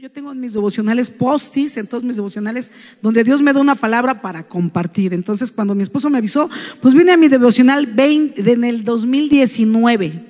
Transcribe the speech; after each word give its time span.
Yo 0.00 0.10
tengo 0.10 0.30
en 0.30 0.40
mis 0.40 0.52
devocionales 0.52 1.08
postis, 1.08 1.78
en 1.78 1.86
todos 1.86 2.04
mis 2.04 2.16
devocionales, 2.16 2.70
donde 3.00 3.24
Dios 3.24 3.40
me 3.40 3.54
da 3.54 3.60
una 3.60 3.76
palabra 3.76 4.20
para 4.20 4.46
compartir. 4.46 5.14
Entonces, 5.14 5.50
cuando 5.50 5.74
mi 5.74 5.82
esposo 5.82 6.10
me 6.10 6.18
avisó, 6.18 6.50
pues 6.82 6.92
vine 6.92 7.12
a 7.12 7.16
mi 7.16 7.28
devocional 7.28 7.86
20, 7.86 8.52
en 8.52 8.64
el 8.64 8.84
2019. 8.84 10.22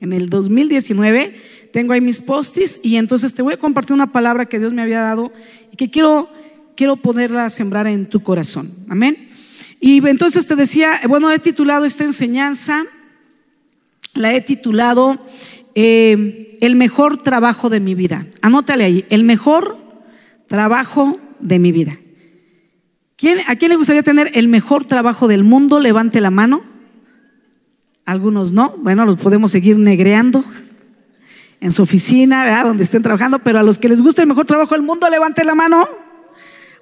En 0.00 0.12
el 0.12 0.30
2019 0.30 1.34
tengo 1.72 1.92
ahí 1.92 2.00
mis 2.00 2.20
postis 2.20 2.78
y 2.84 2.96
entonces 2.96 3.34
te 3.34 3.42
voy 3.42 3.54
a 3.54 3.58
compartir 3.58 3.94
una 3.94 4.12
palabra 4.12 4.46
que 4.46 4.60
Dios 4.60 4.72
me 4.72 4.82
había 4.82 5.00
dado 5.00 5.32
y 5.72 5.76
que 5.76 5.90
quiero, 5.90 6.30
quiero 6.76 6.94
poderla 6.94 7.50
sembrar 7.50 7.88
en 7.88 8.08
tu 8.08 8.22
corazón. 8.22 8.70
Amén. 8.88 9.28
Y 9.80 10.06
entonces 10.06 10.46
te 10.46 10.54
decía, 10.54 11.00
bueno, 11.08 11.32
he 11.32 11.40
titulado 11.40 11.84
esta 11.84 12.04
enseñanza, 12.04 12.84
la 14.14 14.32
he 14.32 14.40
titulado 14.40 15.18
eh, 15.82 16.58
el 16.60 16.76
mejor 16.76 17.16
trabajo 17.16 17.70
de 17.70 17.80
mi 17.80 17.94
vida. 17.94 18.26
Anótale 18.42 18.84
ahí, 18.84 19.04
el 19.08 19.24
mejor 19.24 19.78
trabajo 20.46 21.18
de 21.40 21.58
mi 21.58 21.72
vida. 21.72 21.98
¿Quién, 23.16 23.38
¿A 23.48 23.56
quién 23.56 23.70
le 23.70 23.76
gustaría 23.76 24.02
tener 24.02 24.30
el 24.34 24.48
mejor 24.48 24.84
trabajo 24.84 25.26
del 25.26 25.42
mundo? 25.42 25.80
Levante 25.80 26.20
la 26.20 26.30
mano. 26.30 26.62
Algunos 28.04 28.52
no. 28.52 28.74
Bueno, 28.78 29.06
los 29.06 29.16
podemos 29.16 29.52
seguir 29.52 29.78
negreando 29.78 30.44
en 31.60 31.72
su 31.72 31.82
oficina, 31.82 32.44
¿verdad? 32.44 32.64
donde 32.64 32.84
estén 32.84 33.02
trabajando, 33.02 33.38
pero 33.38 33.58
a 33.58 33.62
los 33.62 33.78
que 33.78 33.88
les 33.88 34.02
gusta 34.02 34.20
el 34.20 34.28
mejor 34.28 34.44
trabajo 34.44 34.74
del 34.74 34.82
mundo, 34.82 35.08
levante 35.08 35.44
la 35.44 35.54
mano. 35.54 35.88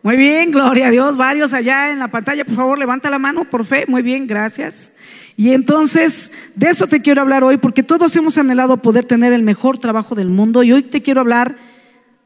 Muy 0.03 0.17
bien, 0.17 0.53
gloria 0.53 0.89
a 0.89 0.91
Dios. 0.91 1.17
Varios 1.17 1.53
allá 1.53 1.91
en 1.91 1.99
la 1.99 2.09
pantalla, 2.09 2.45
por 2.45 2.55
favor, 2.55 2.79
levanta 2.79 3.11
la 3.11 3.19
mano 3.19 3.45
por 3.51 3.65
fe. 3.65 3.85
Muy 3.89 4.03
bien, 4.03 4.27
gracias. 4.27 4.93
Y 5.37 5.53
entonces, 5.53 6.33
de 6.55 6.69
eso 6.69 6.87
te 6.87 7.03
quiero 7.03 7.21
hablar 7.21 7.45
hoy, 7.45 7.57
porque 7.57 7.83
todos 7.83 8.15
hemos 8.17 8.39
anhelado 8.39 8.77
poder 8.77 9.05
tener 9.05 9.33
el 9.33 9.43
mejor 9.43 9.79
trabajo 9.79 10.15
del 10.15 10.29
mundo 10.29 10.63
y 10.63 10.73
hoy 10.73 10.83
te 10.83 11.03
quiero 11.03 11.21
hablar 11.21 11.57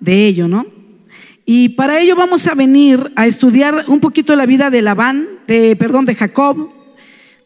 de 0.00 0.26
ello, 0.26 0.48
¿no? 0.48 0.66
Y 1.44 1.70
para 1.70 1.98
ello 1.98 2.14
vamos 2.14 2.46
a 2.46 2.54
venir 2.54 3.12
a 3.16 3.26
estudiar 3.26 3.84
un 3.88 4.00
poquito 4.00 4.36
la 4.36 4.46
vida 4.46 4.70
de 4.70 4.82
Labán, 4.82 5.28
de, 5.46 5.74
perdón, 5.76 6.04
de 6.04 6.14
Jacob, 6.14 6.70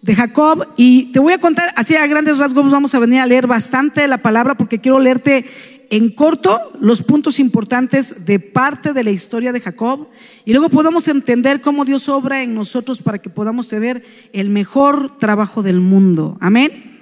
de 0.03 0.15
Jacob, 0.15 0.69
y 0.77 1.11
te 1.13 1.19
voy 1.19 1.33
a 1.33 1.39
contar, 1.39 1.73
así 1.77 1.97
a 1.97 2.07
grandes 2.07 2.39
rasgos 2.39 2.71
vamos 2.71 2.95
a 2.95 2.99
venir 2.99 3.21
a 3.21 3.27
leer 3.27 3.47
bastante 3.47 4.07
la 4.07 4.19
palabra 4.19 4.55
porque 4.57 4.79
quiero 4.79 5.01
leerte 5.01 5.47
en 5.91 6.11
corto 6.11 6.73
los 6.81 7.03
puntos 7.03 7.39
importantes 7.39 8.25
de 8.25 8.39
parte 8.41 8.93
de 8.93 9.05
la 9.05 9.11
historia 9.11 9.53
de 9.53 9.61
Jacob 9.61 10.09
y 10.45 10.53
luego 10.53 10.69
podamos 10.69 11.09
entender 11.09 11.61
cómo 11.61 11.85
Dios 11.85 12.09
obra 12.09 12.43
en 12.43 12.55
nosotros 12.55 13.03
para 13.03 13.19
que 13.19 13.31
podamos 13.31 13.69
tener 13.69 14.05
el 14.33 14.51
mejor 14.51 15.19
trabajo 15.19 15.63
del 15.63 15.81
mundo. 15.81 16.37
Amén. 16.41 17.01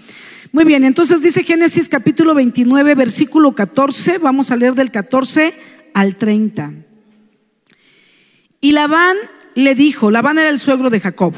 Muy 0.53 0.65
bien, 0.65 0.85
entonces 0.85 1.23
dice 1.23 1.43
Génesis 1.43 1.89
capítulo 1.89 2.35
29, 2.35 2.95
versículo 2.95 3.55
14, 3.55 4.19
vamos 4.19 4.51
a 4.51 4.57
leer 4.57 4.75
del 4.75 4.91
14 4.91 5.55
al 5.95 6.17
30. 6.17 6.73
Y 8.61 8.73
Labán 8.73 9.17
le 9.55 9.75
dijo, 9.75 10.11
Labán 10.11 10.39
era 10.39 10.49
el 10.49 10.59
suegro 10.59 10.91
de 10.91 11.01
Jacob. 11.01 11.35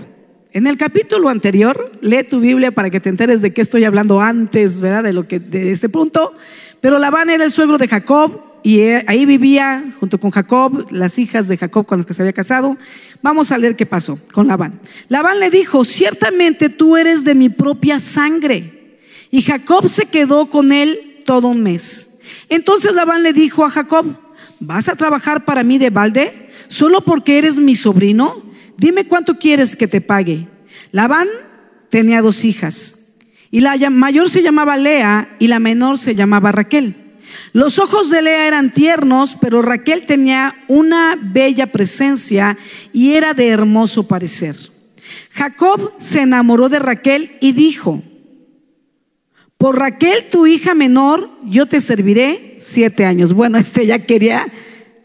En 0.56 0.66
el 0.66 0.78
capítulo 0.78 1.28
anterior, 1.28 1.92
lee 2.00 2.24
tu 2.24 2.40
Biblia 2.40 2.70
para 2.70 2.88
que 2.88 2.98
te 2.98 3.10
enteres 3.10 3.42
de 3.42 3.52
qué 3.52 3.60
estoy 3.60 3.84
hablando 3.84 4.22
antes, 4.22 4.80
¿verdad? 4.80 5.04
De 5.04 5.12
lo 5.12 5.28
que 5.28 5.38
de 5.38 5.70
este 5.70 5.90
punto. 5.90 6.32
Pero 6.80 6.98
Labán 6.98 7.28
era 7.28 7.44
el 7.44 7.50
suegro 7.50 7.76
de 7.76 7.86
Jacob 7.86 8.42
y 8.62 8.78
eh, 8.78 9.04
ahí 9.06 9.26
vivía 9.26 9.84
junto 10.00 10.18
con 10.18 10.30
Jacob 10.30 10.86
las 10.90 11.18
hijas 11.18 11.48
de 11.48 11.58
Jacob 11.58 11.84
con 11.84 11.98
las 11.98 12.06
que 12.06 12.14
se 12.14 12.22
había 12.22 12.32
casado. 12.32 12.78
Vamos 13.20 13.52
a 13.52 13.58
leer 13.58 13.76
qué 13.76 13.84
pasó 13.84 14.18
con 14.32 14.46
Labán. 14.46 14.80
Labán 15.10 15.40
le 15.40 15.50
dijo, 15.50 15.84
ciertamente 15.84 16.70
tú 16.70 16.96
eres 16.96 17.22
de 17.24 17.34
mi 17.34 17.50
propia 17.50 17.98
sangre. 17.98 18.96
Y 19.30 19.42
Jacob 19.42 19.90
se 19.90 20.06
quedó 20.06 20.48
con 20.48 20.72
él 20.72 21.20
todo 21.26 21.48
un 21.48 21.62
mes. 21.62 22.16
Entonces 22.48 22.94
Labán 22.94 23.22
le 23.22 23.34
dijo 23.34 23.62
a 23.62 23.68
Jacob, 23.68 24.06
¿vas 24.58 24.88
a 24.88 24.96
trabajar 24.96 25.44
para 25.44 25.62
mí 25.62 25.76
de 25.76 25.90
balde 25.90 26.48
solo 26.68 27.02
porque 27.02 27.36
eres 27.36 27.58
mi 27.58 27.74
sobrino? 27.74 28.45
Dime 28.76 29.06
cuánto 29.06 29.38
quieres 29.38 29.76
que 29.76 29.88
te 29.88 30.00
pague. 30.00 30.48
Labán 30.92 31.28
tenía 31.88 32.22
dos 32.22 32.44
hijas. 32.44 32.94
Y 33.50 33.60
la 33.60 33.76
mayor 33.90 34.28
se 34.28 34.42
llamaba 34.42 34.76
Lea 34.76 35.36
y 35.38 35.48
la 35.48 35.58
menor 35.58 35.98
se 35.98 36.14
llamaba 36.14 36.52
Raquel. 36.52 36.96
Los 37.52 37.78
ojos 37.78 38.10
de 38.10 38.22
Lea 38.22 38.46
eran 38.46 38.70
tiernos, 38.70 39.36
pero 39.40 39.62
Raquel 39.62 40.04
tenía 40.06 40.64
una 40.68 41.16
bella 41.20 41.72
presencia 41.72 42.58
y 42.92 43.14
era 43.14 43.34
de 43.34 43.48
hermoso 43.48 44.06
parecer. 44.06 44.56
Jacob 45.30 45.92
se 45.98 46.22
enamoró 46.22 46.68
de 46.68 46.78
Raquel 46.78 47.36
y 47.40 47.52
dijo, 47.52 48.02
por 49.58 49.78
Raquel, 49.78 50.26
tu 50.30 50.46
hija 50.46 50.74
menor, 50.74 51.30
yo 51.44 51.66
te 51.66 51.80
serviré 51.80 52.56
siete 52.58 53.06
años. 53.06 53.32
Bueno, 53.32 53.56
este 53.56 53.86
ya 53.86 54.00
quería 54.00 54.46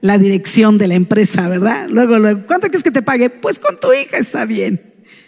la 0.02 0.18
dirección 0.18 0.78
de 0.78 0.88
la 0.88 0.96
empresa, 0.96 1.48
¿verdad? 1.48 1.88
Luego, 1.90 2.20
luego, 2.20 2.42
¿cuánto 2.48 2.68
quieres 2.68 2.84
que 2.84 2.92
te 2.92 3.02
pague? 3.02 3.30
Pues 3.30 3.60
con 3.60 3.80
tu 3.80 3.94
hija 3.94 4.18
está 4.18 4.46
bien. 4.46 4.82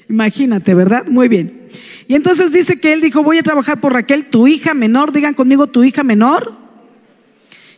Imagínate, 0.10 0.74
¿verdad? 0.74 1.06
Muy 1.08 1.28
bien. 1.28 1.70
Y 2.08 2.16
entonces 2.16 2.52
dice 2.52 2.80
que 2.80 2.94
él 2.94 3.02
dijo, 3.02 3.24
voy 3.24 3.38
a 3.38 3.44
trabajar 3.44 3.80
por 3.80 3.94
Raquel, 3.94 4.26
tu 4.26 4.48
hija 4.48 4.74
menor, 4.74 5.12
digan 5.12 5.34
conmigo, 5.34 5.68
tu 5.68 5.84
hija 5.84 6.04
menor. 6.04 6.56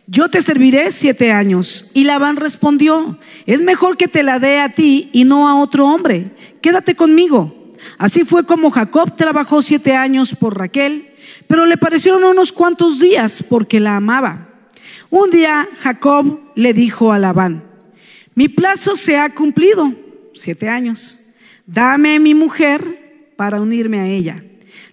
Yo 0.08 0.28
te 0.28 0.40
serviré 0.40 0.90
siete 0.90 1.32
años. 1.32 1.90
Y 1.92 2.04
Labán 2.04 2.36
respondió, 2.36 3.18
es 3.44 3.62
mejor 3.62 3.96
que 3.96 4.08
te 4.08 4.22
la 4.22 4.38
dé 4.38 4.60
a 4.60 4.70
ti 4.72 5.10
y 5.12 5.24
no 5.24 5.48
a 5.48 5.60
otro 5.60 5.86
hombre. 5.86 6.32
Quédate 6.60 6.94
conmigo. 6.94 7.72
Así 7.98 8.24
fue 8.24 8.44
como 8.44 8.70
Jacob 8.70 9.16
trabajó 9.16 9.62
siete 9.62 9.94
años 9.94 10.34
por 10.34 10.58
Raquel, 10.58 11.10
pero 11.46 11.66
le 11.66 11.76
parecieron 11.76 12.24
unos 12.24 12.52
cuantos 12.52 12.98
días 12.98 13.44
porque 13.48 13.80
la 13.80 13.96
amaba. 13.96 14.45
Un 15.10 15.30
día 15.30 15.68
Jacob 15.78 16.40
le 16.54 16.72
dijo 16.72 17.12
a 17.12 17.18
Labán, 17.18 17.64
mi 18.34 18.48
plazo 18.48 18.96
se 18.96 19.16
ha 19.16 19.34
cumplido, 19.34 19.94
siete 20.34 20.68
años. 20.68 21.20
Dame 21.66 22.18
mi 22.18 22.34
mujer 22.34 23.32
para 23.36 23.60
unirme 23.60 24.00
a 24.00 24.06
ella. 24.06 24.44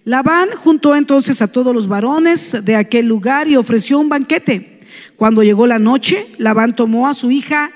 Labán 0.04 0.50
juntó 0.56 0.96
entonces 0.96 1.40
a 1.40 1.48
todos 1.48 1.74
los 1.74 1.86
varones 1.86 2.64
de 2.64 2.76
aquel 2.76 3.06
lugar 3.06 3.48
y 3.48 3.56
ofreció 3.56 3.98
un 3.98 4.08
banquete. 4.08 4.80
Cuando 5.16 5.42
llegó 5.42 5.66
la 5.66 5.78
noche, 5.78 6.26
Labán 6.38 6.74
tomó 6.74 7.08
a 7.08 7.14
su 7.14 7.30
hija 7.30 7.70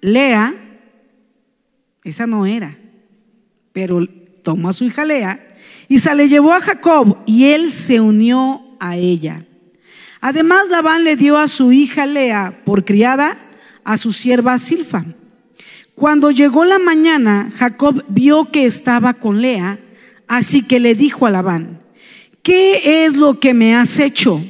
Lea, 0.00 0.54
esa 2.02 2.26
no 2.26 2.46
era, 2.46 2.78
pero 3.72 4.06
tomó 4.42 4.68
a 4.68 4.72
su 4.72 4.84
hija 4.84 5.04
Lea 5.04 5.56
y 5.88 5.98
se 5.98 6.14
le 6.14 6.28
llevó 6.28 6.52
a 6.52 6.60
Jacob 6.60 7.18
y 7.26 7.46
él 7.46 7.70
se 7.70 8.00
unió 8.00 8.62
a 8.80 8.96
ella. 8.96 9.44
Además, 10.20 10.68
Labán 10.68 11.04
le 11.04 11.16
dio 11.16 11.38
a 11.38 11.48
su 11.48 11.72
hija 11.72 12.06
Lea 12.06 12.62
por 12.64 12.84
criada 12.84 13.36
a 13.84 13.96
su 13.96 14.12
sierva 14.12 14.58
Silfa. 14.58 15.04
Cuando 15.94 16.30
llegó 16.30 16.64
la 16.64 16.78
mañana, 16.78 17.50
Jacob 17.56 18.04
vio 18.08 18.50
que 18.50 18.66
estaba 18.66 19.14
con 19.14 19.40
Lea 19.40 19.78
Así 20.30 20.62
que 20.62 20.78
le 20.78 20.94
dijo 20.94 21.26
a 21.26 21.30
Labán, 21.32 21.80
¿qué 22.44 23.04
es 23.04 23.16
lo 23.16 23.40
que 23.40 23.52
me 23.52 23.74
has 23.74 23.98
hecho? 23.98 24.40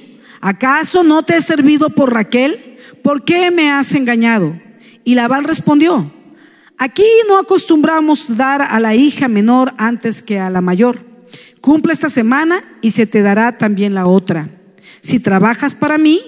¿Acaso 0.43 1.03
no 1.03 1.23
te 1.23 1.37
he 1.37 1.41
servido 1.41 1.89
por 1.89 2.13
Raquel? 2.13 2.77
¿Por 3.03 3.25
qué 3.25 3.51
me 3.51 3.71
has 3.71 3.95
engañado? 3.95 4.61
Y 5.05 5.15
Labán 5.15 5.45
respondió, 5.45 6.13
aquí 6.77 7.07
no 7.27 7.39
acostumbramos 7.39 8.37
dar 8.37 8.61
a 8.61 8.79
la 8.79 8.95
hija 8.95 9.27
menor 9.27 9.73
antes 9.79 10.21
que 10.21 10.39
a 10.39 10.51
la 10.51 10.61
mayor. 10.61 11.03
Cumple 11.63 11.95
esta 11.95 12.11
semana 12.11 12.63
y 12.83 12.91
se 12.91 13.07
te 13.07 13.23
dará 13.23 13.57
también 13.57 13.95
la 13.95 14.05
otra. 14.05 14.51
Si 15.03 15.21
trabajas 15.21 15.75
para 15.75 15.99
mí, 15.99 16.21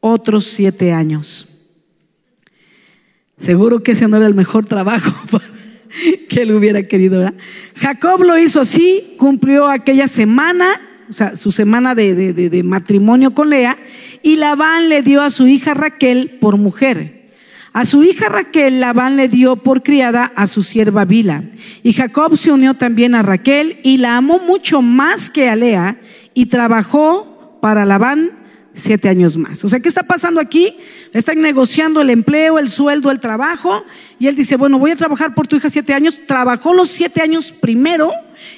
otros 0.00 0.44
siete 0.44 0.92
años. 0.92 1.48
Seguro 3.36 3.82
que 3.82 3.92
ese 3.92 4.06
no 4.08 4.16
era 4.16 4.26
el 4.26 4.34
mejor 4.34 4.66
trabajo 4.66 5.12
que 6.28 6.42
él 6.42 6.52
hubiera 6.52 6.82
querido. 6.84 7.32
Jacob 7.76 8.22
lo 8.22 8.38
hizo 8.38 8.60
así, 8.60 9.14
cumplió 9.18 9.68
aquella 9.68 10.08
semana, 10.08 10.80
o 11.08 11.12
sea, 11.12 11.36
su 11.36 11.52
semana 11.52 11.94
de, 11.94 12.32
de, 12.32 12.62
matrimonio 12.62 13.34
con 13.34 13.50
Lea, 13.50 13.76
y 14.22 14.36
Labán 14.36 14.88
le 14.88 15.02
dio 15.02 15.22
a 15.22 15.30
su 15.30 15.46
hija 15.46 15.74
Raquel 15.74 16.38
por 16.40 16.56
mujer. 16.56 17.24
A 17.72 17.84
su 17.84 18.04
hija 18.04 18.28
Raquel, 18.28 18.78
Labán 18.78 19.16
le 19.16 19.26
dio 19.26 19.56
por 19.56 19.82
criada 19.82 20.32
a 20.36 20.46
su 20.46 20.62
sierva 20.62 21.04
Bila. 21.04 21.42
Y 21.82 21.92
Jacob 21.92 22.36
se 22.36 22.52
unió 22.52 22.74
también 22.74 23.16
a 23.16 23.22
Raquel 23.22 23.80
y 23.82 23.96
la 23.96 24.16
amó 24.16 24.38
mucho 24.38 24.80
más 24.80 25.28
que 25.28 25.48
a 25.48 25.56
Lea 25.56 25.98
y 26.34 26.46
trabajó 26.46 27.33
para 27.64 27.86
Labán 27.86 28.30
siete 28.74 29.08
años 29.08 29.38
más. 29.38 29.64
O 29.64 29.70
sea, 29.70 29.80
¿qué 29.80 29.88
está 29.88 30.02
pasando 30.02 30.38
aquí? 30.38 30.76
Están 31.14 31.40
negociando 31.40 32.02
el 32.02 32.10
empleo, 32.10 32.58
el 32.58 32.68
sueldo, 32.68 33.10
el 33.10 33.20
trabajo, 33.20 33.86
y 34.18 34.26
él 34.26 34.34
dice, 34.36 34.56
bueno, 34.56 34.78
voy 34.78 34.90
a 34.90 34.96
trabajar 34.96 35.34
por 35.34 35.46
tu 35.46 35.56
hija 35.56 35.70
siete 35.70 35.94
años. 35.94 36.20
Trabajó 36.26 36.74
los 36.74 36.90
siete 36.90 37.22
años 37.22 37.52
primero, 37.52 38.10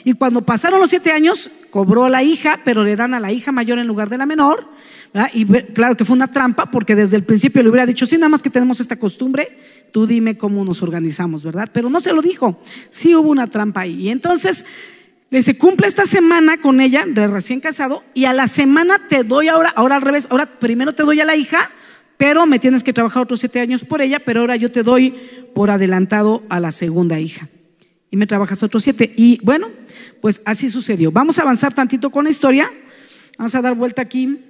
y 0.03 0.15
cuando 0.15 0.43
pasaron 0.43 0.81
los 0.81 0.91
siete 0.91 1.13
años, 1.13 1.53
cobró 1.71 2.07
a 2.07 2.09
la 2.09 2.25
hija, 2.25 2.63
pero 2.65 2.83
le 2.83 2.97
dan 2.97 3.15
a 3.15 3.21
la 3.21 3.31
hija 3.31 3.53
mayor 3.53 3.79
en 3.79 3.87
lugar 3.87 4.09
de 4.09 4.19
la 4.19 4.27
menor. 4.27 4.69
Y 5.33 5.45
claro 5.45 5.97
que 5.97 6.05
fue 6.05 6.17
una 6.17 6.33
trampa, 6.33 6.73
porque 6.73 6.97
desde 6.97 7.15
el 7.15 7.23
principio 7.23 7.63
le 7.63 7.69
hubiera 7.69 7.87
dicho, 7.87 8.07
sí, 8.07 8.17
nada 8.17 8.31
más 8.31 8.43
que 8.43 8.51
tenemos 8.51 8.81
esta 8.81 8.99
costumbre, 8.99 9.57
tú 9.93 10.09
dime 10.09 10.37
cómo 10.37 10.65
nos 10.65 10.83
organizamos, 10.83 11.45
¿verdad? 11.45 11.71
Pero 11.73 11.89
no 11.89 12.01
se 12.01 12.13
lo 12.13 12.23
dijo, 12.23 12.61
sí 12.91 13.15
hubo 13.15 13.31
una 13.31 13.47
trampa 13.47 13.83
ahí. 13.83 14.09
Y 14.09 14.11
entonces 14.11 14.65
le 15.31 15.39
dice, 15.39 15.59
cumple 15.59 15.87
esta 15.87 16.07
semana 16.07 16.61
con 16.61 16.81
ella, 16.81 17.05
de 17.07 17.27
recién 17.27 17.61
casado, 17.61 18.05
y 18.15 18.27
a 18.27 18.33
la 18.33 18.47
semana 18.47 18.99
te 19.09 19.25
doy 19.25 19.49
ahora, 19.49 19.71
ahora 19.75 19.97
al 19.97 20.03
revés, 20.03 20.27
ahora 20.31 20.47
primero 20.47 20.95
te 20.95 21.03
doy 21.03 21.21
a 21.21 21.25
la 21.25 21.37
hija 21.37 21.71
pero 22.17 22.47
me 22.47 22.59
tienes 22.59 22.83
que 22.83 22.93
trabajar 22.93 23.23
otros 23.23 23.41
siete 23.41 23.61
años 23.61 23.85
por 23.85 24.01
ella, 24.01 24.21
pero 24.21 24.41
ahora 24.41 24.57
yo 24.57 24.73
te 24.73 24.83
doy 24.83 25.15
por 25.55 25.71
adelantado 25.71 26.43
a 26.49 26.61
la 26.61 26.71
segunda 26.71 27.21
hija. 27.21 27.49
Y 28.11 28.17
me 28.17 28.27
trabajas 28.27 28.63
otros 28.63 28.83
siete. 28.83 29.13
Y 29.17 29.39
bueno, 29.43 29.71
pues 30.21 30.41
así 30.45 30.71
sucedió. 30.71 31.13
Vamos 31.13 31.39
a 31.39 31.43
avanzar 31.43 31.75
tantito 31.75 32.11
con 32.11 32.25
la 32.25 32.31
historia. 32.31 32.71
Vamos 33.37 33.55
a 33.55 33.61
dar 33.61 33.75
vuelta 33.75 34.03
aquí 34.03 34.41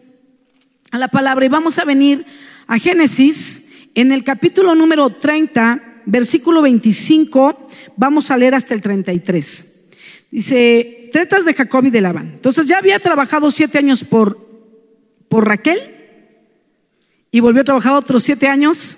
a 0.93 0.99
la 0.99 1.09
palabra 1.09 1.45
y 1.45 1.49
vamos 1.49 1.79
a 1.79 1.85
venir 1.85 2.25
a 2.69 2.79
Génesis 2.79 3.67
en 3.95 4.13
el 4.13 4.23
capítulo 4.23 4.75
número 4.75 5.11
30, 5.11 6.03
versículo 6.05 6.63
25. 6.63 7.69
Vamos 7.97 8.31
a 8.31 8.37
leer 8.37 8.55
hasta 8.55 8.75
el 8.75 8.81
33. 8.81 9.76
Dice, 10.31 11.09
tretas 11.13 11.45
de 11.45 11.55
Jacob 11.55 11.85
y 11.87 11.91
de 11.91 12.01
Labán. 12.01 12.33
Entonces 12.35 12.67
ya 12.67 12.79
había 12.79 12.99
trabajado 12.99 13.51
siete 13.51 13.79
años 13.79 14.05
por, 14.05 14.39
por 15.29 15.47
Raquel 15.47 15.81
y 17.31 17.41
volvió 17.41 17.63
a 17.63 17.65
trabajar 17.65 17.95
otros 17.95 18.23
siete 18.23 18.47
años 18.49 18.97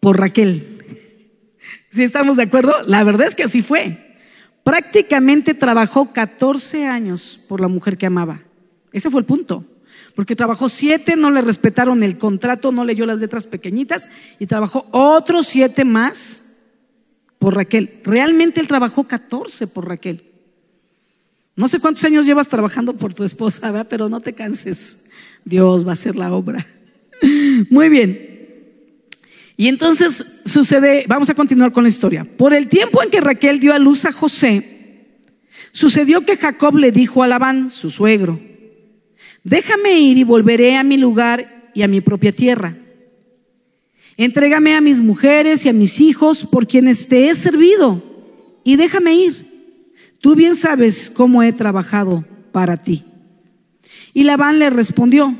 por 0.00 0.18
Raquel. 0.18 0.84
¿Sí 1.90 2.02
estamos 2.02 2.36
de 2.36 2.44
acuerdo? 2.44 2.74
La 2.86 3.04
verdad 3.04 3.26
es 3.26 3.34
que 3.34 3.44
así 3.44 3.62
fue. 3.62 4.16
Prácticamente 4.62 5.54
trabajó 5.54 6.12
14 6.12 6.86
años 6.86 7.40
por 7.48 7.60
la 7.60 7.68
mujer 7.68 7.96
que 7.96 8.06
amaba. 8.06 8.42
Ese 8.92 9.10
fue 9.10 9.20
el 9.20 9.26
punto. 9.26 9.64
Porque 10.14 10.36
trabajó 10.36 10.68
siete, 10.68 11.16
no 11.16 11.30
le 11.30 11.42
respetaron 11.42 12.02
el 12.02 12.18
contrato, 12.18 12.72
no 12.72 12.84
leyó 12.84 13.06
las 13.06 13.18
letras 13.18 13.46
pequeñitas 13.46 14.08
y 14.38 14.46
trabajó 14.46 14.86
otros 14.90 15.46
siete 15.46 15.84
más 15.84 16.42
por 17.38 17.54
Raquel. 17.54 18.00
Realmente 18.04 18.60
él 18.60 18.68
trabajó 18.68 19.04
14 19.04 19.68
por 19.68 19.88
Raquel. 19.88 20.27
No 21.58 21.66
sé 21.66 21.80
cuántos 21.80 22.04
años 22.04 22.24
llevas 22.24 22.46
trabajando 22.46 22.94
por 22.94 23.12
tu 23.12 23.24
esposa, 23.24 23.84
pero 23.88 24.08
no 24.08 24.20
te 24.20 24.32
canses. 24.32 25.00
Dios 25.44 25.84
va 25.84 25.90
a 25.90 25.94
hacer 25.94 26.14
la 26.14 26.32
obra. 26.32 26.64
Muy 27.68 27.88
bien. 27.88 29.16
Y 29.56 29.66
entonces 29.66 30.24
sucede, 30.44 31.04
vamos 31.08 31.28
a 31.30 31.34
continuar 31.34 31.72
con 31.72 31.82
la 31.82 31.88
historia. 31.88 32.24
Por 32.24 32.54
el 32.54 32.68
tiempo 32.68 33.02
en 33.02 33.10
que 33.10 33.20
Raquel 33.20 33.58
dio 33.58 33.74
a 33.74 33.80
luz 33.80 34.04
a 34.04 34.12
José, 34.12 35.08
sucedió 35.72 36.24
que 36.24 36.36
Jacob 36.36 36.76
le 36.76 36.92
dijo 36.92 37.24
a 37.24 37.26
Labán, 37.26 37.70
su 37.70 37.90
suegro, 37.90 38.38
déjame 39.42 39.98
ir 39.98 40.16
y 40.16 40.22
volveré 40.22 40.76
a 40.76 40.84
mi 40.84 40.96
lugar 40.96 41.72
y 41.74 41.82
a 41.82 41.88
mi 41.88 42.00
propia 42.00 42.30
tierra. 42.30 42.76
Entrégame 44.16 44.76
a 44.76 44.80
mis 44.80 45.00
mujeres 45.00 45.66
y 45.66 45.70
a 45.70 45.72
mis 45.72 46.00
hijos 46.00 46.46
por 46.46 46.68
quienes 46.68 47.08
te 47.08 47.28
he 47.28 47.34
servido 47.34 48.00
y 48.62 48.76
déjame 48.76 49.16
ir 49.16 49.47
Tú 50.20 50.34
bien 50.34 50.54
sabes 50.54 51.10
cómo 51.14 51.42
he 51.42 51.52
trabajado 51.52 52.24
para 52.52 52.76
ti. 52.76 53.04
Y 54.14 54.24
Labán 54.24 54.58
le 54.58 54.70
respondió, 54.70 55.36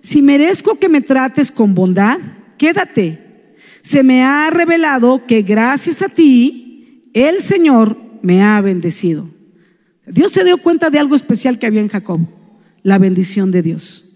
si 0.00 0.22
merezco 0.22 0.78
que 0.78 0.88
me 0.88 1.00
trates 1.00 1.50
con 1.50 1.74
bondad, 1.74 2.18
quédate. 2.56 3.54
Se 3.82 4.02
me 4.02 4.22
ha 4.22 4.50
revelado 4.50 5.26
que 5.26 5.42
gracias 5.42 6.02
a 6.02 6.08
ti 6.08 7.10
el 7.12 7.40
Señor 7.40 7.96
me 8.22 8.42
ha 8.42 8.60
bendecido. 8.60 9.28
Dios 10.06 10.32
se 10.32 10.44
dio 10.44 10.58
cuenta 10.58 10.90
de 10.90 10.98
algo 10.98 11.16
especial 11.16 11.58
que 11.58 11.66
había 11.66 11.80
en 11.80 11.88
Jacob, 11.88 12.20
la 12.82 12.98
bendición 12.98 13.50
de 13.50 13.62
Dios. 13.62 14.06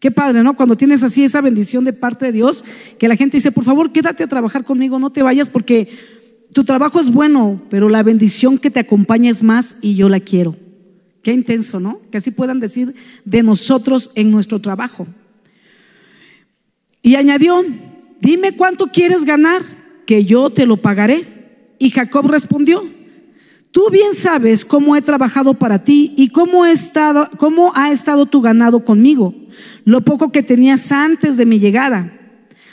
Qué 0.00 0.10
padre, 0.10 0.42
¿no? 0.42 0.56
Cuando 0.56 0.76
tienes 0.76 1.02
así 1.02 1.22
esa 1.22 1.40
bendición 1.40 1.84
de 1.84 1.92
parte 1.92 2.26
de 2.26 2.32
Dios, 2.32 2.64
que 2.98 3.06
la 3.06 3.16
gente 3.16 3.36
dice, 3.36 3.52
por 3.52 3.64
favor, 3.64 3.92
quédate 3.92 4.24
a 4.24 4.28
trabajar 4.28 4.64
conmigo, 4.64 4.98
no 4.98 5.10
te 5.10 5.22
vayas 5.22 5.48
porque 5.48 5.88
tu 6.52 6.64
trabajo 6.64 7.00
es 7.00 7.10
bueno, 7.10 7.62
pero 7.70 7.88
la 7.88 8.02
bendición 8.02 8.58
que 8.58 8.70
te 8.70 8.80
acompaña 8.80 9.30
es 9.30 9.42
más 9.42 9.76
y 9.80 9.94
yo 9.94 10.08
la 10.08 10.20
quiero. 10.20 10.56
Qué 11.22 11.32
intenso, 11.32 11.80
¿no? 11.80 12.00
Que 12.10 12.18
así 12.18 12.30
puedan 12.30 12.60
decir 12.60 12.94
de 13.24 13.42
nosotros 13.42 14.10
en 14.14 14.30
nuestro 14.30 14.60
trabajo. 14.60 15.06
Y 17.00 17.14
añadió, 17.14 17.64
dime 18.20 18.56
cuánto 18.56 18.88
quieres 18.88 19.24
ganar, 19.24 19.62
que 20.04 20.24
yo 20.24 20.50
te 20.50 20.66
lo 20.66 20.76
pagaré. 20.76 21.74
Y 21.78 21.90
Jacob 21.90 22.26
respondió, 22.26 22.84
tú 23.70 23.88
bien 23.90 24.12
sabes 24.12 24.64
cómo 24.64 24.96
he 24.96 25.02
trabajado 25.02 25.54
para 25.54 25.78
ti 25.78 26.12
y 26.16 26.28
cómo, 26.28 26.66
he 26.66 26.72
estado, 26.72 27.30
cómo 27.38 27.72
ha 27.74 27.90
estado 27.92 28.26
tu 28.26 28.40
ganado 28.40 28.84
conmigo, 28.84 29.34
lo 29.84 30.00
poco 30.02 30.32
que 30.32 30.42
tenías 30.42 30.92
antes 30.92 31.36
de 31.36 31.46
mi 31.46 31.58
llegada. 31.58 32.18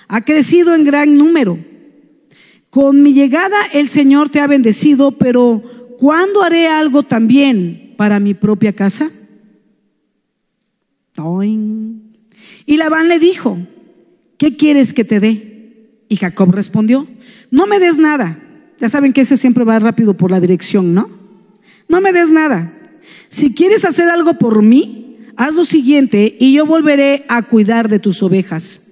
Ha 0.08 0.22
crecido 0.22 0.76
en 0.76 0.84
gran 0.84 1.14
número 1.16 1.69
con 2.70 3.02
mi 3.02 3.14
llegada 3.14 3.58
el 3.74 3.88
Señor 3.88 4.30
te 4.30 4.40
ha 4.40 4.48
bendecido, 4.48 5.12
pero 5.12 5.64
¿cuándo 5.98 6.44
haré 6.44 6.68
algo 6.68 7.04
también 7.04 7.94
para 7.98 8.20
mi 8.20 8.34
propia 8.34 8.74
casa? 8.74 9.12
Y 12.66 12.78
Labán 12.78 13.10
le 13.10 13.20
dijo, 13.20 13.58
¿qué 14.38 14.56
quieres 14.56 14.94
que 14.94 15.04
te 15.04 15.20
dé? 15.20 16.06
Y 16.08 16.16
Jacob 16.16 16.52
respondió, 16.52 17.08
no 17.52 17.68
me 17.68 17.80
des 17.80 17.98
nada. 17.98 18.40
Ya 18.80 18.88
saben 18.88 19.12
que 19.12 19.22
ese 19.22 19.36
siempre 19.36 19.66
va 19.66 19.80
rápido 19.80 20.16
por 20.16 20.32
la 20.32 20.40
dirección, 20.40 20.94
¿no? 20.94 21.10
No 21.88 22.02
me 22.02 22.14
des 22.14 22.32
nada. 22.32 22.74
Si 23.30 23.54
quieres 23.54 23.84
hacer 23.84 24.10
algo 24.10 24.36
por 24.36 24.62
mí, 24.62 25.18
haz 25.36 25.56
lo 25.56 25.66
siguiente 25.66 26.38
y 26.40 26.54
yo 26.54 26.66
volveré 26.66 27.26
a 27.28 27.42
cuidar 27.42 27.90
de 27.90 28.00
tus 28.00 28.24
ovejas. 28.24 28.89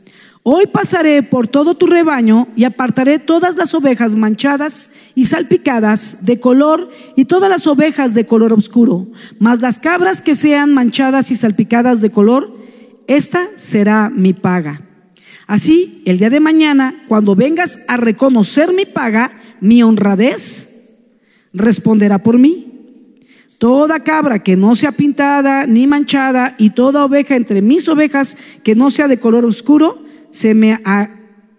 Hoy 0.50 0.66
pasaré 0.66 1.24
por 1.24 1.50
todo 1.50 1.76
tu 1.76 1.88
rebaño 1.88 2.48
y 2.56 2.64
apartaré 2.64 3.20
todas 3.20 3.58
las 3.58 3.74
ovejas 3.74 4.16
manchadas 4.16 4.92
y 5.14 5.26
salpicadas 5.26 6.24
de 6.24 6.40
color 6.40 6.90
y 7.18 7.26
todas 7.26 7.50
las 7.50 7.68
ovejas 7.68 8.14
de 8.14 8.26
color 8.26 8.54
oscuro, 8.54 9.08
mas 9.40 9.60
las 9.60 9.78
cabras 9.78 10.22
que 10.22 10.36
sean 10.36 10.74
manchadas 10.74 11.32
y 11.32 11.36
salpicadas 11.36 12.00
de 12.00 12.12
color, 12.12 12.56
esta 13.08 13.50
será 13.58 14.10
mi 14.10 14.32
paga. 14.32 14.84
Así, 15.48 16.02
el 16.06 16.18
día 16.18 16.30
de 16.30 16.40
mañana, 16.40 17.04
cuando 17.10 17.36
vengas 17.36 17.80
a 17.90 17.98
reconocer 17.98 18.74
mi 18.74 18.86
paga, 18.86 19.42
mi 19.60 19.84
honradez, 19.84 20.70
responderá 21.52 22.24
por 22.24 22.40
mí. 22.40 23.04
Toda 23.58 24.06
cabra 24.06 24.40
que 24.40 24.56
no 24.56 24.76
sea 24.76 24.94
pintada 24.94 25.68
ni 25.68 25.88
manchada 25.88 26.56
y 26.58 26.70
toda 26.70 27.04
oveja 27.04 27.36
entre 27.36 27.62
mis 27.62 27.86
ovejas 27.90 28.38
que 28.64 28.76
no 28.76 28.90
sea 28.92 29.10
de 29.10 29.20
color 29.20 29.44
oscuro, 29.44 30.07
se 30.32 30.54
me, 30.54 30.80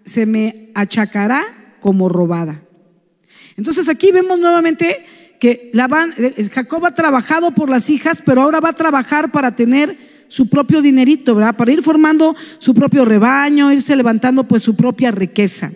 se 0.05 0.25
me 0.25 0.71
achacará 0.75 1.75
como 1.79 2.09
robada. 2.09 2.61
Entonces 3.57 3.89
aquí 3.89 4.11
vemos 4.11 4.39
nuevamente 4.39 5.05
que 5.39 5.71
eh, 5.73 6.49
Jacob 6.53 6.85
ha 6.85 6.93
trabajado 6.93 7.51
por 7.51 7.69
las 7.69 7.89
hijas, 7.89 8.21
pero 8.25 8.41
ahora 8.41 8.59
va 8.59 8.69
a 8.69 8.73
trabajar 8.73 9.31
para 9.31 9.55
tener 9.55 9.97
su 10.27 10.47
propio 10.47 10.81
dinerito. 10.81 11.35
Para 11.35 11.71
ir 11.71 11.81
formando 11.81 12.35
su 12.59 12.73
propio 12.73 13.05
rebaño, 13.05 13.71
irse 13.71 13.95
levantando 13.95 14.47
pues 14.47 14.61
su 14.61 14.75
propia 14.75 15.11
riqueza. 15.11 15.71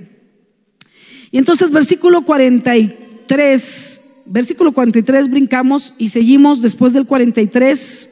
Y 1.31 1.37
entonces 1.37 1.71
versículo 1.71 2.23
43, 2.23 4.01
versículo 4.25 4.71
43 4.71 5.29
brincamos 5.29 5.93
y 5.97 6.09
seguimos 6.09 6.61
después 6.61 6.93
del 6.93 7.07
43 7.07 8.09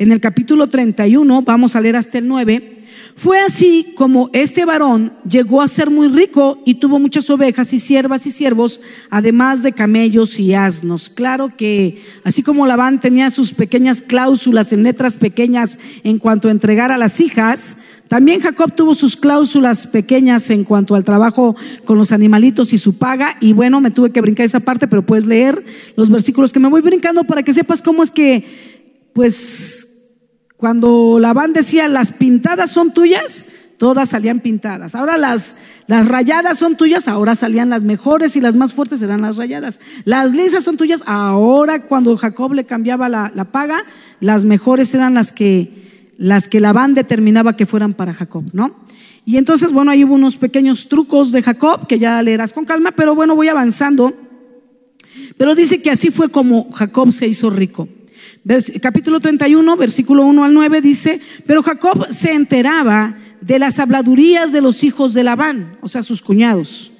en 0.00 0.12
el 0.12 0.20
capítulo 0.20 0.66
31, 0.66 1.42
vamos 1.42 1.76
a 1.76 1.80
leer 1.82 1.94
hasta 1.94 2.16
el 2.16 2.26
9. 2.26 2.78
Fue 3.14 3.38
así 3.38 3.92
como 3.96 4.30
este 4.32 4.64
varón 4.64 5.12
llegó 5.28 5.60
a 5.60 5.68
ser 5.68 5.90
muy 5.90 6.08
rico 6.08 6.62
y 6.64 6.76
tuvo 6.76 6.98
muchas 6.98 7.28
ovejas 7.28 7.74
y 7.74 7.78
siervas 7.78 8.24
y 8.24 8.30
siervos, 8.30 8.80
además 9.10 9.62
de 9.62 9.72
camellos 9.72 10.40
y 10.40 10.54
asnos. 10.54 11.10
Claro 11.10 11.54
que 11.54 12.02
así 12.24 12.42
como 12.42 12.66
Labán 12.66 12.98
tenía 12.98 13.28
sus 13.28 13.52
pequeñas 13.52 14.00
cláusulas 14.00 14.72
en 14.72 14.84
letras 14.84 15.18
pequeñas 15.18 15.78
en 16.02 16.18
cuanto 16.18 16.48
a 16.48 16.52
entregar 16.52 16.90
a 16.92 16.96
las 16.96 17.20
hijas, 17.20 17.76
también 18.08 18.40
Jacob 18.40 18.74
tuvo 18.74 18.94
sus 18.94 19.16
cláusulas 19.16 19.86
pequeñas 19.86 20.48
en 20.48 20.64
cuanto 20.64 20.94
al 20.94 21.04
trabajo 21.04 21.56
con 21.84 21.98
los 21.98 22.10
animalitos 22.10 22.72
y 22.72 22.78
su 22.78 22.96
paga. 22.96 23.36
Y 23.38 23.52
bueno, 23.52 23.82
me 23.82 23.90
tuve 23.90 24.12
que 24.12 24.22
brincar 24.22 24.46
esa 24.46 24.60
parte, 24.60 24.88
pero 24.88 25.04
puedes 25.04 25.26
leer 25.26 25.62
los 25.94 26.08
versículos 26.08 26.54
que 26.54 26.58
me 26.58 26.68
voy 26.68 26.80
brincando 26.80 27.22
para 27.24 27.42
que 27.42 27.52
sepas 27.52 27.82
cómo 27.82 28.02
es 28.02 28.10
que, 28.10 28.46
pues, 29.12 29.79
cuando 30.60 31.16
Labán 31.18 31.54
decía, 31.54 31.88
las 31.88 32.12
pintadas 32.12 32.70
son 32.70 32.92
tuyas, 32.92 33.46
todas 33.78 34.10
salían 34.10 34.40
pintadas. 34.40 34.94
Ahora 34.94 35.16
las, 35.16 35.56
las 35.86 36.06
rayadas 36.06 36.58
son 36.58 36.76
tuyas, 36.76 37.08
ahora 37.08 37.34
salían 37.34 37.70
las 37.70 37.82
mejores 37.82 38.36
y 38.36 38.42
las 38.42 38.56
más 38.56 38.74
fuertes 38.74 39.00
eran 39.00 39.22
las 39.22 39.38
rayadas. 39.38 39.80
Las 40.04 40.32
lisas 40.32 40.62
son 40.62 40.76
tuyas, 40.76 41.02
ahora 41.06 41.86
cuando 41.86 42.14
Jacob 42.18 42.52
le 42.52 42.64
cambiaba 42.64 43.08
la, 43.08 43.32
la 43.34 43.46
paga, 43.46 43.84
las 44.20 44.44
mejores 44.44 44.94
eran 44.94 45.14
las 45.14 45.32
que, 45.32 46.12
las 46.18 46.46
que 46.46 46.60
Labán 46.60 46.92
determinaba 46.92 47.56
que 47.56 47.64
fueran 47.64 47.94
para 47.94 48.12
Jacob, 48.12 48.44
¿no? 48.52 48.84
Y 49.24 49.38
entonces, 49.38 49.72
bueno, 49.72 49.92
ahí 49.92 50.04
hubo 50.04 50.14
unos 50.14 50.36
pequeños 50.36 50.88
trucos 50.88 51.32
de 51.32 51.40
Jacob 51.40 51.86
que 51.86 51.98
ya 51.98 52.20
leerás 52.22 52.52
con 52.52 52.66
calma, 52.66 52.90
pero 52.90 53.14
bueno, 53.14 53.34
voy 53.34 53.48
avanzando. 53.48 54.12
Pero 55.38 55.54
dice 55.54 55.80
que 55.80 55.90
así 55.90 56.10
fue 56.10 56.28
como 56.28 56.70
Jacob 56.70 57.12
se 57.12 57.26
hizo 57.26 57.48
rico 57.48 57.88
capítulo 58.80 59.20
31, 59.20 59.76
versículo 59.76 60.24
1 60.24 60.44
al 60.44 60.54
9 60.54 60.80
dice, 60.80 61.20
pero 61.46 61.62
Jacob 61.62 62.06
se 62.10 62.32
enteraba 62.32 63.16
de 63.40 63.58
las 63.58 63.78
habladurías 63.78 64.52
de 64.52 64.60
los 64.60 64.82
hijos 64.82 65.14
de 65.14 65.24
Labán, 65.24 65.78
o 65.82 65.88
sea, 65.88 66.02
sus 66.02 66.22
cuñados. 66.22 66.90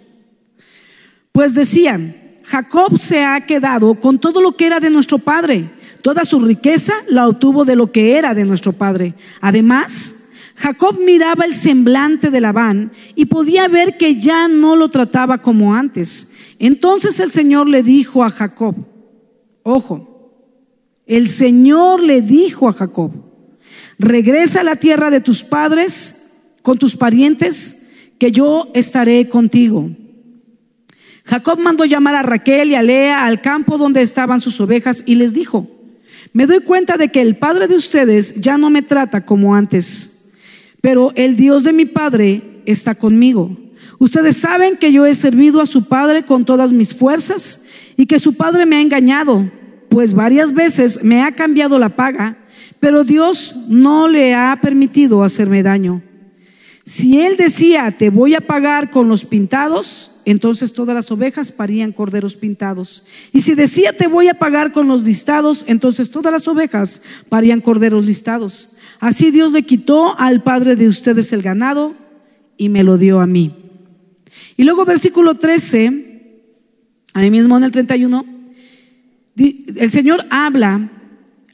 Pues 1.32 1.54
decían, 1.54 2.16
Jacob 2.44 2.98
se 2.98 3.24
ha 3.24 3.46
quedado 3.46 3.94
con 3.94 4.18
todo 4.18 4.42
lo 4.42 4.56
que 4.56 4.66
era 4.66 4.80
de 4.80 4.90
nuestro 4.90 5.18
padre. 5.18 5.70
Toda 6.02 6.24
su 6.24 6.40
riqueza 6.40 6.94
la 7.08 7.28
obtuvo 7.28 7.64
de 7.64 7.76
lo 7.76 7.92
que 7.92 8.16
era 8.16 8.34
de 8.34 8.44
nuestro 8.44 8.72
padre. 8.72 9.14
Además, 9.40 10.16
Jacob 10.56 10.98
miraba 11.00 11.44
el 11.44 11.54
semblante 11.54 12.30
de 12.30 12.40
Labán 12.40 12.92
y 13.14 13.26
podía 13.26 13.68
ver 13.68 13.96
que 13.96 14.16
ya 14.16 14.48
no 14.48 14.76
lo 14.76 14.88
trataba 14.88 15.38
como 15.38 15.74
antes. 15.74 16.32
Entonces 16.58 17.20
el 17.20 17.30
Señor 17.30 17.68
le 17.68 17.82
dijo 17.82 18.24
a 18.24 18.30
Jacob, 18.30 18.74
ojo, 19.62 20.09
el 21.10 21.26
Señor 21.26 22.04
le 22.04 22.22
dijo 22.22 22.68
a 22.68 22.72
Jacob, 22.72 23.10
regresa 23.98 24.60
a 24.60 24.64
la 24.64 24.76
tierra 24.76 25.10
de 25.10 25.20
tus 25.20 25.42
padres 25.42 26.22
con 26.62 26.78
tus 26.78 26.94
parientes, 26.94 27.78
que 28.16 28.30
yo 28.30 28.70
estaré 28.74 29.28
contigo. 29.28 29.90
Jacob 31.24 31.58
mandó 31.58 31.84
llamar 31.84 32.14
a 32.14 32.22
Raquel 32.22 32.70
y 32.70 32.74
a 32.76 32.82
Lea 32.82 33.24
al 33.24 33.40
campo 33.40 33.76
donde 33.76 34.02
estaban 34.02 34.38
sus 34.38 34.60
ovejas 34.60 35.02
y 35.04 35.16
les 35.16 35.34
dijo, 35.34 35.68
me 36.32 36.46
doy 36.46 36.60
cuenta 36.60 36.96
de 36.96 37.08
que 37.08 37.22
el 37.22 37.34
padre 37.34 37.66
de 37.66 37.74
ustedes 37.74 38.36
ya 38.36 38.56
no 38.56 38.70
me 38.70 38.82
trata 38.82 39.24
como 39.24 39.56
antes, 39.56 40.30
pero 40.80 41.10
el 41.16 41.34
Dios 41.34 41.64
de 41.64 41.72
mi 41.72 41.86
padre 41.86 42.62
está 42.66 42.94
conmigo. 42.94 43.56
Ustedes 43.98 44.36
saben 44.36 44.76
que 44.76 44.92
yo 44.92 45.06
he 45.06 45.14
servido 45.14 45.60
a 45.60 45.66
su 45.66 45.86
padre 45.88 46.24
con 46.24 46.44
todas 46.44 46.72
mis 46.72 46.94
fuerzas 46.94 47.64
y 47.96 48.06
que 48.06 48.20
su 48.20 48.34
padre 48.34 48.64
me 48.64 48.76
ha 48.76 48.80
engañado, 48.80 49.50
pues 49.90 50.14
varias 50.14 50.54
veces 50.54 51.02
me 51.02 51.22
ha 51.22 51.32
cambiado 51.32 51.78
la 51.78 51.90
paga, 51.90 52.38
pero 52.78 53.04
Dios 53.04 53.54
no 53.68 54.08
le 54.08 54.34
ha 54.34 54.58
permitido 54.62 55.22
hacerme 55.22 55.62
daño. 55.62 56.02
Si 56.84 57.20
él 57.20 57.36
decía, 57.36 57.90
te 57.90 58.08
voy 58.08 58.34
a 58.34 58.40
pagar 58.40 58.90
con 58.90 59.08
los 59.08 59.24
pintados, 59.24 60.12
entonces 60.24 60.72
todas 60.72 60.94
las 60.94 61.10
ovejas 61.10 61.52
parían 61.52 61.92
corderos 61.92 62.36
pintados. 62.36 63.04
Y 63.32 63.40
si 63.42 63.54
decía, 63.54 63.92
te 63.92 64.06
voy 64.06 64.28
a 64.28 64.34
pagar 64.34 64.72
con 64.72 64.88
los 64.88 65.02
listados, 65.02 65.64
entonces 65.66 66.10
todas 66.10 66.32
las 66.32 66.46
ovejas 66.48 67.02
parían 67.28 67.60
corderos 67.60 68.06
listados. 68.06 68.76
Así 69.00 69.30
Dios 69.30 69.52
le 69.52 69.62
quitó 69.64 70.18
al 70.18 70.42
padre 70.42 70.76
de 70.76 70.88
ustedes 70.88 71.32
el 71.32 71.42
ganado 71.42 71.94
y 72.56 72.68
me 72.68 72.84
lo 72.84 72.96
dio 72.96 73.20
a 73.20 73.26
mí. 73.26 73.56
Y 74.56 74.62
luego 74.62 74.84
versículo 74.84 75.34
13, 75.34 76.42
ahí 77.12 77.30
mismo 77.30 77.56
en 77.56 77.64
el 77.64 77.72
31, 77.72 78.39
el 79.76 79.90
Señor 79.90 80.26
habla 80.30 80.90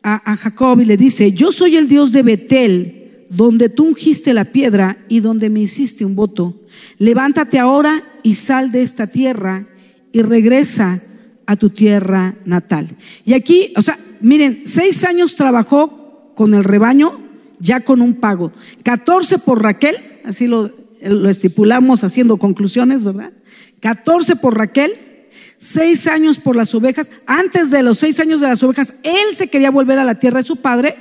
a, 0.03 0.37
Jacob 0.37 0.81
y 0.81 0.85
le 0.85 0.97
dice, 0.97 1.33
yo 1.33 1.51
soy 1.51 1.77
el 1.77 1.89
Dios 1.89 2.13
de 2.13 2.23
Betel 2.23 3.27
donde 3.29 3.69
tú 3.69 3.85
ungiste 3.85 4.35
la 4.35 4.45
piedra 4.45 4.99
y 5.09 5.21
donde 5.21 5.51
me 5.51 5.61
hiciste 5.61 6.05
un 6.05 6.15
voto. 6.15 6.63
Levántate 6.99 7.59
ahora 7.59 8.05
y 8.23 8.35
sal 8.35 8.71
de 8.71 8.83
esta 8.83 9.09
tierra 9.09 9.67
y 10.13 10.23
regresa 10.23 11.03
a 11.45 11.57
tu 11.57 11.71
tierra 11.71 12.37
natal. 12.45 12.97
Y 13.25 13.35
aquí, 13.35 13.73
o 13.77 13.83
sea, 13.83 13.99
miren, 14.21 14.63
seis 14.65 15.05
años 15.05 15.35
trabajó 15.35 16.33
con 16.35 16.55
el 16.55 16.65
rebaño 16.65 17.21
ya 17.59 17.81
con 17.81 18.01
un 18.01 18.15
pago. 18.15 18.53
Catorce 18.83 19.39
por 19.39 19.63
Raquel, 19.63 19.97
así 20.25 20.47
lo, 20.47 20.71
lo 21.03 21.29
estipulamos 21.29 22.05
haciendo 22.05 22.37
conclusiones, 22.37 23.05
¿verdad? 23.05 23.33
Catorce 23.81 24.37
por 24.37 24.57
Raquel, 24.57 24.93
seis 25.59 26.07
años 26.07 26.39
por 26.39 26.57
las 26.57 26.75
ovejas. 26.75 27.11
Antes 27.27 27.71
de 27.71 27.83
los 27.83 27.99
seis 27.99 28.21
años 28.21 28.41
de 28.41 28.49
las 28.49 28.63
ovejas, 28.63 28.95
él 29.03 29.35
se 29.35 29.49
quería 29.49 29.71
volver 29.71 29.99
a 29.99 30.05
la 30.05 30.17
tierra 30.17 30.39
de 30.39 30.45
su 30.45 30.57
padre 30.57 30.97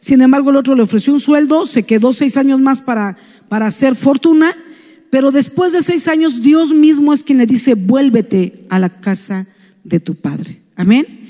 sin 0.00 0.22
embargo, 0.22 0.50
el 0.50 0.56
otro 0.56 0.74
le 0.74 0.82
ofreció 0.82 1.12
un 1.12 1.20
sueldo, 1.20 1.66
se 1.66 1.82
quedó 1.82 2.14
seis 2.14 2.38
años 2.38 2.58
más 2.58 2.80
para, 2.80 3.18
para 3.48 3.66
hacer 3.66 3.94
fortuna, 3.94 4.56
pero 5.10 5.30
después 5.30 5.72
de 5.72 5.82
seis 5.82 6.08
años 6.08 6.40
Dios 6.42 6.72
mismo 6.72 7.12
es 7.12 7.22
quien 7.22 7.38
le 7.38 7.46
dice, 7.46 7.74
vuélvete 7.74 8.64
a 8.70 8.78
la 8.78 8.88
casa 8.88 9.46
de 9.84 10.00
tu 10.00 10.14
padre. 10.14 10.62
Amén. 10.74 11.28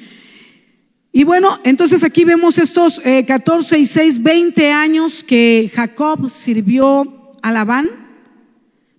Y 1.12 1.24
bueno, 1.24 1.58
entonces 1.64 2.04
aquí 2.04 2.24
vemos 2.24 2.58
estos 2.58 3.02
eh, 3.04 3.24
14 3.26 3.76
y 3.76 3.86
6, 3.86 4.22
20 4.22 4.70
años 4.70 5.24
que 5.24 5.68
Jacob 5.74 6.30
sirvió 6.30 7.32
a 7.42 7.50
Labán. 7.50 7.90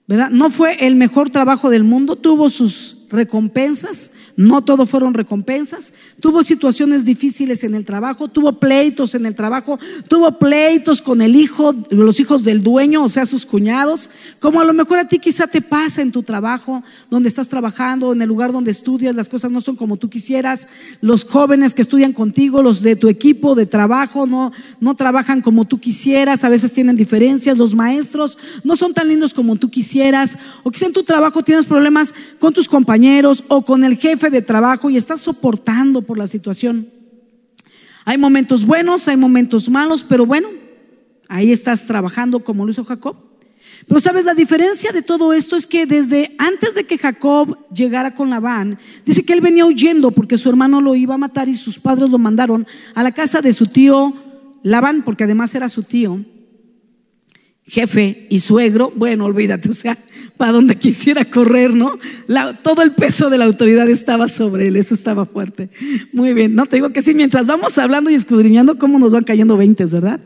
No 0.07 0.49
fue 0.49 0.85
el 0.85 0.97
mejor 0.97 1.29
trabajo 1.29 1.69
del 1.69 1.85
mundo, 1.85 2.17
tuvo 2.17 2.49
sus 2.49 2.97
recompensas, 3.11 4.11
no 4.35 4.63
todo 4.63 4.85
fueron 4.85 5.13
recompensas. 5.13 5.93
Tuvo 6.19 6.43
situaciones 6.43 7.03
difíciles 7.03 7.63
en 7.63 7.75
el 7.75 7.85
trabajo, 7.85 8.27
tuvo 8.27 8.53
pleitos 8.53 9.15
en 9.15 9.25
el 9.25 9.35
trabajo, 9.35 9.79
tuvo 10.07 10.39
pleitos 10.39 11.01
con 11.01 11.21
el 11.21 11.35
hijo, 11.35 11.75
los 11.89 12.19
hijos 12.19 12.43
del 12.43 12.63
dueño, 12.63 13.03
o 13.03 13.09
sea, 13.09 13.25
sus 13.25 13.45
cuñados, 13.45 14.09
como 14.39 14.61
a 14.61 14.63
lo 14.63 14.73
mejor 14.73 14.99
a 14.99 15.07
ti 15.07 15.19
quizá 15.19 15.47
te 15.47 15.61
pasa 15.61 16.01
en 16.01 16.11
tu 16.11 16.23
trabajo, 16.23 16.83
donde 17.09 17.29
estás 17.29 17.49
trabajando, 17.49 18.13
en 18.13 18.21
el 18.21 18.27
lugar 18.29 18.51
donde 18.51 18.71
estudias, 18.71 19.15
las 19.15 19.29
cosas 19.29 19.51
no 19.51 19.61
son 19.61 19.75
como 19.75 19.97
tú 19.97 20.09
quisieras, 20.09 20.67
los 21.01 21.25
jóvenes 21.25 21.73
que 21.73 21.81
estudian 21.81 22.13
contigo, 22.13 22.61
los 22.61 22.81
de 22.81 22.95
tu 22.95 23.09
equipo 23.09 23.55
de 23.55 23.65
trabajo, 23.65 24.25
no, 24.25 24.51
no 24.79 24.95
trabajan 24.95 25.41
como 25.41 25.65
tú 25.65 25.79
quisieras, 25.79 26.43
a 26.43 26.49
veces 26.49 26.71
tienen 26.71 26.95
diferencias, 26.95 27.57
los 27.57 27.75
maestros 27.75 28.37
no 28.63 28.75
son 28.75 28.93
tan 28.93 29.07
lindos 29.07 29.33
como 29.33 29.57
tú 29.57 29.69
quisieras, 29.69 30.37
o 30.63 30.71
quizá 30.71 30.85
en 30.85 30.93
tu 30.93 31.03
trabajo 31.03 31.43
tienes 31.43 31.65
problemas 31.65 32.13
con 32.39 32.53
tus 32.53 32.67
compañeros 32.67 33.00
o 33.47 33.65
con 33.65 33.83
el 33.83 33.97
jefe 33.97 34.29
de 34.29 34.41
trabajo 34.41 34.89
y 34.89 34.97
estás 34.97 35.21
soportando 35.21 36.01
por 36.01 36.17
la 36.17 36.27
situación. 36.27 36.89
Hay 38.05 38.17
momentos 38.17 38.65
buenos, 38.65 39.07
hay 39.07 39.17
momentos 39.17 39.69
malos, 39.69 40.03
pero 40.03 40.25
bueno, 40.25 40.49
ahí 41.27 41.51
estás 41.51 41.85
trabajando 41.85 42.43
como 42.43 42.65
lo 42.65 42.71
hizo 42.71 42.83
Jacob. 42.83 43.15
Pero 43.87 43.99
sabes, 43.99 44.25
la 44.25 44.33
diferencia 44.33 44.91
de 44.91 45.01
todo 45.01 45.33
esto 45.33 45.55
es 45.55 45.65
que 45.65 45.85
desde 45.85 46.35
antes 46.37 46.75
de 46.75 46.83
que 46.83 46.97
Jacob 46.97 47.57
llegara 47.73 48.13
con 48.13 48.29
Labán, 48.29 48.77
dice 49.05 49.23
que 49.23 49.33
él 49.33 49.41
venía 49.41 49.65
huyendo 49.65 50.11
porque 50.11 50.37
su 50.37 50.49
hermano 50.49 50.81
lo 50.81 50.95
iba 50.95 51.15
a 51.15 51.19
matar 51.19 51.49
y 51.49 51.55
sus 51.55 51.79
padres 51.79 52.09
lo 52.09 52.17
mandaron 52.17 52.67
a 52.93 53.03
la 53.03 53.11
casa 53.11 53.41
de 53.41 53.53
su 53.53 53.67
tío 53.67 54.13
Labán, 54.63 55.03
porque 55.03 55.23
además 55.23 55.55
era 55.55 55.69
su 55.69 55.83
tío 55.83 56.23
jefe 57.65 58.27
y 58.29 58.39
suegro, 58.39 58.91
bueno, 58.95 59.25
olvídate, 59.25 59.69
o 59.69 59.73
sea, 59.73 59.97
para 60.35 60.51
donde 60.51 60.75
quisiera 60.75 61.25
correr, 61.25 61.73
¿no? 61.73 61.97
todo 62.63 62.81
el 62.81 62.91
peso 62.91 63.29
de 63.29 63.37
la 63.37 63.45
autoridad 63.45 63.89
estaba 63.89 64.27
sobre 64.27 64.67
él, 64.67 64.75
eso 64.75 64.93
estaba 64.93 65.25
fuerte. 65.25 65.69
Muy 66.11 66.33
bien, 66.33 66.55
no 66.55 66.65
te 66.65 66.77
digo 66.77 66.89
que 66.89 67.01
sí, 67.01 67.13
mientras 67.13 67.47
vamos 67.47 67.77
hablando 67.77 68.09
y 68.09 68.15
escudriñando 68.15 68.77
cómo 68.77 68.99
nos 68.99 69.11
van 69.11 69.23
cayendo 69.23 69.57
veintes, 69.57 69.93
¿verdad? 69.93 70.19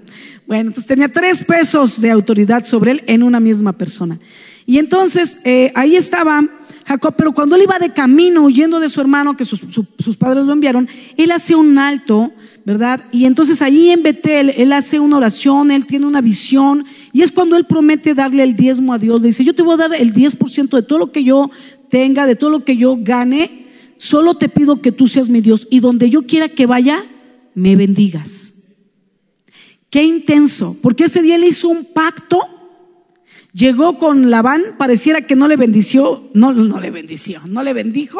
Bueno, 0.47 0.69
entonces 0.69 0.87
tenía 0.87 1.09
tres 1.09 1.43
pesos 1.43 1.99
de 2.01 2.09
autoridad 2.09 2.63
sobre 2.65 2.91
él 2.91 3.03
en 3.07 3.23
una 3.23 3.39
misma 3.39 3.73
persona. 3.73 4.19
Y 4.65 4.79
entonces 4.79 5.39
eh, 5.43 5.71
ahí 5.75 5.95
estaba 5.95 6.47
Jacob, 6.85 7.13
pero 7.17 7.33
cuando 7.33 7.55
él 7.55 7.63
iba 7.63 7.79
de 7.79 7.93
camino 7.93 8.43
huyendo 8.43 8.79
de 8.79 8.89
su 8.89 9.01
hermano, 9.01 9.37
que 9.37 9.45
sus, 9.45 9.61
sus 9.99 10.17
padres 10.17 10.45
lo 10.45 10.53
enviaron, 10.53 10.87
él 11.17 11.31
hace 11.31 11.55
un 11.55 11.77
alto 11.77 12.31
¿verdad? 12.65 13.05
Y 13.11 13.25
entonces 13.25 13.61
ahí 13.61 13.91
en 13.91 14.01
Betel, 14.01 14.51
él 14.57 14.73
hace 14.73 14.99
una 14.99 15.17
oración, 15.17 15.69
él 15.69 15.85
tiene 15.85 16.07
una 16.07 16.19
visión, 16.19 16.85
y 17.13 17.21
es 17.21 17.31
cuando 17.31 17.55
él 17.57 17.65
promete 17.65 18.15
darle 18.15 18.41
el 18.41 18.55
diezmo 18.55 18.91
a 18.91 18.97
Dios. 18.97 19.21
Le 19.21 19.27
dice, 19.27 19.43
yo 19.43 19.53
te 19.53 19.61
voy 19.61 19.75
a 19.75 19.87
dar 19.87 19.93
el 19.93 20.11
10% 20.11 20.69
de 20.69 20.81
todo 20.81 20.97
lo 20.97 21.11
que 21.11 21.23
yo 21.23 21.51
tenga, 21.89 22.25
de 22.25 22.35
todo 22.35 22.49
lo 22.49 22.65
que 22.65 22.75
yo 22.75 22.97
gane, 22.99 23.67
solo 23.97 24.33
te 24.33 24.49
pido 24.49 24.81
que 24.81 24.91
tú 24.91 25.07
seas 25.07 25.29
mi 25.29 25.41
Dios, 25.41 25.67
y 25.69 25.79
donde 25.79 26.09
yo 26.09 26.23
quiera 26.23 26.49
que 26.49 26.65
vaya, 26.65 27.05
me 27.53 27.75
bendigas. 27.75 28.55
Qué 29.91 30.01
intenso, 30.01 30.75
porque 30.81 31.03
ese 31.03 31.21
día 31.21 31.35
él 31.35 31.43
hizo 31.43 31.69
un 31.69 31.85
pacto, 31.85 32.41
llegó 33.55 33.97
con 33.97 34.29
Labán, 34.29 34.75
pareciera 34.77 35.21
que 35.21 35.35
no 35.35 35.47
le 35.47 35.55
bendició, 35.55 36.29
no, 36.33 36.53
no 36.53 36.79
le 36.79 36.91
bendició, 36.91 37.41
no 37.47 37.63
le 37.63 37.73
bendijo, 37.73 38.19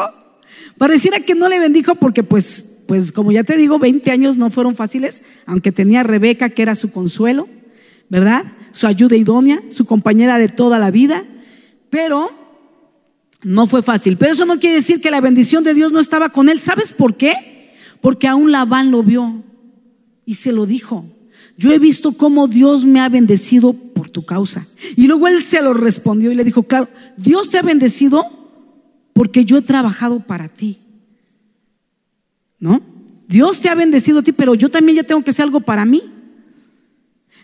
pareciera 0.78 1.20
que 1.20 1.34
no 1.34 1.48
le 1.48 1.58
bendijo 1.58 1.94
porque 1.94 2.22
pues 2.22 2.72
pues 2.86 3.10
como 3.10 3.32
ya 3.32 3.42
te 3.42 3.56
digo, 3.56 3.80
20 3.80 4.10
años 4.12 4.36
no 4.38 4.48
fueron 4.48 4.76
fáciles, 4.76 5.22
aunque 5.44 5.72
tenía 5.72 6.00
a 6.00 6.04
Rebeca, 6.04 6.50
que 6.50 6.62
era 6.62 6.76
su 6.76 6.92
consuelo, 6.92 7.48
¿verdad? 8.08 8.44
Su 8.70 8.86
ayuda 8.86 9.16
idónea, 9.16 9.60
su 9.70 9.86
compañera 9.86 10.38
de 10.38 10.48
toda 10.48 10.78
la 10.78 10.92
vida, 10.92 11.24
pero 11.90 12.30
no 13.42 13.66
fue 13.66 13.82
fácil. 13.82 14.16
Pero 14.16 14.32
eso 14.32 14.46
no 14.46 14.60
quiere 14.60 14.76
decir 14.76 15.00
que 15.00 15.10
la 15.10 15.20
bendición 15.20 15.64
de 15.64 15.74
Dios 15.74 15.90
no 15.90 15.98
estaba 15.98 16.28
con 16.28 16.48
él. 16.48 16.60
¿Sabes 16.60 16.92
por 16.92 17.16
qué? 17.16 17.74
Porque 18.00 18.28
aún 18.28 18.52
Labán 18.52 18.92
lo 18.92 19.02
vio 19.02 19.42
y 20.24 20.36
se 20.36 20.52
lo 20.52 20.64
dijo. 20.64 21.06
Yo 21.58 21.72
he 21.72 21.78
visto 21.78 22.12
cómo 22.12 22.48
Dios 22.48 22.84
me 22.84 23.00
ha 23.00 23.08
bendecido 23.08 23.72
por 23.72 24.10
tu 24.10 24.24
causa. 24.24 24.66
Y 24.96 25.06
luego 25.06 25.28
él 25.28 25.42
se 25.42 25.62
lo 25.62 25.72
respondió 25.72 26.30
y 26.30 26.34
le 26.34 26.44
dijo, 26.44 26.64
claro, 26.64 26.88
Dios 27.16 27.50
te 27.50 27.58
ha 27.58 27.62
bendecido 27.62 28.24
porque 29.14 29.44
yo 29.44 29.56
he 29.56 29.62
trabajado 29.62 30.20
para 30.20 30.48
ti. 30.48 30.80
¿no? 32.58 32.80
Dios 33.28 33.60
te 33.60 33.68
ha 33.68 33.74
bendecido 33.74 34.20
a 34.20 34.22
ti, 34.22 34.32
pero 34.32 34.54
yo 34.54 34.70
también 34.70 34.96
ya 34.96 35.02
tengo 35.02 35.22
que 35.22 35.30
hacer 35.30 35.44
algo 35.44 35.60
para 35.60 35.84
mí. 35.84 36.02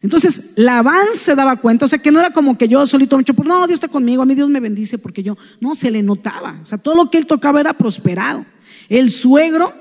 Entonces, 0.00 0.52
Labán 0.56 1.06
se 1.14 1.34
daba 1.34 1.56
cuenta, 1.56 1.84
o 1.84 1.88
sea, 1.88 1.98
que 1.98 2.10
no 2.10 2.18
era 2.18 2.32
como 2.32 2.58
que 2.58 2.66
yo 2.66 2.84
solito 2.86 3.16
me 3.16 3.22
pues 3.22 3.48
no, 3.48 3.66
Dios 3.66 3.76
está 3.76 3.88
conmigo, 3.88 4.22
a 4.22 4.26
mí 4.26 4.34
Dios 4.34 4.50
me 4.50 4.58
bendice 4.58 4.98
porque 4.98 5.22
yo, 5.22 5.38
no, 5.60 5.76
se 5.76 5.92
le 5.92 6.02
notaba, 6.02 6.58
o 6.60 6.66
sea, 6.66 6.78
todo 6.78 6.96
lo 6.96 7.10
que 7.10 7.18
él 7.18 7.26
tocaba 7.26 7.60
era 7.60 7.72
prosperado. 7.74 8.44
El 8.88 9.10
suegro, 9.10 9.72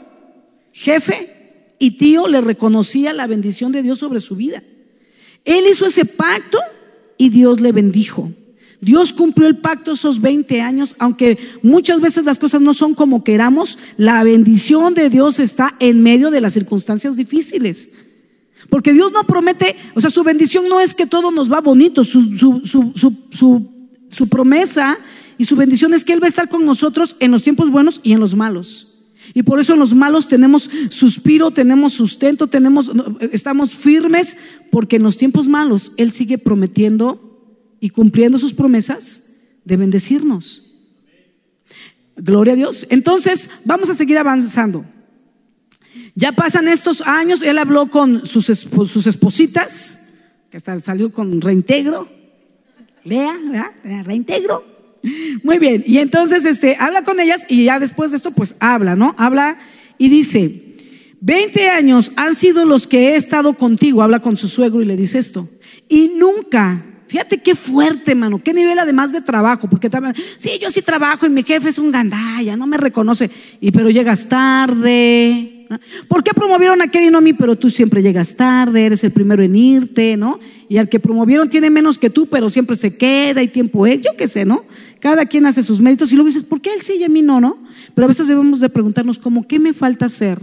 jefe 0.72 1.41
y 1.82 1.98
tío 1.98 2.28
le 2.28 2.42
reconocía 2.42 3.12
la 3.12 3.26
bendición 3.26 3.72
de 3.72 3.82
Dios 3.82 3.98
sobre 3.98 4.20
su 4.20 4.36
vida. 4.36 4.62
Él 5.44 5.66
hizo 5.68 5.88
ese 5.88 6.06
pacto 6.06 6.60
y 7.18 7.30
Dios 7.30 7.60
le 7.60 7.72
bendijo. 7.72 8.32
Dios 8.82 9.12
cumplió 9.12 9.48
el 9.48 9.58
pacto 9.58 9.94
esos 9.94 10.22
20 10.22 10.62
años, 10.62 10.94
aunque 11.00 11.40
muchas 11.64 12.00
veces 12.00 12.24
las 12.24 12.38
cosas 12.38 12.62
no 12.62 12.76
son 12.76 12.94
como 12.94 13.24
queramos, 13.24 13.80
la 13.98 14.24
bendición 14.24 14.94
de 14.94 15.10
Dios 15.10 15.40
está 15.40 15.74
en 15.80 16.04
medio 16.04 16.30
de 16.30 16.40
las 16.40 16.54
circunstancias 16.54 17.16
difíciles. 17.16 17.90
Porque 18.70 18.94
Dios 18.94 19.12
no 19.12 19.24
promete, 19.24 19.76
o 19.96 20.02
sea, 20.02 20.12
su 20.12 20.24
bendición 20.24 20.70
no 20.70 20.82
es 20.82 20.94
que 20.94 21.08
todo 21.08 21.32
nos 21.32 21.52
va 21.52 21.62
bonito, 21.62 22.04
su, 22.04 22.22
su, 24.12 24.28
promesa 24.30 25.00
y 25.40 25.46
su 25.46 25.56
bendición 25.56 25.96
es 25.96 26.04
que 26.04 26.14
Él 26.14 26.22
va 26.22 26.28
a 26.28 26.30
estar 26.30 26.48
con 26.48 26.64
nosotros 26.64 27.16
en 27.20 27.32
los 27.32 27.42
tiempos 27.42 27.72
buenos 27.72 28.02
y 28.04 28.14
en 28.14 28.20
los 28.20 28.36
malos. 28.36 28.91
Y 29.34 29.44
por 29.44 29.60
eso 29.60 29.76
los 29.76 29.94
malos 29.94 30.28
tenemos 30.28 30.70
suspiro, 30.90 31.52
tenemos 31.52 31.94
sustento, 31.94 32.48
tenemos, 32.48 32.92
estamos 33.32 33.74
firmes, 33.74 34.38
porque 34.72 34.96
en 34.98 35.04
los 35.04 35.18
tiempos 35.18 35.48
malos 35.48 35.92
Él 35.98 36.12
sigue 36.12 36.38
prometiendo 36.38 37.32
y 37.80 37.90
cumpliendo 37.90 38.38
sus 38.38 38.54
promesas 38.54 39.24
de 39.66 39.78
bendecirnos. 39.78 40.64
Gloria 42.16 42.54
a 42.54 42.56
Dios. 42.56 42.86
Entonces, 42.90 43.50
vamos 43.66 43.90
a 43.90 43.94
seguir 43.94 44.18
avanzando. 44.18 44.86
Ya 46.14 46.34
pasan 46.34 46.68
estos 46.68 47.02
años, 47.02 47.42
él 47.42 47.58
habló 47.58 47.90
con 47.90 48.26
sus, 48.26 48.46
sus 48.46 49.08
espositas, 49.08 50.00
que 50.50 50.58
hasta 50.58 50.80
salió 50.80 51.12
con 51.12 51.40
reintegro. 51.42 52.10
Lea, 53.04 53.40
¿verdad? 53.44 54.04
Reintegro. 54.06 54.71
Muy 55.44 55.58
bien, 55.58 55.84
y 55.86 55.98
entonces 55.98 56.46
este, 56.46 56.78
habla 56.80 57.04
con 57.04 57.20
ellas 57.20 57.46
y 57.50 57.66
ya 57.66 57.80
después 57.80 58.12
de 58.12 58.18
esto 58.18 58.32
pues 58.32 58.56
habla, 58.60 58.96
¿no? 58.96 59.16
Habla 59.18 59.58
y 59.98 60.10
dice, 60.10 60.76
20 61.22 61.70
años 61.70 62.12
han 62.16 62.36
sido 62.36 62.66
los 62.66 62.88
que 62.88 63.10
he 63.10 63.16
estado 63.16 63.56
contigo, 63.56 64.02
habla 64.02 64.20
con 64.20 64.38
su 64.38 64.48
suegro 64.48 64.82
y 64.82 64.86
le 64.86 64.98
dice 64.98 65.20
esto, 65.20 65.50
y 65.88 66.12
nunca 66.18 66.86
Fíjate 67.12 67.40
qué 67.40 67.56
fuerte, 67.56 68.16
mano, 68.16 68.42
qué 68.42 68.54
nivel 68.54 68.80
además 68.80 69.12
de 69.12 69.20
trabajo, 69.20 69.70
porque 69.70 69.90
también, 69.90 70.16
sí, 70.38 70.52
yo 70.62 70.70
sí 70.70 70.82
trabajo 70.82 71.26
y 71.26 71.30
mi 71.30 71.44
jefe 71.44 71.68
es 71.68 71.78
un 71.78 71.92
gandaya, 71.92 72.56
no 72.56 72.68
me 72.68 72.78
reconoce, 72.78 73.30
y 73.60 73.70
pero 73.72 73.90
llegas 73.90 74.30
tarde. 74.30 75.61
¿Por 76.08 76.24
qué 76.24 76.34
promovieron 76.34 76.82
a 76.82 76.86
aquel 76.86 77.06
y 77.06 77.10
no 77.10 77.20
a 77.20 77.22
mí? 77.22 77.34
Pero 77.34 77.56
tú 77.56 77.70
siempre 77.70 78.02
llegas 78.02 78.36
tarde, 78.36 78.86
eres 78.86 79.04
el 79.04 79.12
primero 79.12 79.44
en 79.44 79.56
irte, 79.56 80.18
¿no? 80.18 80.40
Y 80.68 80.78
al 80.78 80.90
que 80.90 81.00
promovieron 81.00 81.50
tiene 81.50 81.70
menos 81.70 81.98
que 81.98 82.10
tú, 82.10 82.28
pero 82.28 82.50
siempre 82.50 82.76
se 82.76 82.96
queda 82.96 83.42
y 83.42 83.48
tiempo 83.48 83.86
es, 83.86 84.02
yo 84.02 84.12
qué 84.18 84.28
sé, 84.28 84.46
¿no? 84.46 84.66
Cada 85.00 85.26
quien 85.26 85.46
hace 85.46 85.64
sus 85.64 85.80
méritos 85.80 86.12
y 86.12 86.16
luego 86.16 86.28
dices, 86.28 86.44
¿por 86.44 86.62
qué 86.62 86.74
él 86.74 86.82
sí 86.82 86.94
y 87.00 87.04
a 87.04 87.10
mí 87.10 87.22
no, 87.22 87.40
no? 87.40 87.58
Pero 87.96 88.06
a 88.06 88.08
veces 88.08 88.28
debemos 88.28 88.60
de 88.60 88.70
preguntarnos, 88.70 89.18
¿cómo 89.18 89.48
qué 89.48 89.60
me 89.60 89.74
falta 89.74 90.06
hacer 90.06 90.40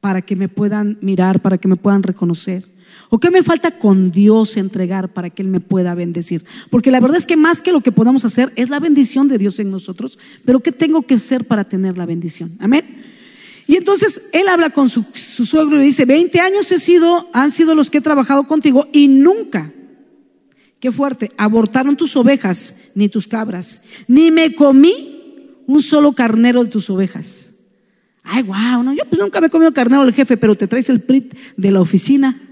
para 0.00 0.22
que 0.22 0.36
me 0.36 0.48
puedan 0.48 0.98
mirar, 1.00 1.40
para 1.40 1.58
que 1.58 1.68
me 1.68 1.76
puedan 1.76 2.02
reconocer? 2.02 2.64
¿O 3.08 3.18
qué 3.18 3.30
me 3.30 3.42
falta 3.42 3.78
con 3.78 4.10
Dios 4.10 4.56
entregar 4.56 5.12
para 5.12 5.30
que 5.30 5.42
Él 5.42 5.48
me 5.48 5.60
pueda 5.60 5.94
bendecir? 5.94 6.44
Porque 6.70 6.90
la 6.90 7.00
verdad 7.00 7.16
es 7.16 7.26
que 7.26 7.36
más 7.36 7.60
que 7.60 7.72
lo 7.72 7.80
que 7.80 7.92
podamos 7.92 8.24
hacer 8.24 8.52
es 8.56 8.70
la 8.70 8.78
bendición 8.78 9.28
de 9.28 9.38
Dios 9.38 9.58
en 9.58 9.70
nosotros, 9.70 10.18
pero 10.44 10.60
¿qué 10.60 10.72
tengo 10.72 11.02
que 11.02 11.14
hacer 11.14 11.44
para 11.44 11.64
tener 11.64 11.98
la 11.98 12.06
bendición? 12.06 12.52
Amén. 12.60 13.09
Y 13.70 13.76
entonces 13.76 14.22
él 14.32 14.48
habla 14.48 14.70
con 14.70 14.88
su, 14.88 15.04
suegro 15.14 15.76
y 15.76 15.78
le 15.78 15.84
dice, 15.84 16.04
20 16.04 16.40
años 16.40 16.72
he 16.72 16.78
sido, 16.80 17.28
han 17.32 17.52
sido 17.52 17.76
los 17.76 17.88
que 17.88 17.98
he 17.98 18.00
trabajado 18.00 18.48
contigo 18.48 18.88
y 18.92 19.06
nunca, 19.06 19.70
qué 20.80 20.90
fuerte, 20.90 21.30
abortaron 21.36 21.96
tus 21.96 22.16
ovejas 22.16 22.74
ni 22.96 23.08
tus 23.08 23.28
cabras, 23.28 23.84
ni 24.08 24.32
me 24.32 24.56
comí 24.56 25.52
un 25.68 25.80
solo 25.82 26.14
carnero 26.14 26.64
de 26.64 26.70
tus 26.70 26.90
ovejas. 26.90 27.52
Ay, 28.24 28.42
wow, 28.42 28.82
no, 28.82 28.92
yo 28.92 29.04
pues 29.08 29.20
nunca 29.20 29.40
me 29.40 29.46
he 29.46 29.50
comido 29.50 29.72
carnero 29.72 30.04
del 30.04 30.14
jefe, 30.14 30.36
pero 30.36 30.56
te 30.56 30.66
traes 30.66 30.88
el 30.88 31.00
PRIT 31.00 31.32
de 31.56 31.70
la 31.70 31.80
oficina. 31.80 32.42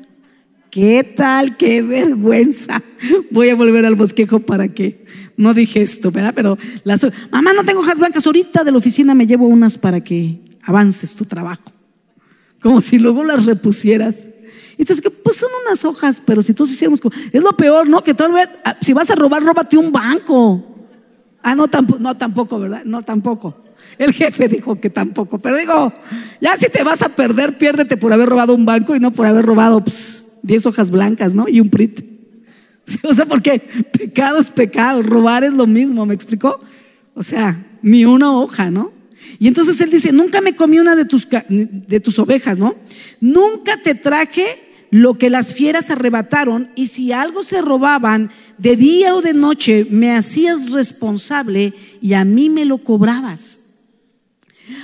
¿Qué 0.70 1.02
tal? 1.02 1.56
¡Qué 1.56 1.82
vergüenza! 1.82 2.80
Voy 3.32 3.48
a 3.48 3.56
volver 3.56 3.84
al 3.86 3.96
bosquejo 3.96 4.38
para 4.38 4.68
que 4.68 5.04
no 5.36 5.52
dije 5.52 5.82
esto, 5.82 6.12
¿verdad? 6.12 6.32
Pero 6.36 6.58
las, 6.84 7.04
mamá, 7.32 7.54
no 7.54 7.64
tengo 7.64 7.80
hojas 7.80 7.98
blancas. 7.98 8.24
Ahorita 8.24 8.62
de 8.62 8.70
la 8.70 8.78
oficina 8.78 9.16
me 9.16 9.26
llevo 9.26 9.48
unas 9.48 9.78
para 9.78 10.04
que 10.04 10.46
avances 10.62 11.14
tu 11.14 11.24
trabajo. 11.24 11.72
Como 12.60 12.80
si 12.80 12.98
luego 12.98 13.24
las 13.24 13.46
repusieras. 13.46 14.30
Y 14.76 14.82
entonces, 14.82 15.12
pues 15.22 15.36
son 15.36 15.50
unas 15.66 15.84
hojas, 15.84 16.22
pero 16.24 16.42
si 16.42 16.54
todos 16.54 16.70
hiciéramos 16.70 17.00
es 17.32 17.42
lo 17.42 17.52
peor, 17.52 17.88
¿no? 17.88 18.02
Que 18.02 18.14
tal 18.14 18.32
vez, 18.32 18.48
ah, 18.64 18.76
si 18.80 18.92
vas 18.92 19.10
a 19.10 19.14
robar, 19.14 19.42
róbate 19.42 19.76
un 19.76 19.90
banco. 19.90 20.64
Ah, 21.42 21.54
no, 21.54 21.68
tampoco, 21.68 22.00
no, 22.00 22.16
tampoco, 22.16 22.58
¿verdad? 22.58 22.84
No, 22.84 23.02
tampoco. 23.02 23.56
El 23.96 24.12
jefe 24.12 24.48
dijo 24.48 24.80
que 24.80 24.90
tampoco, 24.90 25.38
pero 25.38 25.56
digo, 25.56 25.92
ya 26.40 26.56
si 26.56 26.68
te 26.68 26.84
vas 26.84 27.02
a 27.02 27.08
perder, 27.08 27.58
piérdete 27.58 27.96
por 27.96 28.12
haber 28.12 28.28
robado 28.28 28.54
un 28.54 28.64
banco 28.64 28.94
y 28.94 29.00
no 29.00 29.12
por 29.12 29.26
haber 29.26 29.44
robado, 29.44 29.82
pues, 29.82 30.24
10 30.42 30.66
hojas 30.66 30.90
blancas, 30.90 31.34
¿no? 31.34 31.48
Y 31.48 31.60
un 31.60 31.70
prit. 31.70 32.04
O 33.02 33.12
sea, 33.12 33.26
porque 33.26 33.58
pecado 33.92 34.38
es 34.38 34.46
pecado, 34.46 35.02
robar 35.02 35.44
es 35.44 35.52
lo 35.52 35.66
mismo, 35.66 36.06
¿me 36.06 36.14
explicó? 36.14 36.58
O 37.14 37.22
sea, 37.22 37.66
ni 37.82 38.04
una 38.04 38.32
hoja, 38.32 38.70
¿no? 38.70 38.92
Y 39.38 39.48
entonces 39.48 39.80
él 39.80 39.90
dice, 39.90 40.12
nunca 40.12 40.40
me 40.40 40.56
comí 40.56 40.78
una 40.78 40.96
de 40.96 41.04
tus, 41.04 41.28
de 41.48 42.00
tus 42.00 42.18
ovejas, 42.18 42.58
¿no? 42.58 42.76
Nunca 43.20 43.76
te 43.82 43.94
traje 43.94 44.68
lo 44.90 45.18
que 45.18 45.30
las 45.30 45.52
fieras 45.54 45.90
arrebataron 45.90 46.70
y 46.74 46.86
si 46.86 47.12
algo 47.12 47.42
se 47.42 47.60
robaban 47.60 48.30
de 48.56 48.76
día 48.76 49.14
o 49.14 49.20
de 49.20 49.34
noche, 49.34 49.86
me 49.90 50.16
hacías 50.16 50.72
responsable 50.72 51.74
y 52.00 52.14
a 52.14 52.24
mí 52.24 52.48
me 52.48 52.64
lo 52.64 52.78
cobrabas. 52.78 53.58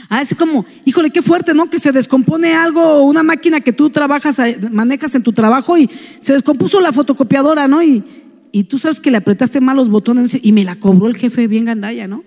Ah, 0.08 0.22
es 0.22 0.34
como, 0.34 0.64
híjole, 0.84 1.10
qué 1.10 1.22
fuerte, 1.22 1.54
¿no? 1.54 1.68
Que 1.68 1.78
se 1.78 1.92
descompone 1.92 2.54
algo, 2.54 3.02
una 3.02 3.22
máquina 3.22 3.60
que 3.60 3.72
tú 3.72 3.90
trabajas, 3.90 4.38
eh, 4.38 4.58
manejas 4.70 5.14
en 5.14 5.22
tu 5.22 5.32
trabajo 5.32 5.76
y 5.76 5.90
se 6.20 6.32
descompuso 6.32 6.80
la 6.80 6.92
fotocopiadora, 6.92 7.68
¿no? 7.68 7.82
Y, 7.82 8.04
tú 8.68 8.78
sabes 8.78 9.00
que 9.00 9.10
le 9.10 9.16
apretaste 9.16 9.60
mal 9.60 9.76
los 9.76 9.88
botones 9.88 10.38
y 10.40 10.52
me 10.52 10.62
la 10.62 10.76
cobró 10.76 11.08
el 11.08 11.16
jefe 11.16 11.48
bien 11.48 11.64
gandalla, 11.64 12.06
¿no? 12.06 12.22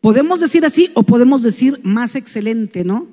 Podemos 0.00 0.40
decir 0.40 0.64
así 0.64 0.90
o 0.94 1.02
podemos 1.02 1.42
decir 1.42 1.80
más 1.82 2.14
excelente, 2.14 2.84
¿no? 2.84 3.06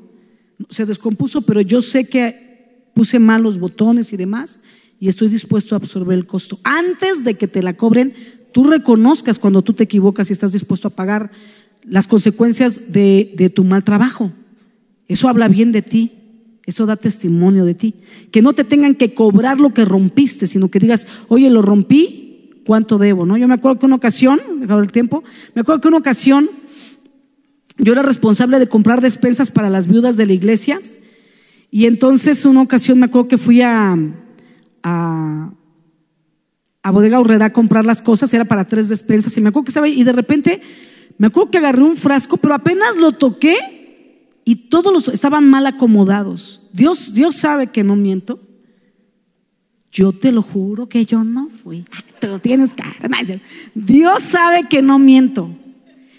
Se 0.69 0.85
descompuso, 0.85 1.41
pero 1.41 1.61
yo 1.61 1.81
sé 1.81 2.05
que 2.05 2.89
puse 2.93 3.19
mal 3.19 3.43
los 3.43 3.59
botones 3.59 4.13
y 4.13 4.17
demás 4.17 4.59
y 4.99 5.07
estoy 5.07 5.27
dispuesto 5.27 5.75
a 5.75 5.77
absorber 5.77 6.17
el 6.17 6.25
costo. 6.25 6.59
Antes 6.63 7.23
de 7.23 7.35
que 7.35 7.47
te 7.47 7.61
la 7.61 7.75
cobren, 7.75 8.13
tú 8.51 8.63
reconozcas 8.63 9.39
cuando 9.39 9.61
tú 9.61 9.73
te 9.73 9.83
equivocas 9.83 10.29
y 10.29 10.33
estás 10.33 10.53
dispuesto 10.53 10.87
a 10.87 10.91
pagar 10.91 11.31
las 11.83 12.07
consecuencias 12.07 12.91
de, 12.91 13.51
tu 13.53 13.63
mal 13.63 13.83
trabajo. 13.83 14.31
Eso 15.07 15.27
habla 15.27 15.47
bien 15.47 15.71
de 15.71 15.81
ti, 15.81 16.13
eso 16.65 16.85
da 16.85 16.95
testimonio 16.95 17.65
de 17.65 17.75
ti. 17.75 17.95
Que 18.31 18.41
no 18.41 18.53
te 18.53 18.63
tengan 18.63 18.95
que 18.95 19.13
cobrar 19.13 19.59
lo 19.59 19.73
que 19.73 19.85
rompiste, 19.85 20.47
sino 20.47 20.69
que 20.69 20.79
digas, 20.79 21.05
oye, 21.27 21.49
lo 21.49 21.61
rompí, 21.61 22.61
¿cuánto 22.65 22.97
debo? 22.97 23.25
¿No? 23.25 23.37
Yo 23.37 23.47
me 23.47 23.53
acuerdo 23.55 23.79
que 23.79 23.85
una 23.85 23.95
ocasión, 23.95 24.39
dejado 24.61 24.81
el 24.81 24.91
tiempo, 24.91 25.23
me 25.53 25.61
acuerdo 25.61 25.81
que 25.81 25.87
una 25.89 25.97
ocasión 25.97 26.49
yo 27.77 27.93
era 27.93 28.01
responsable 28.01 28.59
de 28.59 28.67
comprar 28.67 29.01
despensas 29.01 29.51
para 29.51 29.69
las 29.69 29.87
viudas 29.87 30.17
de 30.17 30.25
la 30.25 30.33
iglesia. 30.33 30.79
Y 31.71 31.85
entonces 31.85 32.45
una 32.45 32.61
ocasión 32.61 32.99
me 32.99 33.05
acuerdo 33.05 33.27
que 33.27 33.37
fui 33.37 33.61
a, 33.61 33.97
a, 34.83 35.51
Bodega 36.91 37.19
Horrera 37.19 37.45
a 37.45 37.53
comprar 37.53 37.85
las 37.85 38.01
cosas, 38.01 38.33
era 38.33 38.45
para 38.45 38.65
tres 38.65 38.87
despensas, 38.87 39.35
y 39.37 39.41
me 39.41 39.49
acuerdo 39.49 39.65
que 39.65 39.71
estaba 39.71 39.89
y 39.89 40.03
de 40.03 40.11
repente 40.11 40.61
me 41.17 41.27
acuerdo 41.27 41.51
que 41.51 41.57
agarré 41.57 41.83
un 41.83 41.97
frasco, 41.97 42.37
pero 42.37 42.53
apenas 42.53 42.95
lo 42.97 43.13
toqué 43.13 43.57
y 44.45 44.69
todos 44.69 44.93
los 44.93 45.07
estaban 45.07 45.49
mal 45.49 45.65
acomodados. 45.65 46.61
Dios, 46.71 47.13
Dios 47.13 47.35
sabe 47.35 47.67
que 47.67 47.83
no 47.83 47.95
miento. 47.95 48.39
Yo 49.91 50.11
te 50.11 50.31
lo 50.31 50.41
juro 50.41 50.87
que 50.87 51.05
yo 51.05 51.23
no 51.23 51.49
fui. 51.49 51.85
Te 52.19 52.27
lo 52.27 52.39
tienes 52.39 52.73
cara. 52.73 53.09
Dios 53.73 54.23
sabe 54.23 54.67
que 54.69 54.81
no 54.81 54.99
miento. 54.99 55.49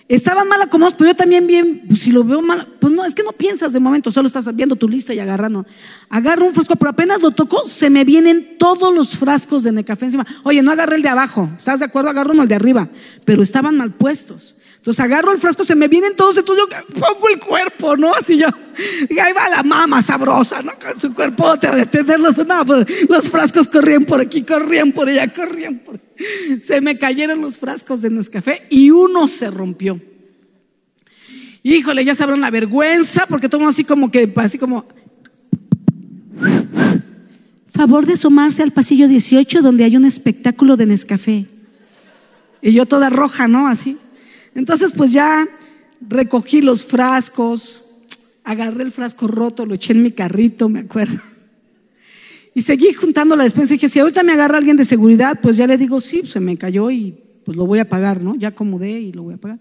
Estaban 0.08 0.46
mal 0.48 0.62
acomodados, 0.62 0.94
pero 0.96 1.10
yo 1.10 1.16
también 1.16 1.48
bien, 1.48 1.82
pues 1.88 2.00
si 2.00 2.12
lo 2.12 2.22
veo 2.22 2.40
mal, 2.40 2.74
pues 2.78 2.92
no, 2.92 3.04
es 3.04 3.12
que 3.12 3.24
no 3.24 3.32
piensas 3.32 3.72
de 3.72 3.80
momento, 3.80 4.12
solo 4.12 4.28
estás 4.28 4.54
viendo 4.54 4.76
tu 4.76 4.88
lista 4.88 5.12
y 5.12 5.18
agarrando. 5.18 5.66
Agarro 6.08 6.46
un 6.46 6.54
frasco, 6.54 6.76
pero 6.76 6.90
apenas 6.90 7.20
lo 7.20 7.32
tocó, 7.32 7.66
se 7.66 7.90
me 7.90 8.04
vienen 8.04 8.56
todos 8.56 8.94
los 8.94 9.16
frascos 9.16 9.64
de 9.64 9.72
Necafé 9.72 10.04
encima. 10.04 10.24
Oye, 10.44 10.62
no 10.62 10.70
agarré 10.70 10.96
el 10.96 11.02
de 11.02 11.08
abajo, 11.08 11.50
¿estás 11.56 11.80
de 11.80 11.86
acuerdo? 11.86 12.10
Agarro 12.10 12.32
uno 12.32 12.44
el 12.44 12.48
de 12.48 12.54
arriba, 12.54 12.88
pero 13.24 13.42
estaban 13.42 13.76
mal 13.76 13.94
puestos. 13.94 14.55
Entonces 14.86 15.04
agarro 15.04 15.32
el 15.32 15.40
frasco, 15.40 15.64
se 15.64 15.74
me 15.74 15.88
vienen 15.88 16.14
todos, 16.14 16.38
entonces 16.38 16.64
yo 16.70 16.94
pongo 17.00 17.28
el 17.28 17.40
cuerpo, 17.40 17.96
¿no? 17.96 18.14
Así 18.14 18.38
yo, 18.38 18.46
y 19.10 19.18
ahí 19.18 19.32
va 19.32 19.50
la 19.50 19.64
mama 19.64 20.00
sabrosa, 20.00 20.62
¿no? 20.62 20.74
Con 20.78 21.00
su 21.00 21.12
cuerpo 21.12 21.48
a 21.48 21.56
detenerlos. 21.56 22.38
No, 22.46 22.64
pues 22.64 22.86
los 23.08 23.28
frascos 23.28 23.66
corrían 23.66 24.04
por 24.04 24.20
aquí, 24.20 24.42
corrían 24.42 24.92
por 24.92 25.08
allá, 25.08 25.26
corrían 25.34 25.80
por 25.80 25.98
Se 26.62 26.80
me 26.80 26.96
cayeron 26.98 27.40
los 27.40 27.56
frascos 27.56 28.00
de 28.00 28.10
Nescafé 28.10 28.64
y 28.70 28.92
uno 28.92 29.26
se 29.26 29.50
rompió. 29.50 30.00
Híjole, 31.64 32.04
ya 32.04 32.14
sabrán 32.14 32.40
la 32.40 32.52
vergüenza, 32.52 33.26
porque 33.26 33.48
tomo 33.48 33.66
así 33.66 33.82
como 33.82 34.12
que, 34.12 34.32
así 34.36 34.56
como. 34.56 34.86
Favor 37.74 38.06
de 38.06 38.16
sumarse 38.16 38.62
al 38.62 38.70
pasillo 38.70 39.08
18 39.08 39.62
donde 39.62 39.82
hay 39.82 39.96
un 39.96 40.04
espectáculo 40.04 40.76
de 40.76 40.86
Nescafé. 40.86 41.46
Y 42.62 42.70
yo 42.70 42.86
toda 42.86 43.10
roja, 43.10 43.48
¿no? 43.48 43.66
Así. 43.66 43.98
Entonces, 44.56 44.92
pues 44.92 45.12
ya 45.12 45.46
recogí 46.00 46.62
los 46.62 46.84
frascos, 46.84 47.84
agarré 48.42 48.84
el 48.84 48.90
frasco 48.90 49.28
roto, 49.28 49.66
lo 49.66 49.74
eché 49.74 49.92
en 49.92 50.02
mi 50.02 50.12
carrito, 50.12 50.68
me 50.70 50.80
acuerdo. 50.80 51.20
Y 52.54 52.62
seguí 52.62 52.94
juntando 52.94 53.36
la 53.36 53.44
despensa 53.44 53.74
y 53.74 53.76
dije, 53.76 53.88
si 53.88 54.00
ahorita 54.00 54.22
me 54.22 54.32
agarra 54.32 54.56
alguien 54.56 54.78
de 54.78 54.86
seguridad, 54.86 55.40
pues 55.42 55.58
ya 55.58 55.66
le 55.66 55.76
digo, 55.76 56.00
sí, 56.00 56.22
se 56.24 56.40
me 56.40 56.56
cayó 56.56 56.90
y 56.90 57.14
pues 57.44 57.54
lo 57.54 57.66
voy 57.66 57.80
a 57.80 57.88
pagar, 57.88 58.22
¿no? 58.22 58.34
Ya 58.34 58.48
acomodé 58.48 58.98
y 58.98 59.12
lo 59.12 59.24
voy 59.24 59.34
a 59.34 59.36
pagar. 59.36 59.58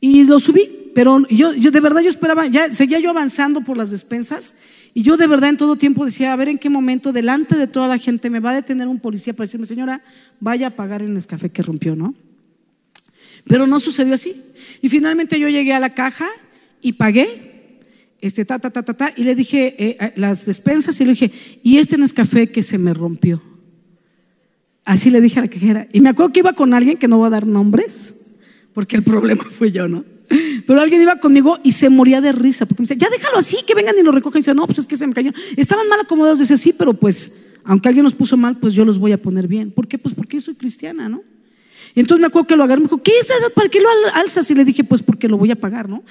Y 0.00 0.24
lo 0.24 0.38
subí, 0.38 0.90
pero 0.94 1.28
yo, 1.28 1.52
yo 1.52 1.70
de 1.70 1.80
verdad 1.80 2.00
yo 2.00 2.08
esperaba, 2.08 2.46
ya 2.46 2.72
seguía 2.72 3.00
yo 3.00 3.10
avanzando 3.10 3.60
por 3.60 3.76
las 3.76 3.90
despensas 3.90 4.56
Y 4.94 5.02
yo 5.02 5.18
de 5.18 5.26
verdad 5.26 5.50
en 5.50 5.58
todo 5.58 5.76
tiempo 5.76 6.06
decía, 6.06 6.32
a 6.32 6.36
ver 6.36 6.48
en 6.48 6.58
qué 6.58 6.70
momento 6.70 7.12
delante 7.12 7.54
de 7.56 7.66
toda 7.66 7.86
la 7.86 7.98
gente 7.98 8.30
me 8.30 8.40
va 8.40 8.52
a 8.52 8.54
detener 8.54 8.88
un 8.88 8.98
policía 8.98 9.34
para 9.34 9.44
decirme, 9.44 9.66
señora, 9.66 10.02
vaya 10.40 10.68
a 10.68 10.70
pagar 10.70 11.02
el 11.02 11.26
café 11.26 11.50
que 11.50 11.62
rompió, 11.62 11.94
¿no? 11.94 12.14
Pero 13.44 13.66
no 13.66 13.80
sucedió 13.80 14.14
así. 14.14 14.34
Y 14.80 14.88
finalmente 14.88 15.38
yo 15.38 15.48
llegué 15.48 15.72
a 15.72 15.80
la 15.80 15.94
caja 15.94 16.28
y 16.80 16.94
pagué, 16.94 17.80
este, 18.20 18.44
ta, 18.44 18.58
ta, 18.58 18.70
ta, 18.70 18.82
ta, 18.82 18.94
ta, 18.94 19.12
y 19.16 19.24
le 19.24 19.34
dije 19.34 19.74
eh, 19.78 20.12
las 20.16 20.46
despensas 20.46 21.00
y 21.00 21.04
le 21.04 21.10
dije, 21.10 21.32
y 21.62 21.78
este 21.78 21.96
café 22.14 22.50
que 22.50 22.62
se 22.62 22.78
me 22.78 22.94
rompió. 22.94 23.42
Así 24.84 25.10
le 25.10 25.20
dije 25.20 25.38
a 25.38 25.42
la 25.42 25.48
cajera. 25.48 25.88
Y 25.92 26.00
me 26.00 26.08
acuerdo 26.08 26.32
que 26.32 26.40
iba 26.40 26.52
con 26.52 26.74
alguien 26.74 26.96
que 26.98 27.08
no 27.08 27.18
va 27.18 27.28
a 27.28 27.30
dar 27.30 27.46
nombres, 27.46 28.14
porque 28.72 28.96
el 28.96 29.02
problema 29.04 29.44
fue 29.44 29.70
yo, 29.70 29.88
¿no? 29.88 30.04
Pero 30.66 30.80
alguien 30.80 31.02
iba 31.02 31.16
conmigo 31.16 31.58
y 31.62 31.72
se 31.72 31.90
moría 31.90 32.20
de 32.20 32.32
risa, 32.32 32.64
porque 32.64 32.82
me 32.82 32.88
decía, 32.88 33.08
ya 33.08 33.10
déjalo 33.10 33.38
así, 33.38 33.58
que 33.66 33.74
vengan 33.74 33.94
y 33.98 34.02
lo 34.02 34.12
recojan. 34.12 34.38
Y 34.38 34.40
dice, 34.40 34.54
no, 34.54 34.66
pues 34.66 34.78
es 34.78 34.86
que 34.86 34.96
se 34.96 35.06
me 35.06 35.12
cayó. 35.12 35.30
Estaban 35.56 35.88
mal 35.88 36.00
acomodados, 36.00 36.38
decía, 36.38 36.56
sí, 36.56 36.72
pero 36.72 36.94
pues, 36.94 37.32
aunque 37.64 37.88
alguien 37.88 38.04
nos 38.04 38.14
puso 38.14 38.36
mal, 38.36 38.58
pues 38.58 38.72
yo 38.72 38.84
los 38.84 38.98
voy 38.98 39.12
a 39.12 39.20
poner 39.20 39.46
bien. 39.46 39.70
¿Por 39.70 39.86
qué? 39.86 39.98
Pues 39.98 40.14
porque 40.14 40.38
yo 40.38 40.40
soy 40.40 40.54
cristiana, 40.54 41.08
¿no? 41.08 41.22
Y 41.94 42.00
entonces 42.00 42.20
me 42.20 42.26
acuerdo 42.28 42.46
que 42.46 42.56
lo 42.56 42.64
agarré 42.64 42.80
y 42.80 42.82
me 42.82 42.88
dijo, 42.88 43.02
¿qué 43.02 43.12
es 43.18 43.28
edad? 43.28 43.52
¿Para 43.54 43.68
qué 43.68 43.80
lo 43.80 43.88
alzas? 44.14 44.50
Y 44.50 44.54
le 44.54 44.64
dije, 44.64 44.84
pues 44.84 45.02
porque 45.02 45.28
lo 45.28 45.36
voy 45.36 45.50
a 45.50 45.56
pagar, 45.56 45.88
¿no? 45.88 46.02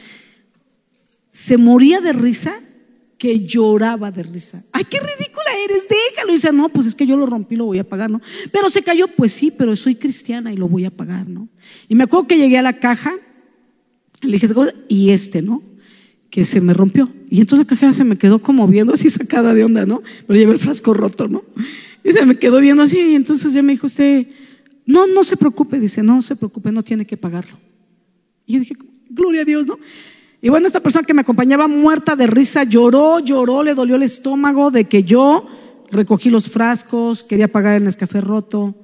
Se 1.30 1.58
moría 1.58 2.02
de 2.02 2.14
risa 2.14 2.60
que 3.22 3.46
lloraba 3.46 4.10
de 4.10 4.24
risa. 4.24 4.64
¡Ay, 4.72 4.84
qué 4.84 4.98
ridícula 4.98 5.46
eres! 5.64 5.86
Déjalo. 5.88 6.32
Y 6.32 6.36
dice, 6.38 6.52
no, 6.52 6.70
pues 6.70 6.88
es 6.88 6.96
que 6.96 7.06
yo 7.06 7.16
lo 7.16 7.28
rompí, 7.28 7.56
lo 7.56 7.66
voy 7.66 7.78
a 7.78 7.84
pagar, 7.84 8.10
¿no? 8.10 8.20
Pero 8.52 8.68
se 8.70 8.82
cayó, 8.82 9.08
pues 9.08 9.32
sí, 9.32 9.52
pero 9.56 9.76
soy 9.76 9.94
cristiana 9.94 10.52
y 10.52 10.58
lo 10.58 10.68
voy 10.68 10.86
a 10.86 10.90
pagar, 10.90 11.30
¿no? 11.30 11.48
Y 11.88 11.94
me 11.94 12.06
acuerdo 12.06 12.26
que 12.26 12.40
llegué 12.40 12.58
a 12.58 12.64
la 12.64 12.80
caja, 12.80 13.14
le 14.22 14.32
dije, 14.32 14.48
y 14.88 15.12
este, 15.12 15.44
¿no? 15.44 15.62
Que 16.32 16.44
se 16.44 16.62
me 16.62 16.74
rompió. 16.74 17.12
Y 17.30 17.42
entonces 17.42 17.66
la 17.66 17.70
cajera 17.70 17.94
se 17.94 18.04
me 18.04 18.18
quedó 18.18 18.42
como 18.42 18.68
viendo 18.68 18.94
así 18.94 19.08
sacada 19.10 19.54
de 19.54 19.66
onda, 19.66 19.86
¿no? 19.86 20.02
Pero 20.26 20.40
llevé 20.40 20.54
el 20.54 20.60
frasco 20.60 20.94
roto, 20.96 21.28
¿no? 21.28 21.44
Y 22.04 22.14
se 22.14 22.26
me 22.26 22.40
quedó 22.40 22.60
viendo 22.60 22.82
así, 22.82 23.00
y 23.00 23.14
entonces 23.14 23.54
ya 23.54 23.62
me 23.62 23.74
dijo 23.74 23.86
usted, 23.86 24.26
no, 24.92 25.08
no 25.08 25.24
se 25.24 25.38
preocupe, 25.38 25.80
dice, 25.80 26.04
no 26.04 26.22
se 26.22 26.36
preocupe, 26.36 26.72
no 26.72 26.84
tiene 26.84 27.06
que 27.06 27.16
pagarlo. 27.16 27.58
Y 28.46 28.54
yo 28.54 28.60
dije, 28.60 28.76
gloria 29.10 29.44
a 29.44 29.46
Dios, 29.46 29.66
¿no? 29.66 29.80
Y 30.42 30.50
bueno, 30.50 30.68
esta 30.68 30.82
persona 30.82 31.06
que 31.06 31.14
me 31.14 31.22
acompañaba 31.22 31.68
muerta 31.68 32.16
de 32.18 32.28
risa 32.28 32.66
lloró, 32.66 33.20
lloró, 33.20 33.64
le 33.64 33.74
dolió 33.74 33.96
el 33.96 34.04
estómago 34.04 34.70
de 34.70 34.86
que 34.86 35.04
yo 35.04 35.48
recogí 35.92 36.30
los 36.30 36.50
frascos, 36.50 37.24
quería 37.24 37.50
pagar 37.50 37.82
el 37.82 37.96
café 37.96 38.20
roto. 38.20 38.76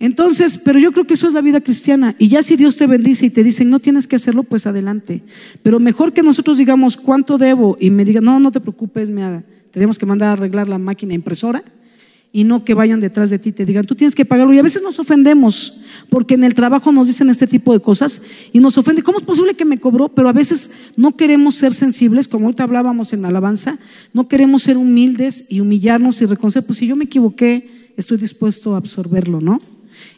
Entonces, 0.00 0.58
pero 0.58 0.80
yo 0.80 0.90
creo 0.90 1.06
que 1.06 1.14
eso 1.14 1.28
es 1.28 1.34
la 1.34 1.40
vida 1.40 1.60
cristiana. 1.60 2.16
Y 2.18 2.28
ya 2.28 2.42
si 2.42 2.56
Dios 2.56 2.76
te 2.76 2.88
bendice 2.88 3.26
y 3.26 3.30
te 3.30 3.44
dicen, 3.44 3.70
no 3.70 3.78
tienes 3.78 4.08
que 4.08 4.16
hacerlo, 4.16 4.42
pues 4.42 4.66
adelante. 4.66 5.22
Pero 5.62 5.78
mejor 5.78 6.12
que 6.12 6.22
nosotros 6.22 6.58
digamos 6.58 6.96
cuánto 6.96 7.38
debo 7.38 7.76
y 7.78 7.90
me 7.90 8.04
digan, 8.04 8.24
no, 8.24 8.40
no 8.40 8.50
te 8.50 8.60
preocupes, 8.60 9.08
me 9.08 9.44
tenemos 9.70 9.98
que 9.98 10.06
mandar 10.06 10.30
a 10.30 10.32
arreglar 10.32 10.68
la 10.68 10.78
máquina 10.78 11.14
impresora 11.14 11.62
y 12.36 12.42
no 12.42 12.64
que 12.64 12.74
vayan 12.74 12.98
detrás 12.98 13.30
de 13.30 13.38
ti 13.38 13.50
y 13.50 13.52
te 13.52 13.64
digan, 13.64 13.86
tú 13.86 13.94
tienes 13.94 14.16
que 14.16 14.24
pagarlo. 14.24 14.52
Y 14.52 14.58
a 14.58 14.62
veces 14.62 14.82
nos 14.82 14.98
ofendemos 14.98 15.78
porque 16.10 16.34
en 16.34 16.42
el 16.42 16.52
trabajo 16.52 16.90
nos 16.90 17.06
dicen 17.06 17.30
este 17.30 17.46
tipo 17.46 17.72
de 17.72 17.78
cosas 17.78 18.22
y 18.52 18.58
nos 18.58 18.76
ofende. 18.76 19.04
¿Cómo 19.04 19.18
es 19.18 19.24
posible 19.24 19.54
que 19.54 19.64
me 19.64 19.78
cobró? 19.78 20.08
Pero 20.08 20.28
a 20.28 20.32
veces 20.32 20.72
no 20.96 21.16
queremos 21.16 21.54
ser 21.54 21.72
sensibles, 21.72 22.26
como 22.26 22.46
ahorita 22.46 22.64
hablábamos 22.64 23.12
en 23.12 23.22
la 23.22 23.28
alabanza, 23.28 23.78
no 24.12 24.26
queremos 24.26 24.64
ser 24.64 24.76
humildes 24.76 25.44
y 25.48 25.60
humillarnos 25.60 26.20
y 26.22 26.26
reconocer, 26.26 26.66
pues 26.66 26.80
si 26.80 26.88
yo 26.88 26.96
me 26.96 27.04
equivoqué, 27.04 27.92
estoy 27.96 28.16
dispuesto 28.16 28.74
a 28.74 28.78
absorberlo, 28.78 29.40
¿no? 29.40 29.60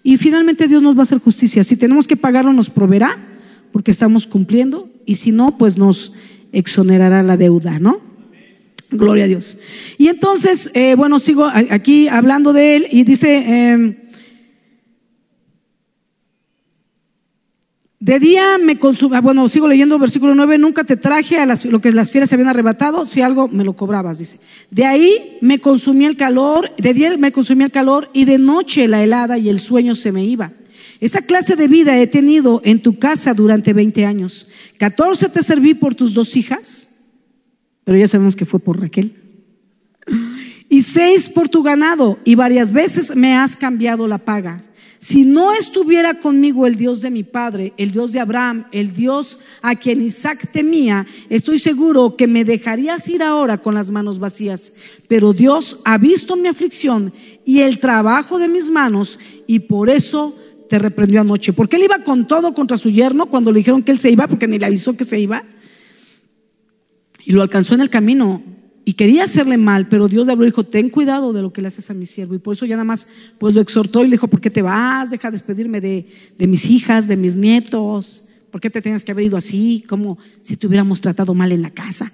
Y 0.03 0.17
finalmente 0.17 0.69
Dios 0.69 0.83
nos 0.83 0.97
va 0.97 1.01
a 1.01 1.03
hacer 1.03 1.19
justicia. 1.19 1.65
Si 1.65 1.77
tenemos 1.77 2.07
que 2.07 2.17
pagarlo, 2.17 2.55
nos 2.55 2.71
proveerá 2.71 3.15
porque 3.73 3.91
estamos 3.91 4.27
cumpliendo 4.27 4.89
y 5.05 5.17
si 5.17 5.33
no, 5.33 5.59
pues 5.59 5.77
nos 5.77 6.15
exonerará 6.53 7.23
la 7.23 7.37
deuda, 7.37 7.79
¿no? 7.79 8.06
Gloria 8.91 9.25
a 9.25 9.29
Dios. 9.29 9.59
Y 9.99 10.09
entonces, 10.09 10.71
eh, 10.75 10.95
bueno, 10.95 11.19
sigo 11.19 11.47
aquí 11.47 12.09
hablando 12.09 12.53
de 12.53 12.77
él 12.77 12.87
y 12.91 13.03
dice, 13.05 13.39
em, 13.39 13.97
de 17.99 18.21
día 18.21 18.59
me 18.59 18.79
consumía, 18.79 19.19
ah, 19.19 19.21
bueno, 19.21 19.49
sigo 19.49 19.67
leyendo 19.67 19.99
versículo 19.99 20.35
9, 20.37 20.59
nunca 20.59 20.85
te 20.85 20.97
traje 20.97 21.39
a 21.39 21.47
lo 21.47 21.81
que 21.81 21.91
las 21.91 22.13
fieras 22.13 22.29
se 22.29 22.37
habían 22.37 22.49
arrebatado, 22.49 23.07
si 23.07 23.23
algo 23.23 23.49
me 23.49 23.65
lo 23.65 23.75
cobrabas, 23.75 24.19
dice. 24.19 24.39
De 24.71 24.85
ahí 24.85 25.39
me 25.41 25.61
consumía 25.61 26.09
el 26.09 26.17
calor, 26.17 26.73
de 26.77 26.95
día 26.95 27.17
me 27.17 27.33
consumía 27.33 27.67
el 27.67 27.73
calor 27.73 28.09
y 28.13 28.25
de 28.25 28.39
noche 28.39 28.87
la 28.87 29.03
helada 29.03 29.39
y 29.39 29.49
el 29.49 29.59
sueño 29.59 29.97
se 29.97 30.13
me 30.13 30.25
iba. 30.25 30.53
Esta 31.01 31.23
clase 31.23 31.57
de 31.57 31.67
vida 31.67 31.99
he 31.99 32.07
tenido 32.07 32.61
en 32.65 32.81
tu 32.81 32.99
casa 32.99 33.35
durante 33.35 33.73
20 33.73 34.07
años. 34.07 34.47
14 34.79 35.29
te 35.29 35.43
serví 35.43 35.75
por 35.75 35.97
tus 35.97 36.15
dos 36.15 36.37
hijas 36.37 36.87
pero 37.87 37.99
ya 37.99 38.09
sabemos 38.09 38.35
que 38.35 38.45
fue 38.45 38.59
por 38.59 38.81
Raquel. 38.81 39.15
Y 40.69 40.83
seis 40.83 41.29
por 41.29 41.49
tu 41.49 41.63
ganado, 41.63 42.19
y 42.25 42.35
varias 42.35 42.73
veces 42.73 43.15
me 43.15 43.37
has 43.37 43.55
cambiado 43.55 44.09
la 44.09 44.19
paga. 44.19 44.65
Si 44.99 45.25
no 45.25 45.53
estuviera 45.53 46.19
conmigo 46.19 46.67
el 46.67 46.75
Dios 46.75 47.01
de 47.01 47.13
mi 47.13 47.23
padre, 47.23 47.75
el 47.77 47.93
Dios 47.93 48.11
de 48.11 48.19
Abraham, 48.19 48.67
el 48.73 48.91
Dios 48.91 49.39
a 49.63 49.77
quien 49.77 50.03
Isaac 50.03 50.51
temía, 50.51 51.07
estoy 51.29 51.61
seguro 51.61 52.17
que 52.17 52.27
me 52.27 52.45
dejarías 52.45 53.07
ir 53.07 53.23
ahora 53.23 53.59
con 53.59 53.77
las 53.77 53.93
manos 53.93 54.19
vacías. 54.19 54.75
Pero 55.07 55.33
Dios 55.33 55.79
ha 55.85 55.97
visto 55.97 56.35
mi 56.35 56.49
aflicción 56.49 57.13
y 57.45 57.61
el 57.61 57.79
trabajo 57.79 58.41
de 58.41 58.49
mis 58.49 58.69
manos, 58.69 59.21
y 59.47 59.61
por 59.61 59.91
eso 59.91 60.35
te 60.69 60.81
reprendió 60.81 61.21
anoche. 61.21 61.53
Porque 61.53 61.77
él 61.77 61.85
iba 61.85 62.03
con 62.03 62.27
todo 62.27 62.53
contra 62.53 62.79
su 62.79 62.91
yerno 62.91 63.27
cuando 63.27 63.53
le 63.53 63.59
dijeron 63.59 63.85
que 63.85 63.93
él 63.93 64.01
se 64.01 64.11
iba, 64.11 64.27
porque 64.27 64.49
ni 64.49 64.59
le 64.59 64.67
avisó 64.67 64.97
que 64.97 65.05
se 65.05 65.21
iba 65.21 65.45
y 67.27 67.33
lo 67.33 67.43
alcanzó 67.43 67.75
en 67.75 67.81
el 67.81 67.91
camino 67.91 68.41
y 68.85 68.93
quería 68.93 69.25
hacerle 69.25 69.57
mal, 69.57 69.89
pero 69.89 70.07
Dios 70.07 70.27
le 70.27 70.33
habló 70.33 70.45
y 70.45 70.51
dijo, 70.51 70.63
ten 70.63 70.91
cuidado 70.91 71.33
de 71.33 71.43
lo 71.43 71.53
que 71.53 71.61
le 71.61 71.67
haces 71.67 71.91
a 71.91 71.95
mi 71.95 72.07
siervo. 72.07 72.37
Y 72.37 72.39
por 72.39 72.55
eso 72.55 72.67
ya 72.67 72.77
nada 72.77 72.85
más 72.85 73.09
pues 73.37 73.53
lo 73.53 73.61
exhortó 73.61 74.03
y 74.03 74.05
le 74.05 74.13
dijo, 74.13 74.29
¿por 74.29 74.41
qué 74.41 74.49
te 74.49 74.63
vas? 74.63 75.11
Deja 75.11 75.29
de 75.29 75.33
despedirme 75.33 75.81
de, 75.81 76.07
de 76.39 76.47
mis 76.47 76.71
hijas, 76.71 77.09
de 77.09 77.17
mis 77.17 77.35
nietos. 77.35 78.23
¿Por 78.53 78.61
qué 78.61 78.71
te 78.71 78.81
tienes 78.81 79.05
que 79.05 79.11
haber 79.11 79.25
ido 79.25 79.37
así? 79.37 79.85
Como 79.89 80.19
si 80.43 80.57
te 80.57 80.69
hubiéramos 80.69 81.01
tratado 81.01 81.35
mal 81.35 81.51
en 81.51 81.63
la 81.63 81.71
casa. 81.71 82.13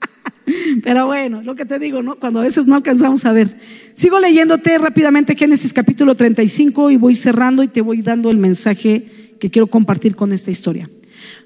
Pero 0.82 1.04
bueno, 1.04 1.42
lo 1.42 1.54
que 1.54 1.66
te 1.66 1.78
digo, 1.78 2.02
¿no? 2.02 2.14
Cuando 2.16 2.40
a 2.40 2.44
veces 2.44 2.66
no 2.66 2.76
alcanzamos 2.76 3.26
a 3.26 3.32
ver. 3.32 3.60
Sigo 3.92 4.20
leyéndote 4.20 4.78
rápidamente 4.78 5.36
Génesis 5.36 5.74
capítulo 5.74 6.14
35 6.14 6.92
y 6.92 6.96
voy 6.96 7.14
cerrando 7.14 7.62
y 7.62 7.68
te 7.68 7.82
voy 7.82 8.00
dando 8.00 8.30
el 8.30 8.38
mensaje 8.38 9.36
que 9.38 9.50
quiero 9.50 9.66
compartir 9.66 10.16
con 10.16 10.32
esta 10.32 10.50
historia. 10.50 10.88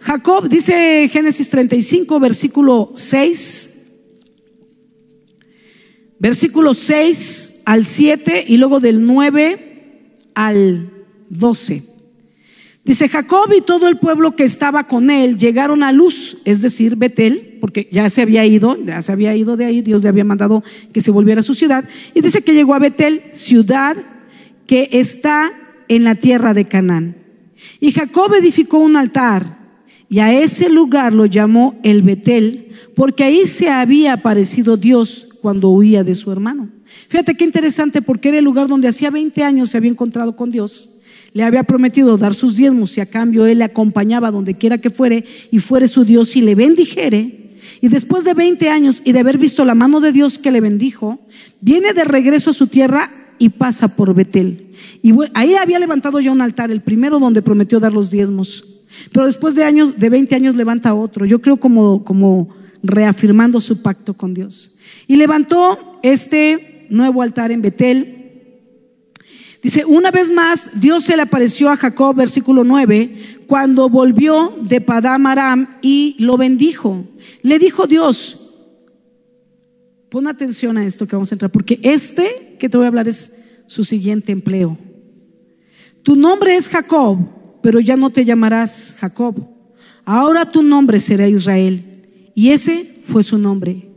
Jacob, 0.02 0.48
dice 0.48 1.08
Génesis 1.12 1.48
35, 1.48 2.18
versículo 2.18 2.90
6, 2.94 3.70
versículo 6.18 6.74
6 6.74 7.60
al 7.64 7.84
7 7.84 8.44
y 8.48 8.56
luego 8.56 8.80
del 8.80 9.06
9 9.06 10.16
al 10.34 10.90
12. 11.28 11.84
Dice 12.84 13.08
Jacob 13.08 13.52
y 13.56 13.60
todo 13.60 13.86
el 13.86 13.98
pueblo 13.98 14.34
que 14.34 14.42
estaba 14.42 14.88
con 14.88 15.08
él 15.08 15.38
llegaron 15.38 15.84
a 15.84 15.92
Luz, 15.92 16.38
es 16.44 16.62
decir, 16.62 16.96
Betel, 16.96 17.58
porque 17.60 17.88
ya 17.92 18.10
se 18.10 18.22
había 18.22 18.44
ido, 18.44 18.76
ya 18.84 19.00
se 19.02 19.12
había 19.12 19.36
ido 19.36 19.56
de 19.56 19.66
ahí, 19.66 19.82
Dios 19.82 20.02
le 20.02 20.08
había 20.08 20.24
mandado 20.24 20.64
que 20.92 21.00
se 21.00 21.12
volviera 21.12 21.38
a 21.38 21.44
su 21.44 21.54
ciudad, 21.54 21.88
y 22.12 22.22
dice 22.22 22.42
que 22.42 22.54
llegó 22.54 22.74
a 22.74 22.80
Betel, 22.80 23.22
ciudad 23.30 23.96
que 24.66 24.88
está 24.90 25.52
en 25.86 26.02
la 26.02 26.16
tierra 26.16 26.54
de 26.54 26.64
Canaán. 26.64 27.18
Y 27.78 27.92
Jacob 27.92 28.34
edificó 28.34 28.78
un 28.78 28.96
altar 28.96 29.61
y 30.12 30.18
a 30.18 30.30
ese 30.30 30.68
lugar 30.68 31.14
lo 31.14 31.24
llamó 31.24 31.74
el 31.82 32.02
Betel, 32.02 32.68
porque 32.94 33.24
ahí 33.24 33.46
se 33.46 33.70
había 33.70 34.12
aparecido 34.12 34.76
Dios 34.76 35.26
cuando 35.40 35.70
huía 35.70 36.04
de 36.04 36.14
su 36.14 36.30
hermano. 36.30 36.68
Fíjate 37.08 37.34
qué 37.34 37.44
interesante, 37.44 38.02
porque 38.02 38.28
era 38.28 38.36
el 38.36 38.44
lugar 38.44 38.68
donde 38.68 38.88
hacía 38.88 39.10
20 39.10 39.42
años 39.42 39.70
se 39.70 39.78
había 39.78 39.90
encontrado 39.90 40.36
con 40.36 40.50
Dios. 40.50 40.90
Le 41.32 41.44
había 41.44 41.62
prometido 41.62 42.18
dar 42.18 42.34
sus 42.34 42.56
diezmos 42.56 42.94
y 42.98 43.00
a 43.00 43.06
cambio 43.06 43.46
él 43.46 43.60
le 43.60 43.64
acompañaba 43.64 44.30
donde 44.30 44.52
quiera 44.52 44.76
que 44.76 44.90
fuere 44.90 45.24
y 45.50 45.60
fuere 45.60 45.88
su 45.88 46.04
Dios 46.04 46.36
y 46.36 46.42
le 46.42 46.56
bendijere. 46.56 47.54
Y 47.80 47.88
después 47.88 48.24
de 48.24 48.34
20 48.34 48.68
años 48.68 49.00
y 49.06 49.12
de 49.12 49.20
haber 49.20 49.38
visto 49.38 49.64
la 49.64 49.74
mano 49.74 50.00
de 50.00 50.12
Dios 50.12 50.36
que 50.36 50.50
le 50.50 50.60
bendijo, 50.60 51.20
viene 51.62 51.94
de 51.94 52.04
regreso 52.04 52.50
a 52.50 52.52
su 52.52 52.66
tierra 52.66 53.10
y 53.38 53.48
pasa 53.48 53.96
por 53.96 54.14
Betel. 54.14 54.74
Y 55.00 55.14
ahí 55.32 55.54
había 55.54 55.78
levantado 55.78 56.20
ya 56.20 56.30
un 56.30 56.42
altar, 56.42 56.70
el 56.70 56.82
primero 56.82 57.18
donde 57.18 57.40
prometió 57.40 57.80
dar 57.80 57.94
los 57.94 58.10
diezmos. 58.10 58.71
Pero 59.12 59.26
después 59.26 59.54
de 59.54 59.64
años, 59.64 59.98
de 59.98 60.10
20 60.10 60.34
años 60.34 60.56
levanta 60.56 60.94
otro. 60.94 61.24
Yo 61.26 61.40
creo 61.40 61.58
como, 61.58 62.04
como 62.04 62.48
reafirmando 62.82 63.60
su 63.60 63.82
pacto 63.82 64.14
con 64.14 64.34
Dios. 64.34 64.72
Y 65.06 65.16
levantó 65.16 65.98
este 66.02 66.86
nuevo 66.90 67.22
altar 67.22 67.52
en 67.52 67.62
Betel. 67.62 68.18
Dice, 69.62 69.84
una 69.84 70.10
vez 70.10 70.30
más, 70.30 70.80
Dios 70.80 71.04
se 71.04 71.16
le 71.16 71.22
apareció 71.22 71.70
a 71.70 71.76
Jacob, 71.76 72.16
versículo 72.16 72.64
9, 72.64 73.44
cuando 73.46 73.88
volvió 73.88 74.56
de 74.60 74.80
Padam 74.80 75.26
Aram 75.26 75.78
y 75.82 76.16
lo 76.18 76.36
bendijo. 76.36 77.04
Le 77.42 77.60
dijo 77.60 77.86
Dios, 77.86 78.40
pon 80.08 80.26
atención 80.26 80.76
a 80.76 80.84
esto 80.84 81.06
que 81.06 81.14
vamos 81.14 81.30
a 81.30 81.36
entrar, 81.36 81.52
porque 81.52 81.78
este 81.82 82.56
que 82.58 82.68
te 82.68 82.76
voy 82.76 82.86
a 82.86 82.88
hablar 82.88 83.06
es 83.06 83.40
su 83.66 83.84
siguiente 83.84 84.32
empleo. 84.32 84.76
Tu 86.02 86.16
nombre 86.16 86.56
es 86.56 86.68
Jacob 86.68 87.18
pero 87.62 87.80
ya 87.80 87.96
no 87.96 88.10
te 88.10 88.24
llamarás 88.24 88.96
Jacob. 88.98 89.36
Ahora 90.04 90.44
tu 90.44 90.62
nombre 90.62 91.00
será 91.00 91.28
Israel. 91.28 91.84
Y 92.34 92.50
ese 92.50 93.00
fue 93.04 93.22
su 93.22 93.38
nombre. 93.38 93.88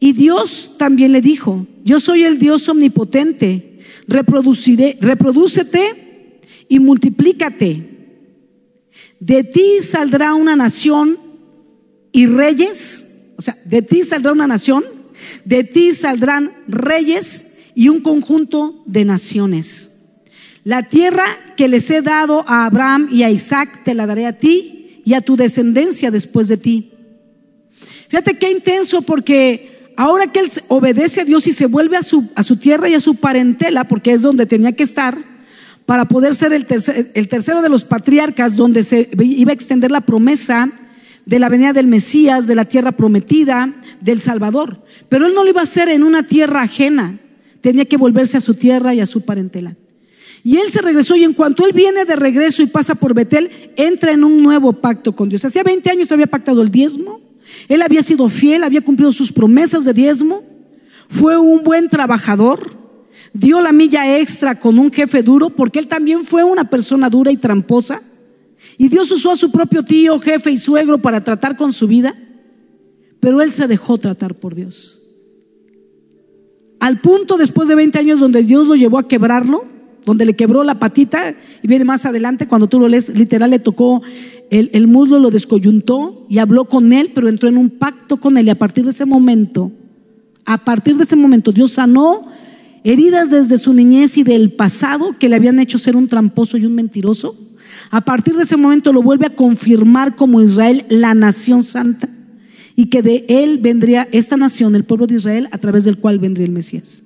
Y 0.00 0.12
Dios 0.12 0.72
también 0.76 1.12
le 1.12 1.20
dijo, 1.20 1.66
yo 1.84 2.00
soy 2.00 2.24
el 2.24 2.38
Dios 2.38 2.68
omnipotente, 2.68 3.80
reproduciré, 4.06 4.98
reprodúcete 5.00 6.40
y 6.68 6.78
multiplícate. 6.78 7.90
De 9.20 9.44
ti 9.44 9.80
saldrá 9.80 10.34
una 10.34 10.56
nación 10.56 11.18
y 12.12 12.26
reyes, 12.26 13.04
o 13.36 13.42
sea, 13.42 13.56
de 13.64 13.82
ti 13.82 14.02
saldrá 14.02 14.32
una 14.32 14.46
nación, 14.46 14.84
de 15.44 15.64
ti 15.64 15.92
saldrán 15.92 16.52
reyes 16.68 17.46
y 17.74 17.88
un 17.88 18.00
conjunto 18.00 18.82
de 18.86 19.04
naciones. 19.04 19.93
La 20.64 20.82
tierra 20.84 21.24
que 21.56 21.68
les 21.68 21.90
he 21.90 22.00
dado 22.00 22.44
a 22.48 22.64
Abraham 22.64 23.08
y 23.12 23.22
a 23.22 23.30
Isaac 23.30 23.84
te 23.84 23.94
la 23.94 24.06
daré 24.06 24.26
a 24.26 24.38
ti 24.38 25.02
y 25.04 25.12
a 25.12 25.20
tu 25.20 25.36
descendencia 25.36 26.10
después 26.10 26.48
de 26.48 26.56
ti. 26.56 26.90
Fíjate 28.08 28.38
qué 28.38 28.50
intenso 28.50 29.02
porque 29.02 29.92
ahora 29.96 30.32
que 30.32 30.40
él 30.40 30.50
obedece 30.68 31.20
a 31.20 31.24
Dios 31.26 31.46
y 31.46 31.52
se 31.52 31.66
vuelve 31.66 31.98
a 31.98 32.02
su, 32.02 32.56
tierra 32.56 32.88
y 32.88 32.94
a 32.94 33.00
su 33.00 33.16
parentela, 33.16 33.84
porque 33.84 34.12
es 34.12 34.22
donde 34.22 34.46
tenía 34.46 34.72
que 34.72 34.84
estar, 34.84 35.22
para 35.84 36.06
poder 36.06 36.34
ser 36.34 36.54
el, 36.54 36.66
el 37.14 37.28
tercero 37.28 37.60
de 37.60 37.68
los 37.68 37.84
patriarcas, 37.84 38.56
donde 38.56 38.82
se 38.82 39.10
iba 39.20 39.50
a 39.50 39.54
extender 39.54 39.90
la 39.90 40.00
promesa 40.00 40.72
de 41.26 41.38
la 41.38 41.50
venida 41.50 41.74
del 41.74 41.86
Mesías, 41.86 42.46
de 42.46 42.54
la 42.54 42.64
tierra 42.64 42.92
prometida, 42.92 43.74
del 44.00 44.20
Salvador. 44.20 44.82
Pero 45.10 45.26
él 45.26 45.34
no 45.34 45.44
lo 45.44 45.50
iba 45.50 45.60
a 45.60 45.64
hacer 45.64 45.90
en 45.90 46.04
una 46.04 46.26
tierra 46.26 46.62
ajena, 46.62 47.20
tenía 47.60 47.84
que 47.84 47.98
volverse 47.98 48.38
a 48.38 48.40
su 48.40 48.54
tierra 48.54 48.94
y 48.94 49.00
a 49.00 49.06
su 49.06 49.22
parentela. 49.22 49.76
Y 50.46 50.58
él 50.58 50.68
se 50.68 50.82
regresó 50.82 51.16
y 51.16 51.24
en 51.24 51.32
cuanto 51.32 51.64
él 51.66 51.72
viene 51.72 52.04
de 52.04 52.16
regreso 52.16 52.62
y 52.62 52.66
pasa 52.66 52.94
por 52.94 53.14
Betel, 53.14 53.50
entra 53.76 54.12
en 54.12 54.22
un 54.22 54.42
nuevo 54.42 54.74
pacto 54.74 55.16
con 55.16 55.30
Dios. 55.30 55.42
Hacía 55.42 55.62
20 55.62 55.90
años 55.90 56.12
había 56.12 56.26
pactado 56.26 56.60
el 56.60 56.70
diezmo, 56.70 57.22
él 57.66 57.80
había 57.80 58.02
sido 58.02 58.28
fiel, 58.28 58.62
había 58.62 58.82
cumplido 58.82 59.10
sus 59.10 59.32
promesas 59.32 59.86
de 59.86 59.94
diezmo, 59.94 60.42
fue 61.08 61.38
un 61.38 61.64
buen 61.64 61.88
trabajador, 61.88 62.76
dio 63.32 63.62
la 63.62 63.72
milla 63.72 64.18
extra 64.18 64.60
con 64.60 64.78
un 64.78 64.92
jefe 64.92 65.22
duro, 65.22 65.48
porque 65.48 65.78
él 65.78 65.88
también 65.88 66.24
fue 66.24 66.44
una 66.44 66.68
persona 66.68 67.08
dura 67.08 67.32
y 67.32 67.38
tramposa. 67.38 68.02
Y 68.76 68.88
Dios 68.88 69.10
usó 69.10 69.30
a 69.30 69.36
su 69.36 69.50
propio 69.50 69.82
tío, 69.82 70.18
jefe 70.18 70.50
y 70.50 70.58
suegro 70.58 70.98
para 70.98 71.24
tratar 71.24 71.56
con 71.56 71.72
su 71.72 71.88
vida, 71.88 72.14
pero 73.18 73.40
él 73.40 73.50
se 73.50 73.66
dejó 73.66 73.96
tratar 73.96 74.34
por 74.34 74.54
Dios. 74.54 75.00
Al 76.80 77.00
punto 77.00 77.38
después 77.38 77.66
de 77.66 77.76
20 77.76 77.98
años 77.98 78.20
donde 78.20 78.42
Dios 78.42 78.66
lo 78.66 78.74
llevó 78.74 78.98
a 78.98 79.08
quebrarlo, 79.08 79.73
donde 80.04 80.24
le 80.24 80.34
quebró 80.34 80.64
la 80.64 80.78
patita 80.78 81.34
y 81.62 81.68
viene 81.68 81.84
más 81.84 82.04
adelante 82.04 82.46
cuando 82.46 82.68
tú 82.68 82.78
lo 82.78 82.88
lees, 82.88 83.08
literal 83.08 83.50
le 83.50 83.58
tocó 83.58 84.02
el, 84.50 84.70
el, 84.72 84.86
muslo, 84.86 85.18
lo 85.18 85.30
descoyuntó 85.30 86.26
y 86.28 86.38
habló 86.38 86.66
con 86.66 86.92
él, 86.92 87.12
pero 87.14 87.28
entró 87.28 87.48
en 87.48 87.56
un 87.56 87.70
pacto 87.70 88.18
con 88.18 88.36
él 88.36 88.46
y 88.46 88.50
a 88.50 88.58
partir 88.58 88.84
de 88.84 88.90
ese 88.90 89.06
momento, 89.06 89.72
a 90.44 90.58
partir 90.58 90.96
de 90.96 91.04
ese 91.04 91.16
momento 91.16 91.52
Dios 91.52 91.72
sanó 91.72 92.28
heridas 92.84 93.30
desde 93.30 93.58
su 93.58 93.72
niñez 93.72 94.16
y 94.18 94.22
del 94.22 94.52
pasado 94.52 95.16
que 95.18 95.28
le 95.28 95.36
habían 95.36 95.58
hecho 95.58 95.78
ser 95.78 95.96
un 95.96 96.06
tramposo 96.06 96.56
y 96.58 96.66
un 96.66 96.74
mentiroso. 96.74 97.34
A 97.90 98.02
partir 98.02 98.36
de 98.36 98.42
ese 98.42 98.56
momento 98.56 98.92
lo 98.92 99.02
vuelve 99.02 99.26
a 99.26 99.34
confirmar 99.34 100.14
como 100.16 100.42
Israel, 100.42 100.84
la 100.88 101.14
nación 101.14 101.62
santa, 101.62 102.08
y 102.76 102.86
que 102.86 103.02
de 103.02 103.24
él 103.28 103.58
vendría 103.58 104.08
esta 104.12 104.36
nación, 104.36 104.74
el 104.74 104.84
pueblo 104.84 105.06
de 105.06 105.14
Israel, 105.14 105.48
a 105.50 105.58
través 105.58 105.84
del 105.84 105.98
cual 105.98 106.18
vendría 106.18 106.46
el 106.46 106.52
Mesías. 106.52 107.03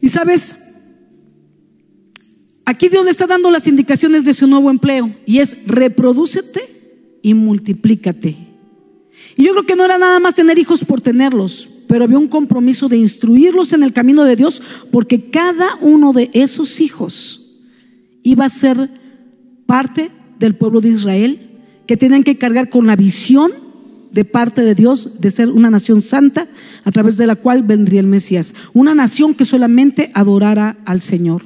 Y 0.00 0.08
sabes, 0.08 0.56
aquí 2.64 2.88
Dios 2.88 3.04
le 3.04 3.10
está 3.10 3.26
dando 3.26 3.50
las 3.50 3.66
indicaciones 3.66 4.24
de 4.24 4.32
su 4.32 4.46
nuevo 4.46 4.70
empleo 4.70 5.14
y 5.26 5.38
es 5.38 5.66
reprodúcete 5.66 7.20
y 7.22 7.34
multiplícate. 7.34 8.48
Y 9.36 9.44
yo 9.44 9.52
creo 9.52 9.66
que 9.66 9.76
no 9.76 9.84
era 9.84 9.98
nada 9.98 10.20
más 10.20 10.34
tener 10.34 10.58
hijos 10.58 10.84
por 10.84 11.00
tenerlos, 11.00 11.68
pero 11.88 12.04
había 12.04 12.18
un 12.18 12.28
compromiso 12.28 12.88
de 12.88 12.96
instruirlos 12.96 13.72
en 13.72 13.82
el 13.82 13.92
camino 13.92 14.24
de 14.24 14.36
Dios 14.36 14.62
porque 14.90 15.30
cada 15.30 15.76
uno 15.80 16.12
de 16.12 16.30
esos 16.32 16.80
hijos 16.80 17.56
iba 18.22 18.44
a 18.44 18.50
ser 18.50 18.90
parte 19.66 20.10
del 20.38 20.54
pueblo 20.54 20.80
de 20.80 20.90
Israel 20.90 21.50
que 21.86 21.96
tenían 21.96 22.22
que 22.22 22.38
cargar 22.38 22.68
con 22.68 22.86
la 22.86 22.96
visión 22.96 23.67
de 24.10 24.24
parte 24.24 24.62
de 24.62 24.74
Dios 24.74 25.20
de 25.20 25.30
ser 25.30 25.50
una 25.50 25.70
nación 25.70 26.02
santa 26.02 26.48
a 26.84 26.90
través 26.90 27.16
de 27.16 27.26
la 27.26 27.36
cual 27.36 27.62
vendría 27.62 28.00
el 28.00 28.06
Mesías. 28.06 28.54
Una 28.72 28.94
nación 28.94 29.34
que 29.34 29.44
solamente 29.44 30.10
adorara 30.14 30.78
al 30.84 31.00
Señor. 31.00 31.42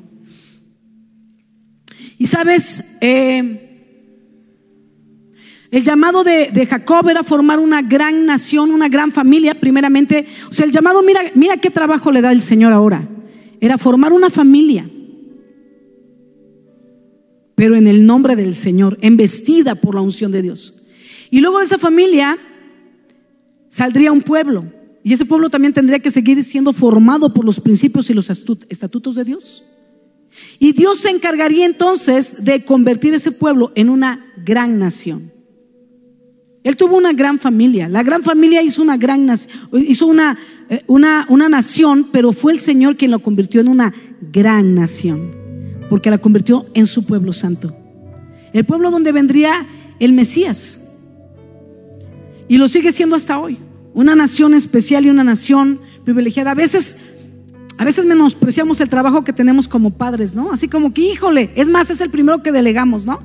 Y 2.18 2.26
sabes, 2.26 2.84
eh, 3.00 3.72
el 5.70 5.82
llamado 5.82 6.22
de, 6.22 6.50
de, 6.52 6.66
Jacob 6.66 7.08
era 7.08 7.22
formar 7.22 7.58
una 7.58 7.82
gran 7.82 8.26
nación, 8.26 8.70
una 8.70 8.88
gran 8.88 9.10
familia, 9.10 9.58
primeramente. 9.58 10.26
O 10.48 10.52
sea, 10.52 10.66
el 10.66 10.72
llamado, 10.72 11.02
mira, 11.02 11.20
mira 11.34 11.56
qué 11.56 11.70
trabajo 11.70 12.12
le 12.12 12.20
da 12.20 12.30
el 12.30 12.42
Señor 12.42 12.72
ahora. 12.72 13.08
Era 13.60 13.78
formar 13.78 14.12
una 14.12 14.28
familia, 14.28 14.88
pero 17.54 17.74
en 17.74 17.86
el 17.86 18.04
nombre 18.04 18.36
del 18.36 18.54
Señor, 18.54 18.98
embestida 19.00 19.74
por 19.76 19.94
la 19.94 20.00
unción 20.00 20.30
de 20.30 20.42
Dios. 20.42 20.82
Y 21.30 21.40
luego 21.40 21.58
de 21.58 21.64
esa 21.64 21.78
familia 21.78 22.38
saldría 23.72 24.12
un 24.12 24.20
pueblo. 24.20 24.66
Y 25.02 25.14
ese 25.14 25.24
pueblo 25.24 25.48
también 25.48 25.72
tendría 25.72 25.98
que 25.98 26.10
seguir 26.10 26.44
siendo 26.44 26.72
formado 26.72 27.32
por 27.32 27.44
los 27.44 27.58
principios 27.58 28.08
y 28.10 28.14
los 28.14 28.30
estatutos 28.68 29.14
de 29.14 29.24
Dios. 29.24 29.64
Y 30.58 30.72
Dios 30.72 30.98
se 30.98 31.10
encargaría 31.10 31.64
entonces 31.64 32.44
de 32.44 32.64
convertir 32.64 33.14
ese 33.14 33.32
pueblo 33.32 33.72
en 33.74 33.88
una 33.88 34.26
gran 34.44 34.78
nación. 34.78 35.32
Él 36.62 36.76
tuvo 36.76 36.96
una 36.96 37.12
gran 37.12 37.38
familia. 37.38 37.88
La 37.88 38.02
gran 38.02 38.22
familia 38.22 38.62
hizo 38.62 38.82
una 38.82 38.96
gran 38.96 39.28
hizo 39.72 40.06
una, 40.06 40.38
eh, 40.68 40.82
una, 40.86 41.26
una 41.28 41.48
nación, 41.48 42.10
pero 42.12 42.32
fue 42.32 42.52
el 42.52 42.60
Señor 42.60 42.96
quien 42.96 43.10
lo 43.10 43.20
convirtió 43.20 43.60
en 43.60 43.68
una 43.68 43.92
gran 44.20 44.74
nación, 44.74 45.32
porque 45.90 46.10
la 46.10 46.18
convirtió 46.18 46.66
en 46.74 46.86
su 46.86 47.04
pueblo 47.04 47.32
santo. 47.32 47.74
El 48.52 48.64
pueblo 48.64 48.90
donde 48.90 49.12
vendría 49.12 49.66
el 49.98 50.12
Mesías. 50.12 50.81
Y 52.52 52.58
lo 52.58 52.68
sigue 52.68 52.92
siendo 52.92 53.16
hasta 53.16 53.38
hoy. 53.38 53.56
Una 53.94 54.14
nación 54.14 54.52
especial 54.52 55.06
y 55.06 55.08
una 55.08 55.24
nación 55.24 55.80
privilegiada. 56.04 56.50
A 56.50 56.54
veces, 56.54 56.98
a 57.78 57.84
veces 57.86 58.04
menospreciamos 58.04 58.78
el 58.82 58.90
trabajo 58.90 59.24
que 59.24 59.32
tenemos 59.32 59.66
como 59.66 59.92
padres, 59.92 60.34
¿no? 60.34 60.52
Así 60.52 60.68
como 60.68 60.92
que, 60.92 61.00
híjole, 61.00 61.50
es 61.54 61.70
más, 61.70 61.88
es 61.88 62.02
el 62.02 62.10
primero 62.10 62.42
que 62.42 62.52
delegamos, 62.52 63.06
¿no? 63.06 63.20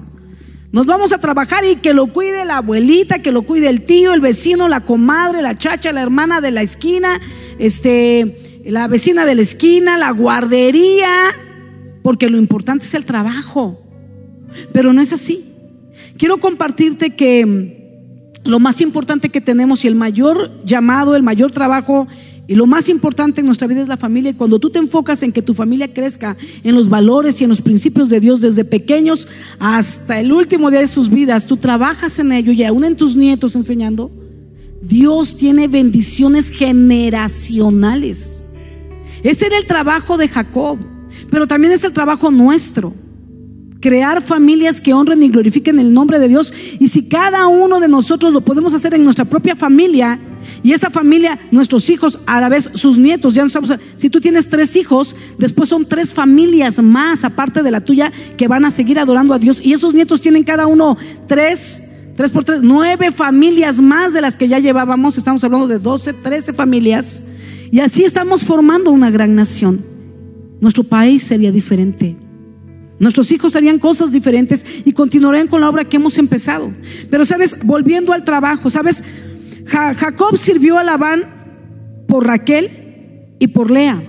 Nos 0.71 0.85
vamos 0.85 1.11
a 1.11 1.17
trabajar 1.17 1.65
y 1.65 1.75
que 1.75 1.93
lo 1.93 2.07
cuide 2.07 2.45
la 2.45 2.59
abuelita, 2.59 3.21
que 3.21 3.33
lo 3.33 3.41
cuide 3.41 3.67
el 3.67 3.81
tío, 3.81 4.13
el 4.13 4.21
vecino, 4.21 4.69
la 4.69 4.85
comadre, 4.85 5.41
la 5.41 5.57
chacha, 5.57 5.91
la 5.91 6.03
hermana 6.03 6.39
de 6.39 6.51
la 6.51 6.61
esquina, 6.61 7.19
este, 7.59 8.61
la 8.65 8.87
vecina 8.87 9.25
de 9.25 9.35
la 9.35 9.41
esquina, 9.41 9.97
la 9.97 10.11
guardería, 10.11 11.35
porque 12.01 12.29
lo 12.29 12.37
importante 12.37 12.85
es 12.85 12.93
el 12.93 13.03
trabajo. 13.03 13.83
Pero 14.71 14.93
no 14.93 15.01
es 15.01 15.11
así. 15.11 15.43
Quiero 16.17 16.37
compartirte 16.37 17.13
que 17.13 17.76
lo 18.47 18.59
más 18.59 18.81
importante 18.81 19.29
que 19.29 19.41
tenemos 19.41 19.83
y 19.83 19.87
el 19.87 19.95
mayor 19.95 20.51
llamado, 20.65 21.15
el 21.15 21.23
mayor 21.23 21.51
trabajo 21.51 22.07
y 22.47 22.55
lo 22.55 22.65
más 22.65 22.87
importante 22.87 23.41
en 23.41 23.45
nuestra 23.45 23.67
vida 23.67 23.81
es 23.81 23.89
la 23.89 23.97
familia. 23.97 24.31
Y 24.31 24.35
cuando 24.35 24.57
tú 24.57 24.69
te 24.69 24.79
enfocas 24.79 25.21
en 25.21 25.33
que 25.33 25.41
tu 25.41 25.53
familia 25.53 25.93
crezca 25.93 26.37
en 26.63 26.73
los 26.73 26.87
valores 26.87 27.41
y 27.41 27.43
en 27.43 27.49
los 27.49 27.61
principios 27.61 28.07
de 28.07 28.21
Dios 28.21 28.39
desde 28.39 28.63
pequeños 28.63 29.27
hasta 29.59 30.19
el 30.21 30.31
último 30.31 30.71
día 30.71 30.79
de 30.79 30.87
sus 30.87 31.09
vidas, 31.09 31.45
tú 31.45 31.57
trabajas 31.57 32.19
en 32.19 32.31
ello 32.31 32.53
y 32.53 32.63
aún 32.63 32.85
en 32.85 32.95
tus 32.95 33.17
nietos 33.17 33.55
enseñando, 33.55 34.09
Dios 34.81 35.35
tiene 35.35 35.67
bendiciones 35.67 36.49
generacionales. 36.49 38.45
Ese 39.23 39.47
era 39.47 39.57
el 39.57 39.65
trabajo 39.65 40.17
de 40.17 40.29
Jacob, 40.29 40.77
pero 41.29 41.47
también 41.47 41.73
es 41.73 41.83
el 41.83 41.91
trabajo 41.91 42.31
nuestro 42.31 42.93
crear 43.87 44.21
familias 44.21 44.81
que 44.81 44.93
honren 44.93 45.23
y 45.23 45.29
glorifiquen 45.29 45.79
el 45.79 45.93
nombre 45.93 46.19
de 46.19 46.27
Dios. 46.27 46.53
Y 46.77 46.89
si 46.89 47.07
cada 47.07 47.47
uno 47.47 47.79
de 47.79 47.87
nosotros 47.87 48.33
lo 48.33 48.41
podemos 48.41 48.73
hacer 48.73 48.93
en 48.93 49.05
nuestra 49.05 49.23
propia 49.23 49.55
familia, 49.55 50.19
y 50.61 50.73
esa 50.73 50.89
familia, 50.89 51.39
nuestros 51.51 51.89
hijos, 51.89 52.19
a 52.25 52.41
la 52.41 52.49
vez 52.49 52.69
sus 52.73 52.97
nietos, 52.97 53.33
ya 53.33 53.43
no 53.43 53.49
sabemos, 53.49 53.79
si 53.95 54.09
tú 54.09 54.19
tienes 54.19 54.49
tres 54.49 54.75
hijos, 54.75 55.15
después 55.37 55.69
son 55.69 55.85
tres 55.85 56.13
familias 56.13 56.83
más, 56.83 57.23
aparte 57.23 57.63
de 57.63 57.71
la 57.71 57.79
tuya, 57.79 58.11
que 58.35 58.49
van 58.49 58.65
a 58.65 58.71
seguir 58.71 58.99
adorando 58.99 59.33
a 59.33 59.39
Dios. 59.39 59.61
Y 59.63 59.71
esos 59.71 59.93
nietos 59.93 60.19
tienen 60.19 60.43
cada 60.43 60.67
uno 60.67 60.97
tres, 61.25 61.81
tres 62.17 62.29
por 62.31 62.43
tres, 62.43 62.59
nueve 62.63 63.11
familias 63.11 63.79
más 63.79 64.11
de 64.11 64.19
las 64.19 64.35
que 64.35 64.49
ya 64.49 64.59
llevábamos. 64.59 65.17
Estamos 65.17 65.45
hablando 65.45 65.67
de 65.67 65.79
doce, 65.79 66.11
trece 66.11 66.51
familias. 66.51 67.23
Y 67.71 67.79
así 67.79 68.03
estamos 68.03 68.43
formando 68.43 68.91
una 68.91 69.09
gran 69.09 69.33
nación. 69.33 69.81
Nuestro 70.59 70.83
país 70.83 71.23
sería 71.23 71.53
diferente. 71.53 72.26
Nuestros 72.99 73.31
hijos 73.31 73.55
harían 73.55 73.79
cosas 73.79 74.11
diferentes 74.11 74.65
y 74.85 74.91
continuarían 74.91 75.47
con 75.47 75.61
la 75.61 75.69
obra 75.69 75.85
que 75.85 75.97
hemos 75.97 76.17
empezado. 76.17 76.73
Pero 77.09 77.25
sabes, 77.25 77.57
volviendo 77.63 78.13
al 78.13 78.23
trabajo, 78.23 78.69
sabes, 78.69 79.03
Jacob 79.65 80.37
sirvió 80.37 80.79
a 80.79 80.83
Labán 80.83 82.05
por 82.07 82.25
Raquel 82.25 83.35
y 83.39 83.47
por 83.47 83.69
Lea. 83.69 84.03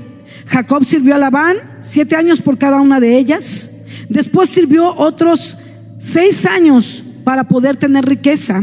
Jacob 0.46 0.84
sirvió 0.84 1.14
a 1.14 1.18
Labán 1.18 1.56
siete 1.80 2.16
años 2.16 2.40
por 2.40 2.58
cada 2.58 2.80
una 2.80 3.00
de 3.00 3.18
ellas. 3.18 3.70
Después 4.08 4.48
sirvió 4.48 4.94
otros 4.96 5.58
seis 5.98 6.46
años 6.46 7.04
para 7.24 7.44
poder 7.44 7.76
tener 7.76 8.06
riqueza. 8.06 8.62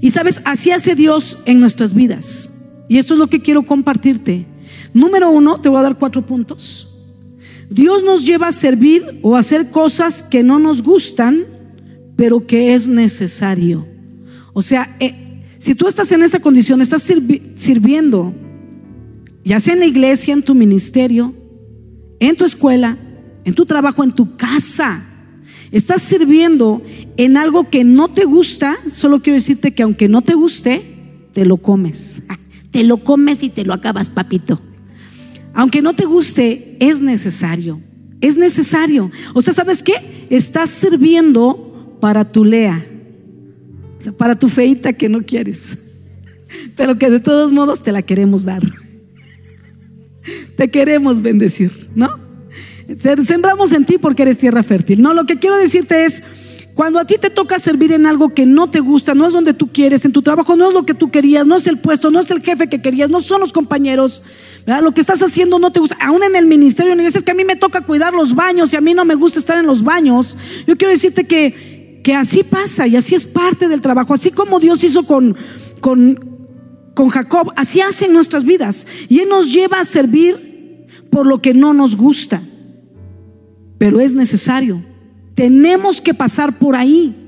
Y 0.00 0.10
sabes, 0.10 0.40
así 0.44 0.70
hace 0.70 0.94
Dios 0.94 1.38
en 1.44 1.60
nuestras 1.60 1.92
vidas. 1.92 2.50
Y 2.88 2.98
esto 2.98 3.14
es 3.14 3.18
lo 3.18 3.26
que 3.26 3.42
quiero 3.42 3.64
compartirte. 3.64 4.46
Número 4.94 5.30
uno, 5.30 5.60
te 5.60 5.68
voy 5.68 5.78
a 5.78 5.82
dar 5.82 5.98
cuatro 5.98 6.24
puntos. 6.24 6.95
Dios 7.70 8.04
nos 8.04 8.24
lleva 8.24 8.48
a 8.48 8.52
servir 8.52 9.18
o 9.22 9.36
a 9.36 9.40
hacer 9.40 9.70
cosas 9.70 10.22
que 10.22 10.42
no 10.42 10.58
nos 10.58 10.82
gustan, 10.82 11.44
pero 12.16 12.46
que 12.46 12.74
es 12.74 12.88
necesario. 12.88 13.86
O 14.52 14.62
sea, 14.62 14.96
eh, 15.00 15.44
si 15.58 15.74
tú 15.74 15.88
estás 15.88 16.12
en 16.12 16.22
esa 16.22 16.40
condición, 16.40 16.80
estás 16.80 17.02
sirviendo, 17.02 18.34
ya 19.44 19.60
sea 19.60 19.74
en 19.74 19.80
la 19.80 19.86
iglesia, 19.86 20.32
en 20.32 20.42
tu 20.42 20.54
ministerio, 20.54 21.34
en 22.20 22.36
tu 22.36 22.44
escuela, 22.44 22.98
en 23.44 23.54
tu 23.54 23.66
trabajo, 23.66 24.04
en 24.04 24.12
tu 24.12 24.36
casa, 24.36 25.06
estás 25.72 26.02
sirviendo 26.02 26.82
en 27.16 27.36
algo 27.36 27.68
que 27.68 27.84
no 27.84 28.08
te 28.08 28.24
gusta, 28.24 28.76
solo 28.86 29.20
quiero 29.22 29.34
decirte 29.34 29.72
que 29.72 29.82
aunque 29.82 30.08
no 30.08 30.22
te 30.22 30.34
guste, 30.34 31.28
te 31.32 31.44
lo 31.44 31.58
comes. 31.58 32.22
Te 32.70 32.84
lo 32.84 32.98
comes 32.98 33.42
y 33.42 33.48
te 33.48 33.64
lo 33.64 33.72
acabas, 33.72 34.10
papito. 34.10 34.60
Aunque 35.56 35.80
no 35.80 35.94
te 35.94 36.04
guste, 36.04 36.76
es 36.80 37.00
necesario. 37.00 37.80
Es 38.20 38.36
necesario. 38.36 39.10
O 39.32 39.40
sea, 39.40 39.54
¿sabes 39.54 39.82
qué? 39.82 40.26
Estás 40.28 40.68
sirviendo 40.68 41.96
para 41.98 42.30
tu 42.30 42.44
Lea. 42.44 42.86
O 43.98 44.02
sea, 44.02 44.12
para 44.12 44.38
tu 44.38 44.48
feita 44.48 44.92
que 44.92 45.08
no 45.08 45.22
quieres. 45.22 45.78
Pero 46.76 46.98
que 46.98 47.08
de 47.08 47.20
todos 47.20 47.52
modos 47.52 47.82
te 47.82 47.90
la 47.90 48.02
queremos 48.02 48.44
dar. 48.44 48.62
Te 50.56 50.70
queremos 50.70 51.22
bendecir, 51.22 51.88
¿no? 51.94 52.08
Sembramos 53.24 53.72
en 53.72 53.84
ti 53.84 53.96
porque 53.96 54.22
eres 54.22 54.38
tierra 54.38 54.62
fértil. 54.62 55.00
No, 55.00 55.14
lo 55.14 55.24
que 55.24 55.38
quiero 55.38 55.56
decirte 55.56 56.04
es, 56.04 56.22
cuando 56.74 57.00
a 57.00 57.06
ti 57.06 57.14
te 57.18 57.30
toca 57.30 57.58
servir 57.58 57.92
en 57.92 58.06
algo 58.06 58.34
que 58.34 58.44
no 58.44 58.70
te 58.70 58.80
gusta, 58.80 59.14
no 59.14 59.26
es 59.26 59.32
donde 59.32 59.54
tú 59.54 59.72
quieres, 59.72 60.04
en 60.04 60.12
tu 60.12 60.20
trabajo 60.20 60.56
no 60.56 60.68
es 60.68 60.74
lo 60.74 60.84
que 60.84 60.92
tú 60.92 61.10
querías, 61.10 61.46
no 61.46 61.56
es 61.56 61.66
el 61.66 61.78
puesto, 61.78 62.10
no 62.10 62.20
es 62.20 62.30
el 62.30 62.42
jefe 62.42 62.68
que 62.68 62.82
querías, 62.82 63.08
no 63.08 63.20
son 63.20 63.40
los 63.40 63.50
compañeros, 63.50 64.22
lo 64.66 64.92
que 64.92 65.00
estás 65.00 65.22
haciendo 65.22 65.58
no 65.58 65.70
te 65.70 65.80
gusta. 65.80 65.96
Aún 66.00 66.22
en 66.24 66.34
el 66.34 66.46
ministerio 66.46 66.96
de 66.96 67.06
es 67.06 67.22
que 67.22 67.30
a 67.30 67.34
mí 67.34 67.44
me 67.44 67.56
toca 67.56 67.82
cuidar 67.82 68.12
los 68.12 68.34
baños 68.34 68.72
y 68.72 68.76
a 68.76 68.80
mí 68.80 68.94
no 68.94 69.04
me 69.04 69.14
gusta 69.14 69.38
estar 69.38 69.58
en 69.58 69.66
los 69.66 69.84
baños. 69.84 70.36
Yo 70.66 70.76
quiero 70.76 70.90
decirte 70.90 71.24
que, 71.24 72.00
que 72.02 72.14
así 72.14 72.42
pasa 72.42 72.86
y 72.86 72.96
así 72.96 73.14
es 73.14 73.24
parte 73.24 73.68
del 73.68 73.80
trabajo. 73.80 74.12
Así 74.12 74.30
como 74.30 74.58
Dios 74.58 74.82
hizo 74.82 75.04
con, 75.04 75.36
con, 75.80 76.48
con 76.94 77.08
Jacob, 77.10 77.52
así 77.54 77.80
hace 77.80 78.06
en 78.06 78.12
nuestras 78.12 78.44
vidas. 78.44 78.86
Y 79.08 79.20
Él 79.20 79.28
nos 79.28 79.52
lleva 79.52 79.78
a 79.78 79.84
servir 79.84 80.86
por 81.10 81.26
lo 81.26 81.40
que 81.40 81.54
no 81.54 81.72
nos 81.72 81.96
gusta. 81.96 82.42
Pero 83.78 84.00
es 84.00 84.14
necesario. 84.14 84.84
Tenemos 85.34 86.00
que 86.00 86.14
pasar 86.14 86.58
por 86.58 86.74
ahí. 86.74 87.25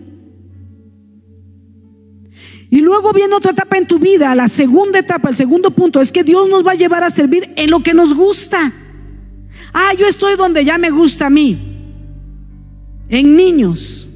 Y 2.70 2.80
luego 2.80 3.12
viene 3.12 3.34
otra 3.34 3.52
etapa 3.52 3.78
en 3.78 3.86
tu 3.86 3.98
vida, 3.98 4.34
la 4.34 4.48
segunda 4.48 4.98
etapa, 4.98 5.30
el 5.30 5.36
segundo 5.36 5.70
punto, 5.70 6.00
es 6.00 6.12
que 6.12 6.22
Dios 6.22 6.48
nos 6.50 6.66
va 6.66 6.72
a 6.72 6.74
llevar 6.74 7.02
a 7.02 7.10
servir 7.10 7.48
en 7.56 7.70
lo 7.70 7.82
que 7.82 7.94
nos 7.94 8.14
gusta. 8.14 8.72
Ah, 9.72 9.92
yo 9.98 10.06
estoy 10.06 10.36
donde 10.36 10.64
ya 10.64 10.76
me 10.76 10.90
gusta 10.90 11.26
a 11.26 11.30
mí. 11.30 11.58
En 13.08 13.36
niños 13.36 14.06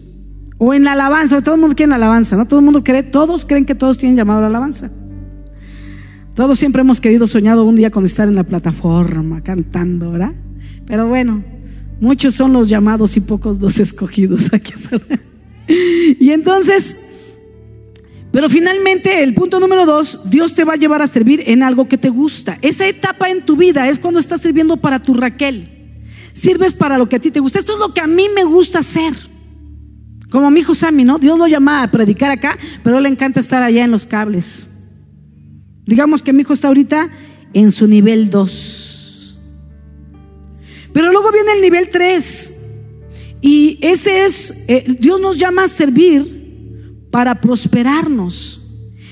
o 0.59 0.75
en 0.75 0.85
la 0.85 0.93
alabanza, 0.93 1.41
todo 1.41 1.55
el 1.55 1.61
mundo 1.63 1.75
quiere 1.75 1.91
la 1.91 1.97
alabanza, 1.97 2.37
¿no? 2.37 2.47
Todo 2.47 2.61
el 2.61 2.65
mundo 2.65 2.85
cree, 2.85 3.03
todos 3.03 3.47
creen 3.47 3.65
que 3.65 3.75
todos 3.75 3.97
tienen 3.97 4.17
llamado 4.17 4.41
a 4.41 4.43
la 4.43 4.49
alabanza. 4.49 4.91
Todos 6.35 6.59
siempre 6.59 6.83
hemos 6.83 7.01
querido, 7.01 7.27
soñado 7.27 7.65
un 7.65 7.77
día 7.77 7.91
con 7.91 8.05
estar 8.05 8.29
en 8.29 8.35
la 8.35 8.45
plataforma 8.45 9.43
cantando, 9.43 10.13
¿verdad? 10.13 10.33
Pero 10.87 11.07
bueno, 11.07 11.43
muchos 12.01 12.35
son 12.35 12.53
los 12.53 12.69
llamados 12.69 13.17
y 13.17 13.21
pocos 13.21 13.61
los 13.61 13.81
escogidos. 13.81 14.51
Y 16.19 16.31
entonces, 16.31 16.97
pero 18.33 18.49
finalmente, 18.49 19.23
el 19.23 19.35
punto 19.35 19.61
número 19.61 19.85
dos, 19.85 20.21
Dios 20.25 20.55
te 20.55 20.65
va 20.65 20.73
a 20.73 20.77
llevar 20.77 21.03
a 21.03 21.07
servir 21.07 21.43
en 21.47 21.63
algo 21.63 21.87
que 21.87 21.99
te 21.99 22.09
gusta. 22.09 22.59
Esa 22.63 22.89
etapa 22.89 23.29
en 23.29 23.45
tu 23.45 23.57
vida 23.57 23.89
es 23.89 23.99
cuando 23.99 24.19
estás 24.19 24.41
sirviendo 24.41 24.79
para 24.79 25.03
tu 25.03 25.13
Raquel. 25.13 25.69
Sirves 26.33 26.73
para 26.73 26.97
lo 26.97 27.11
que 27.11 27.17
a 27.17 27.21
ti 27.21 27.31
te 27.31 27.41
gusta. 27.41 27.59
Esto 27.59 27.75
es 27.75 27.79
lo 27.79 27.93
que 27.93 28.01
a 28.01 28.07
mí 28.07 28.29
me 28.35 28.45
gusta 28.45 28.79
hacer. 28.79 29.13
Como 30.31 30.51
mi 30.51 30.61
hijo 30.61 30.75
Sammy, 30.75 31.05
¿no? 31.05 31.19
Dios 31.19 31.39
lo 31.39 31.47
llama 31.47 31.83
a 31.83 31.91
predicar 31.91 32.31
acá, 32.31 32.59
pero 32.83 33.01
le 33.01 33.11
encanta 33.11 33.39
estar 33.39 33.63
allá 33.63 33.85
en 33.85 33.91
los 33.91 34.07
cables. 34.07 34.71
Digamos 35.85 36.23
que 36.23 36.33
mi 36.33 36.41
hijo 36.41 36.55
está 36.55 36.69
ahorita 36.69 37.11
en 37.53 37.71
su 37.71 37.87
nivel 37.87 38.31
2. 38.31 39.39
Pero 40.95 41.13
luego 41.13 41.31
viene 41.33 41.53
el 41.53 41.61
nivel 41.61 41.91
3. 41.91 42.51
Y 43.43 43.79
ese 43.83 44.25
es, 44.25 44.55
eh, 44.69 44.97
Dios 44.99 45.21
nos 45.21 45.37
llama 45.37 45.65
a 45.65 45.69
servir 45.69 46.42
para 47.13 47.37
prosperarnos. 47.37 48.59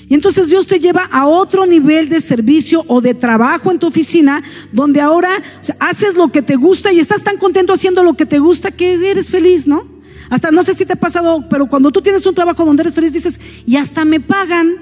Y 0.08 0.14
entonces 0.14 0.48
Dios 0.48 0.66
te 0.66 0.80
lleva 0.80 1.04
a 1.04 1.26
otro 1.26 1.66
nivel 1.66 2.08
de 2.08 2.18
servicio 2.18 2.82
o 2.88 3.00
de 3.00 3.14
trabajo 3.14 3.70
en 3.70 3.78
tu 3.78 3.86
oficina, 3.86 4.42
donde 4.72 5.00
ahora 5.00 5.30
haces 5.78 6.16
lo 6.16 6.32
que 6.32 6.42
te 6.42 6.56
gusta 6.56 6.92
y 6.92 6.98
estás 6.98 7.22
tan 7.22 7.36
contento 7.36 7.72
haciendo 7.72 8.02
lo 8.02 8.14
que 8.14 8.26
te 8.26 8.40
gusta 8.40 8.72
que 8.72 8.94
eres 9.08 9.30
feliz, 9.30 9.68
¿no? 9.68 9.86
Hasta 10.30 10.50
no 10.50 10.64
sé 10.64 10.74
si 10.74 10.84
te 10.84 10.94
ha 10.94 10.96
pasado, 10.96 11.48
pero 11.48 11.68
cuando 11.68 11.92
tú 11.92 12.02
tienes 12.02 12.26
un 12.26 12.34
trabajo 12.34 12.64
donde 12.64 12.82
eres 12.82 12.94
feliz, 12.94 13.12
dices, 13.12 13.38
y 13.66 13.76
hasta 13.76 14.04
me 14.04 14.18
pagan 14.18 14.74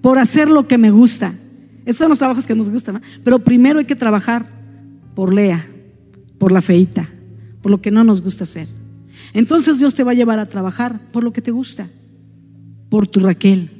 por 0.00 0.18
hacer 0.18 0.48
lo 0.48 0.68
que 0.68 0.78
me 0.78 0.92
gusta. 0.92 1.34
Esos 1.84 1.98
son 1.98 2.10
los 2.10 2.18
trabajos 2.18 2.46
que 2.46 2.54
nos 2.54 2.70
gustan, 2.70 2.96
¿no? 2.96 3.00
Pero 3.24 3.40
primero 3.40 3.80
hay 3.80 3.86
que 3.86 3.96
trabajar 3.96 4.48
por 5.16 5.32
Lea, 5.32 5.68
por 6.38 6.52
la 6.52 6.60
feita, 6.60 7.08
por 7.62 7.72
lo 7.72 7.80
que 7.80 7.90
no 7.90 8.04
nos 8.04 8.20
gusta 8.20 8.44
hacer. 8.44 8.68
Entonces 9.32 9.78
Dios 9.78 9.94
te 9.94 10.04
va 10.04 10.12
a 10.12 10.14
llevar 10.14 10.38
a 10.38 10.46
trabajar 10.46 11.00
por 11.10 11.24
lo 11.24 11.32
que 11.32 11.40
te 11.40 11.50
gusta 11.50 11.88
por 12.92 13.06
tu 13.06 13.20
Raquel. 13.20 13.70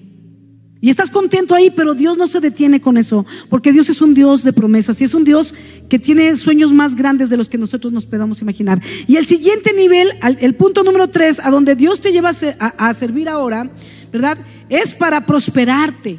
Y 0.80 0.88
estás 0.88 1.10
contento 1.10 1.54
ahí, 1.54 1.70
pero 1.70 1.92
Dios 1.92 2.16
no 2.16 2.26
se 2.26 2.40
detiene 2.40 2.80
con 2.80 2.96
eso, 2.96 3.26
porque 3.50 3.70
Dios 3.70 3.90
es 3.90 4.00
un 4.00 4.14
Dios 4.14 4.42
de 4.42 4.54
promesas 4.54 5.02
y 5.02 5.04
es 5.04 5.12
un 5.12 5.22
Dios 5.22 5.52
que 5.90 5.98
tiene 5.98 6.34
sueños 6.34 6.72
más 6.72 6.96
grandes 6.96 7.28
de 7.28 7.36
los 7.36 7.50
que 7.50 7.58
nosotros 7.58 7.92
nos 7.92 8.06
podamos 8.06 8.40
imaginar. 8.40 8.80
Y 9.06 9.16
el 9.16 9.26
siguiente 9.26 9.74
nivel, 9.74 10.12
el 10.22 10.54
punto 10.54 10.82
número 10.82 11.10
tres, 11.10 11.40
a 11.40 11.50
donde 11.50 11.76
Dios 11.76 12.00
te 12.00 12.10
lleva 12.10 12.30
a, 12.58 12.94
servir 12.94 13.28
ahora, 13.28 13.70
¿verdad? 14.10 14.38
Es 14.70 14.94
para 14.94 15.26
prosperarte, 15.26 16.18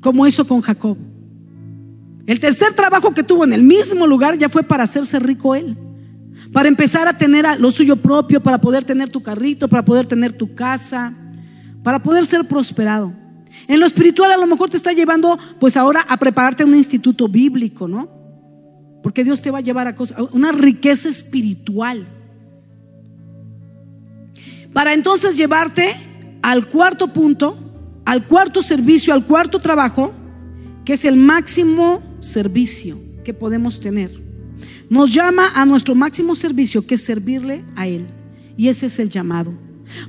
como 0.00 0.26
eso 0.26 0.44
con 0.44 0.62
Jacob. 0.62 0.98
El 2.26 2.40
tercer 2.40 2.72
trabajo 2.72 3.14
que 3.14 3.22
tuvo 3.22 3.44
en 3.44 3.52
el 3.52 3.62
mismo 3.62 4.04
lugar 4.08 4.36
ya 4.36 4.48
fue 4.48 4.64
para 4.64 4.82
hacerse 4.82 5.20
rico 5.20 5.54
él. 5.54 5.78
Para 6.52 6.66
empezar 6.66 7.06
a 7.06 7.16
tener 7.16 7.46
lo 7.60 7.70
suyo 7.70 7.94
propio, 7.94 8.42
para 8.42 8.60
poder 8.60 8.82
tener 8.82 9.10
tu 9.10 9.22
carrito, 9.22 9.68
para 9.68 9.84
poder 9.84 10.08
tener 10.08 10.32
tu 10.32 10.56
casa, 10.56 11.14
para 11.82 11.98
poder 12.00 12.26
ser 12.26 12.46
prosperado. 12.46 13.12
En 13.68 13.80
lo 13.80 13.86
espiritual 13.86 14.30
a 14.32 14.36
lo 14.36 14.46
mejor 14.46 14.70
te 14.70 14.76
está 14.76 14.92
llevando 14.92 15.38
pues 15.60 15.76
ahora 15.76 16.04
a 16.08 16.16
prepararte 16.16 16.62
a 16.62 16.66
un 16.66 16.74
instituto 16.74 17.28
bíblico, 17.28 17.86
¿no? 17.86 18.08
Porque 19.02 19.24
Dios 19.24 19.42
te 19.42 19.50
va 19.50 19.58
a 19.58 19.62
llevar 19.62 19.88
a 19.88 19.94
cosas, 19.94 20.18
una 20.32 20.52
riqueza 20.52 21.08
espiritual. 21.08 22.06
Para 24.72 24.94
entonces 24.94 25.36
llevarte 25.36 25.94
al 26.40 26.68
cuarto 26.68 27.08
punto, 27.08 27.58
al 28.04 28.26
cuarto 28.26 28.62
servicio, 28.62 29.12
al 29.12 29.26
cuarto 29.26 29.60
trabajo, 29.60 30.12
que 30.84 30.94
es 30.94 31.04
el 31.04 31.16
máximo 31.16 32.02
servicio 32.20 32.98
que 33.24 33.34
podemos 33.34 33.80
tener. 33.80 34.22
Nos 34.88 35.12
llama 35.12 35.52
a 35.54 35.66
nuestro 35.66 35.94
máximo 35.94 36.34
servicio, 36.34 36.86
que 36.86 36.94
es 36.94 37.04
servirle 37.04 37.64
a 37.76 37.86
Él. 37.86 38.06
Y 38.56 38.68
ese 38.68 38.86
es 38.86 38.98
el 38.98 39.08
llamado. 39.08 39.52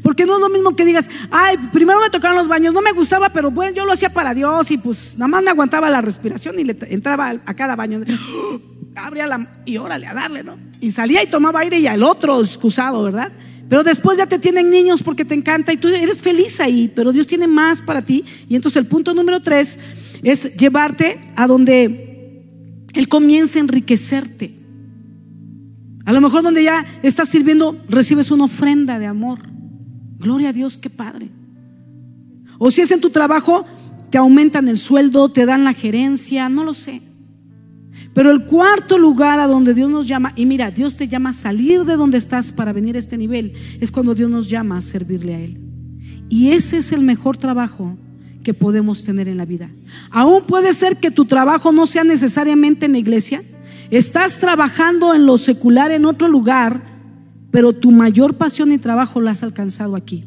Porque 0.01 0.25
no 0.25 0.35
es 0.35 0.39
lo 0.39 0.49
mismo 0.49 0.75
que 0.75 0.85
digas, 0.85 1.09
ay, 1.31 1.57
primero 1.71 1.99
me 2.01 2.09
tocaron 2.09 2.37
los 2.37 2.47
baños, 2.47 2.73
no 2.73 2.81
me 2.81 2.91
gustaba, 2.91 3.29
pero 3.29 3.51
bueno, 3.51 3.75
yo 3.75 3.85
lo 3.85 3.93
hacía 3.93 4.09
para 4.09 4.33
Dios 4.33 4.71
y 4.71 4.77
pues 4.77 5.15
nada 5.17 5.27
más 5.27 5.43
me 5.43 5.49
aguantaba 5.49 5.89
la 5.89 6.01
respiración 6.01 6.59
y 6.59 6.63
le 6.63 6.77
entraba 6.89 7.29
a 7.29 7.53
cada 7.53 7.75
baño. 7.75 8.01
Abría 8.95 9.25
la 9.25 9.47
y 9.65 9.77
órale 9.77 10.05
a 10.05 10.13
darle, 10.13 10.43
¿no? 10.43 10.57
Y 10.79 10.91
salía 10.91 11.23
y 11.23 11.27
tomaba 11.27 11.61
aire 11.61 11.79
y 11.79 11.87
al 11.87 12.03
otro 12.03 12.41
excusado, 12.41 13.03
¿verdad? 13.03 13.31
Pero 13.69 13.83
después 13.83 14.17
ya 14.17 14.27
te 14.27 14.37
tienen 14.37 14.69
niños 14.69 15.01
porque 15.01 15.25
te 15.25 15.33
encanta 15.33 15.73
y 15.73 15.77
tú 15.77 15.87
eres 15.87 16.21
feliz 16.21 16.59
ahí, 16.59 16.91
pero 16.93 17.11
Dios 17.11 17.25
tiene 17.25 17.47
más 17.47 17.81
para 17.81 18.03
ti. 18.03 18.23
Y 18.47 18.55
entonces 18.55 18.77
el 18.77 18.87
punto 18.87 19.13
número 19.13 19.41
tres 19.41 19.79
es 20.21 20.55
llevarte 20.55 21.19
a 21.35 21.47
donde 21.47 22.45
Él 22.93 23.07
comience 23.07 23.57
a 23.57 23.61
enriquecerte. 23.61 24.59
A 26.05 26.11
lo 26.11 26.21
mejor 26.21 26.43
donde 26.43 26.63
ya 26.63 26.85
estás 27.01 27.29
sirviendo, 27.29 27.81
recibes 27.87 28.29
una 28.29 28.45
ofrenda 28.45 28.99
de 28.99 29.05
amor. 29.05 29.39
Gloria 30.23 30.49
a 30.49 30.53
Dios, 30.53 30.77
qué 30.77 30.89
padre. 30.89 31.29
O 32.57 32.71
si 32.71 32.81
es 32.81 32.91
en 32.91 33.01
tu 33.01 33.09
trabajo, 33.09 33.65
te 34.09 34.17
aumentan 34.17 34.69
el 34.69 34.77
sueldo, 34.77 35.29
te 35.29 35.45
dan 35.45 35.65
la 35.65 35.73
gerencia, 35.73 36.47
no 36.47 36.63
lo 36.63 36.73
sé. 36.73 37.01
Pero 38.13 38.31
el 38.31 38.45
cuarto 38.45 38.97
lugar 38.97 39.39
a 39.39 39.47
donde 39.47 39.73
Dios 39.73 39.89
nos 39.89 40.07
llama, 40.07 40.31
y 40.35 40.45
mira, 40.45 40.71
Dios 40.71 40.95
te 40.95 41.07
llama 41.07 41.31
a 41.31 41.33
salir 41.33 41.83
de 41.83 41.97
donde 41.97 42.17
estás 42.17 42.51
para 42.51 42.71
venir 42.71 42.95
a 42.95 42.99
este 42.99 43.17
nivel, 43.17 43.53
es 43.81 43.91
cuando 43.91 44.15
Dios 44.15 44.29
nos 44.29 44.49
llama 44.49 44.77
a 44.77 44.81
servirle 44.81 45.35
a 45.35 45.39
Él. 45.41 45.59
Y 46.29 46.51
ese 46.51 46.77
es 46.77 46.91
el 46.93 47.01
mejor 47.01 47.37
trabajo 47.37 47.97
que 48.43 48.53
podemos 48.53 49.03
tener 49.03 49.27
en 49.27 49.37
la 49.37 49.45
vida. 49.45 49.69
Aún 50.09 50.45
puede 50.45 50.73
ser 50.73 50.97
que 50.97 51.11
tu 51.11 51.25
trabajo 51.25 51.71
no 51.71 51.85
sea 51.85 52.03
necesariamente 52.03 52.85
en 52.85 52.93
la 52.93 52.97
iglesia. 52.97 53.43
Estás 53.91 54.39
trabajando 54.39 55.13
en 55.13 55.25
lo 55.25 55.37
secular 55.37 55.91
en 55.91 56.05
otro 56.05 56.27
lugar 56.27 56.92
pero 57.53 57.71
tu 57.71 57.91
mayor 57.91 58.33
pasión 58.33 58.71
y 58.71 58.79
trabajo 58.79 59.21
la 59.21 59.29
has 59.29 59.43
alcanzado 59.43 59.95
aquí. 59.95 60.23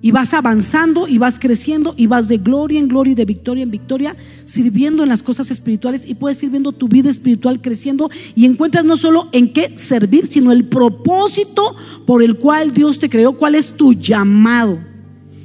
Y 0.00 0.10
vas 0.10 0.34
avanzando 0.34 1.06
y 1.06 1.16
vas 1.18 1.38
creciendo 1.38 1.94
y 1.96 2.08
vas 2.08 2.26
de 2.26 2.38
gloria 2.38 2.80
en 2.80 2.88
gloria 2.88 3.12
y 3.12 3.14
de 3.14 3.24
victoria 3.24 3.62
en 3.62 3.70
victoria, 3.70 4.16
sirviendo 4.44 5.04
en 5.04 5.08
las 5.08 5.22
cosas 5.22 5.52
espirituales 5.52 6.04
y 6.04 6.16
puedes 6.16 6.42
ir 6.42 6.50
viendo 6.50 6.72
tu 6.72 6.88
vida 6.88 7.08
espiritual 7.08 7.60
creciendo 7.62 8.10
y 8.34 8.46
encuentras 8.46 8.84
no 8.84 8.96
solo 8.96 9.28
en 9.30 9.52
qué 9.52 9.78
servir, 9.78 10.26
sino 10.26 10.50
el 10.50 10.64
propósito 10.64 11.76
por 12.04 12.20
el 12.24 12.36
cual 12.36 12.74
Dios 12.74 12.98
te 12.98 13.08
creó, 13.08 13.34
cuál 13.34 13.54
es 13.54 13.70
tu 13.76 13.92
llamado. 13.92 14.80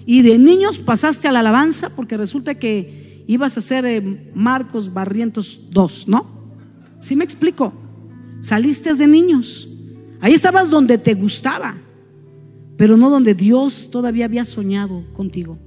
Y 0.08 0.24
de 0.24 0.40
niños 0.40 0.80
pasaste 0.80 1.28
a 1.28 1.32
la 1.32 1.42
alabanza 1.42 1.92
porque 1.92 2.18
resulta 2.18 2.56
que 2.56 3.24
ibas 3.28 3.60
a 3.60 3.62
ser 3.62 3.86
eh, 3.86 4.32
Marcos 4.34 4.92
Barrientos 4.92 5.60
2, 5.70 6.08
¿no? 6.08 6.26
¿Sí 7.00 7.16
me 7.16 7.26
explico? 7.26 7.74
Saliste 8.42 8.96
de 8.96 9.06
niños. 9.06 9.70
Ahí 10.20 10.34
estabas 10.34 10.70
donde 10.70 10.98
te 10.98 11.14
gustaba 11.14 11.78
pero 12.78 12.96
no 12.96 13.10
donde 13.10 13.34
Dios 13.34 13.90
todavía 13.92 14.26
había 14.26 14.46
soñado 14.46 15.04
contigo. 15.14 15.58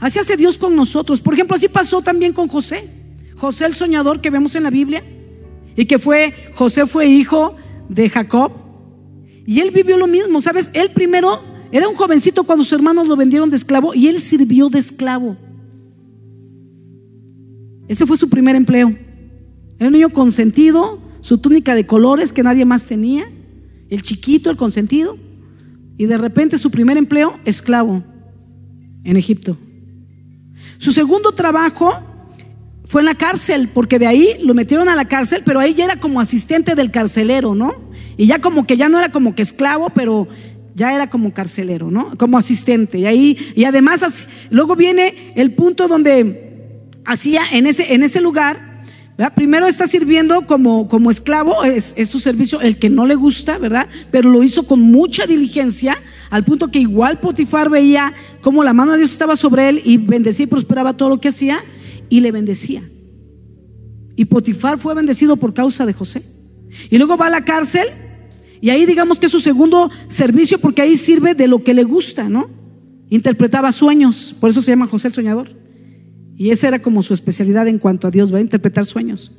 Así 0.00 0.18
hace 0.18 0.36
Dios 0.36 0.58
con 0.58 0.74
nosotros. 0.74 1.20
Por 1.20 1.34
ejemplo, 1.34 1.56
así 1.56 1.68
pasó 1.68 2.02
también 2.02 2.32
con 2.32 2.48
José. 2.48 2.90
José 3.36 3.64
el 3.64 3.74
soñador 3.74 4.20
que 4.20 4.30
vemos 4.30 4.54
en 4.56 4.64
la 4.64 4.70
Biblia. 4.70 5.04
Y 5.76 5.86
que 5.86 5.98
fue, 5.98 6.34
José 6.54 6.86
fue 6.86 7.06
hijo 7.06 7.56
de 7.88 8.08
Jacob. 8.08 8.52
Y 9.46 9.60
él 9.60 9.70
vivió 9.70 9.96
lo 9.96 10.08
mismo, 10.08 10.40
¿sabes? 10.40 10.70
Él 10.74 10.90
primero 10.90 11.40
era 11.70 11.88
un 11.88 11.94
jovencito 11.94 12.44
cuando 12.44 12.64
sus 12.64 12.72
hermanos 12.72 13.06
lo 13.06 13.16
vendieron 13.16 13.48
de 13.48 13.56
esclavo 13.56 13.94
y 13.94 14.08
él 14.08 14.18
sirvió 14.18 14.68
de 14.68 14.78
esclavo. 14.78 15.36
Ese 17.88 18.04
fue 18.04 18.16
su 18.16 18.28
primer 18.28 18.56
empleo. 18.56 18.96
Era 19.78 19.86
un 19.86 19.92
niño 19.92 20.10
consentido, 20.10 21.00
su 21.20 21.38
túnica 21.38 21.74
de 21.74 21.86
colores 21.86 22.32
que 22.32 22.42
nadie 22.42 22.64
más 22.64 22.86
tenía, 22.86 23.26
el 23.92 24.00
chiquito, 24.00 24.48
el 24.48 24.56
consentido. 24.56 25.18
Y 25.98 26.06
de 26.06 26.16
repente 26.16 26.56
su 26.56 26.70
primer 26.70 26.96
empleo, 26.96 27.38
esclavo 27.44 28.02
en 29.04 29.16
Egipto. 29.18 29.58
Su 30.78 30.92
segundo 30.92 31.32
trabajo 31.32 31.92
fue 32.86 33.02
en 33.02 33.06
la 33.06 33.14
cárcel, 33.14 33.68
porque 33.68 33.98
de 33.98 34.06
ahí 34.06 34.38
lo 34.42 34.54
metieron 34.54 34.88
a 34.88 34.96
la 34.96 35.04
cárcel, 35.04 35.42
pero 35.44 35.60
ahí 35.60 35.74
ya 35.74 35.84
era 35.84 36.00
como 36.00 36.20
asistente 36.20 36.74
del 36.74 36.90
carcelero, 36.90 37.54
¿no? 37.54 37.74
Y 38.16 38.26
ya 38.26 38.38
como 38.38 38.66
que 38.66 38.78
ya 38.78 38.88
no 38.88 38.98
era 38.98 39.12
como 39.12 39.34
que 39.34 39.42
esclavo, 39.42 39.90
pero 39.90 40.26
ya 40.74 40.94
era 40.94 41.10
como 41.10 41.34
carcelero, 41.34 41.90
¿no? 41.90 42.16
Como 42.16 42.38
asistente. 42.38 42.98
Y 42.98 43.06
ahí, 43.06 43.36
y 43.54 43.64
además, 43.64 44.26
luego 44.48 44.74
viene 44.74 45.34
el 45.36 45.52
punto 45.52 45.86
donde 45.86 46.88
hacía 47.04 47.42
en 47.52 47.66
ese, 47.66 47.92
en 47.92 48.02
ese 48.02 48.22
lugar, 48.22 48.71
Primero 49.34 49.66
está 49.66 49.86
sirviendo 49.86 50.46
como, 50.46 50.88
como 50.88 51.10
esclavo, 51.10 51.64
es, 51.64 51.94
su 52.08 52.18
servicio 52.18 52.60
el 52.60 52.78
que 52.78 52.90
no 52.90 53.06
le 53.06 53.14
gusta, 53.14 53.58
¿verdad? 53.58 53.86
Pero 54.10 54.30
lo 54.30 54.42
hizo 54.42 54.64
con 54.64 54.80
mucha 54.80 55.26
diligencia, 55.26 55.96
al 56.30 56.44
punto 56.44 56.68
que 56.68 56.80
igual 56.80 57.20
Potifar 57.20 57.70
veía 57.70 58.14
cómo 58.40 58.64
la 58.64 58.72
mano 58.72 58.92
de 58.92 58.98
Dios 58.98 59.12
estaba 59.12 59.36
sobre 59.36 59.68
él 59.68 59.82
y 59.84 59.98
bendecía 59.98 60.44
y 60.44 60.48
prosperaba 60.48 60.96
todo 60.96 61.10
lo 61.10 61.20
que 61.20 61.28
hacía 61.28 61.62
y 62.08 62.20
le 62.20 62.32
bendecía. 62.32 62.82
Y 64.16 64.24
Potifar 64.24 64.78
fue 64.78 64.94
bendecido 64.94 65.36
por 65.36 65.54
causa 65.54 65.86
de 65.86 65.92
José. 65.92 66.22
Y 66.90 66.96
luego 66.98 67.16
va 67.16 67.26
a 67.26 67.30
la 67.30 67.44
cárcel 67.44 67.88
y 68.60 68.70
ahí 68.70 68.86
digamos 68.86 69.20
que 69.20 69.26
es 69.26 69.32
su 69.32 69.40
segundo 69.40 69.90
servicio 70.08 70.58
porque 70.58 70.82
ahí 70.82 70.96
sirve 70.96 71.34
de 71.34 71.48
lo 71.48 71.62
que 71.62 71.74
le 71.74 71.84
gusta, 71.84 72.28
¿no? 72.28 72.48
Interpretaba 73.10 73.72
sueños, 73.72 74.34
por 74.40 74.50
eso 74.50 74.62
se 74.62 74.72
llama 74.72 74.86
José 74.86 75.08
el 75.08 75.14
Soñador. 75.14 75.61
Y 76.36 76.50
esa 76.50 76.68
era 76.68 76.80
como 76.80 77.02
su 77.02 77.14
especialidad 77.14 77.68
en 77.68 77.78
cuanto 77.78 78.08
a 78.08 78.10
Dios, 78.10 78.32
va 78.32 78.38
a 78.38 78.42
interpretar 78.42 78.84
sueños. 78.84 79.30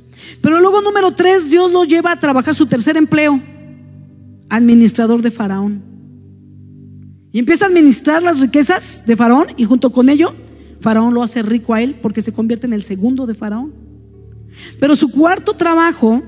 Pero 0.42 0.60
luego, 0.60 0.82
número 0.82 1.12
tres, 1.12 1.50
Dios 1.50 1.72
lo 1.72 1.84
lleva 1.86 2.12
a 2.12 2.20
trabajar 2.20 2.56
su 2.56 2.66
tercer 2.66 2.98
empleo, 2.98 3.42
administrador 4.50 5.22
de 5.22 5.32
Faraón. 5.32 5.82
Y 7.32 7.40
empieza 7.40 7.66
a 7.66 7.70
administrar 7.70 8.22
las 8.22 8.40
riquezas 8.40 9.06
de 9.08 9.16
Faraón 9.16 9.48
y 9.58 9.66
junto 9.66 9.92
con 9.92 10.10
ello, 10.10 10.36
Faraón 10.80 11.14
lo 11.14 11.24
hace 11.24 11.42
rico 11.42 11.74
a 11.74 11.82
él 11.82 11.96
porque 12.02 12.22
se 12.22 12.32
convierte 12.32 12.68
en 12.68 12.74
el 12.74 12.84
segundo 12.84 13.26
de 13.26 13.34
Faraón. 13.34 13.74
Pero 14.80 14.96
su 14.96 15.10
cuarto 15.10 15.54
trabajo, 15.54 16.22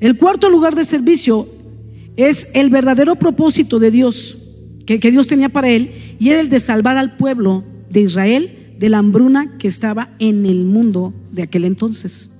el 0.00 0.18
cuarto 0.18 0.50
lugar 0.50 0.74
de 0.74 0.84
servicio, 0.84 1.48
es 2.16 2.50
el 2.52 2.68
verdadero 2.68 3.16
propósito 3.16 3.78
de 3.78 3.90
Dios, 3.90 4.36
que, 4.84 5.00
que 5.00 5.10
Dios 5.10 5.26
tenía 5.26 5.48
para 5.48 5.70
él, 5.70 5.92
y 6.18 6.28
era 6.28 6.40
el 6.40 6.50
de 6.50 6.60
salvar 6.60 6.98
al 6.98 7.16
pueblo 7.16 7.64
de 7.88 8.00
Israel 8.02 8.63
de 8.78 8.88
la 8.88 8.98
hambruna 8.98 9.56
que 9.58 9.68
estaba 9.68 10.10
en 10.18 10.46
el 10.46 10.64
mundo 10.64 11.14
de 11.32 11.42
aquel 11.42 11.64
entonces. 11.64 12.30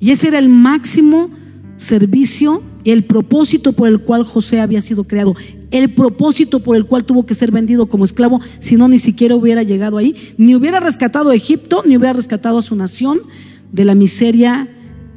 Y 0.00 0.10
ese 0.10 0.28
era 0.28 0.38
el 0.38 0.48
máximo 0.48 1.30
servicio, 1.76 2.62
el 2.84 3.04
propósito 3.04 3.72
por 3.72 3.88
el 3.88 4.00
cual 4.00 4.24
José 4.24 4.60
había 4.60 4.80
sido 4.80 5.04
creado, 5.04 5.34
el 5.70 5.90
propósito 5.90 6.60
por 6.60 6.76
el 6.76 6.86
cual 6.86 7.04
tuvo 7.04 7.26
que 7.26 7.34
ser 7.34 7.50
vendido 7.50 7.86
como 7.86 8.04
esclavo, 8.04 8.40
si 8.60 8.76
no 8.76 8.86
ni 8.88 8.98
siquiera 8.98 9.34
hubiera 9.34 9.62
llegado 9.62 9.98
ahí, 9.98 10.14
ni 10.36 10.54
hubiera 10.54 10.80
rescatado 10.80 11.30
a 11.30 11.34
Egipto, 11.34 11.82
ni 11.86 11.96
hubiera 11.96 12.12
rescatado 12.12 12.58
a 12.58 12.62
su 12.62 12.76
nación 12.76 13.20
de 13.72 13.84
la 13.84 13.94
miseria 13.94 14.68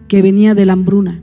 que 0.07 0.21
venía 0.21 0.55
de 0.55 0.65
la 0.65 0.73
hambruna. 0.73 1.21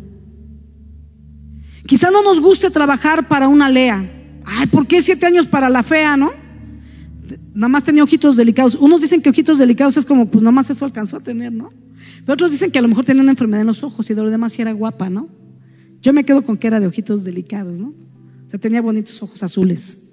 Quizá 1.87 2.11
no 2.11 2.22
nos 2.22 2.41
guste 2.41 2.70
trabajar 2.70 3.29
para 3.29 3.49
una 3.49 3.68
lea. 3.68 4.11
Ay, 4.45 4.66
¿por 4.66 4.87
qué 4.87 5.01
siete 5.01 5.27
años 5.27 5.47
para 5.47 5.68
la 5.68 5.83
fea, 5.83 6.16
no? 6.16 6.43
Nada 7.55 7.68
más 7.68 7.85
tenía 7.85 8.03
ojitos 8.03 8.37
delicados. 8.37 8.75
Unos 8.75 9.01
dicen 9.01 9.22
que 9.22 9.31
ojitos 9.31 9.59
delicados 9.59 9.97
es 9.97 10.05
como, 10.05 10.27
pues 10.27 10.43
nada 10.43 10.53
más 10.53 10.70
eso 10.70 10.85
alcanzó 10.85 11.16
a 11.16 11.20
tener, 11.20 11.53
¿no? 11.53 11.72
Pero 12.20 12.35
otros 12.35 12.51
dicen 12.51 12.70
que 12.70 12.79
a 12.79 12.83
lo 12.83 12.89
mejor 12.89 13.05
tenía 13.05 13.22
una 13.22 13.33
enfermedad 13.33 13.62
en 13.62 13.66
los 13.66 13.83
ojos 13.83 14.09
y 14.11 14.14
de 14.14 14.22
lo 14.22 14.31
demás 14.31 14.59
era 14.59 14.72
guapa, 14.72 15.11
¿no? 15.11 15.29
Yo 16.03 16.12
me 16.12 16.25
quedo 16.25 16.43
con 16.43 16.57
que 16.57 16.66
era 16.66 16.81
de 16.81 16.87
ojitos 16.87 17.25
delicados, 17.25 17.81
¿no? 17.81 17.89
O 18.47 18.51
sea, 18.51 18.59
tenía 18.59 18.83
bonitos 18.83 19.22
ojos 19.22 19.43
azules. 19.43 20.12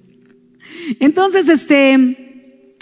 Entonces, 0.99 1.49
este, 1.49 2.76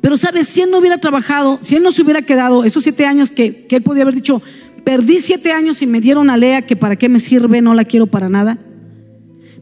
pero 0.00 0.16
sabes, 0.16 0.46
si 0.48 0.60
él 0.60 0.70
no 0.70 0.78
hubiera 0.78 0.98
trabajado, 0.98 1.58
si 1.62 1.76
él 1.76 1.82
no 1.82 1.90
se 1.90 2.02
hubiera 2.02 2.22
quedado 2.22 2.64
esos 2.64 2.82
siete 2.82 3.06
años 3.06 3.30
que, 3.30 3.66
que 3.66 3.76
él 3.76 3.82
podía 3.82 4.02
haber 4.02 4.14
dicho, 4.14 4.42
perdí 4.84 5.18
siete 5.18 5.50
años 5.52 5.82
y 5.82 5.86
me 5.86 6.00
dieron 6.00 6.30
a 6.30 6.36
Lea 6.36 6.62
que 6.62 6.76
para 6.76 6.96
qué 6.96 7.08
me 7.08 7.18
sirve, 7.18 7.60
no 7.60 7.74
la 7.74 7.84
quiero 7.84 8.06
para 8.06 8.28
nada. 8.28 8.58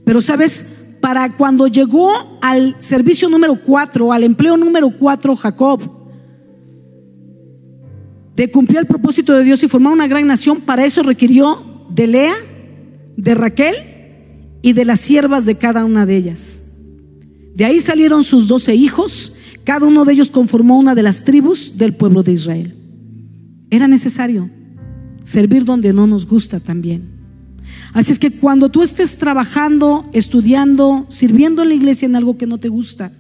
Pero 0.05 0.21
sabes, 0.21 0.72
para 1.03 1.37
cuando 1.37 1.67
llegó 1.67 2.13
al 2.41 2.77
servicio 2.79 3.29
número 3.29 3.61
cuatro, 3.61 4.13
al 4.13 4.23
empleo 4.23 4.57
número 4.57 4.89
cuatro, 4.97 5.35
Jacob, 5.35 5.83
de 8.37 8.51
cumplir 8.51 8.79
el 8.79 8.87
propósito 8.87 9.35
de 9.35 9.43
Dios 9.43 9.63
y 9.65 9.69
formar 9.69 9.93
una 9.93 10.07
gran 10.07 10.27
nación, 10.29 10.61
para 10.61 10.85
eso 10.85 11.03
requirió 11.03 11.85
de 11.91 12.07
Lea, 12.07 12.35
de 13.17 13.35
Raquel 13.35 13.75
y 14.63 14.75
de 14.75 14.85
las 14.85 15.01
siervas 15.01 15.45
de 15.45 15.57
cada 15.57 15.85
una 15.85 16.07
de 16.07 16.17
ellas. 16.17 16.63
De 17.57 17.65
ahí 17.65 17.81
salieron 17.81 18.23
sus 18.23 18.47
doce 18.47 18.77
hijos, 18.77 19.33
cada 19.65 19.87
uno 19.87 20.05
de 20.05 20.13
ellos 20.13 20.31
conformó 20.31 20.79
una 20.79 20.95
de 20.95 21.03
las 21.03 21.25
tribus 21.25 21.77
del 21.77 21.97
pueblo 21.97 22.23
de 22.23 22.33
Israel. 22.33 22.77
Era 23.71 23.89
necesario 23.89 24.51
servir 25.25 25.65
donde 25.65 25.93
no 25.93 26.07
nos 26.07 26.27
gusta 26.27 26.61
también. 26.61 27.22
Así 27.93 28.13
es 28.13 28.19
que 28.19 28.31
cuando 28.31 28.69
tú 28.71 28.83
estés 28.83 29.17
trabajando, 29.17 30.09
estudiando, 30.13 31.07
sirviendo 31.09 31.63
en 31.63 31.69
la 31.69 31.75
iglesia 31.75 32.07
en 32.07 32.17
algo 32.17 32.39
que 32.39 32.47
no 32.47 32.59
te 32.59 32.69
gusta, 32.69 33.13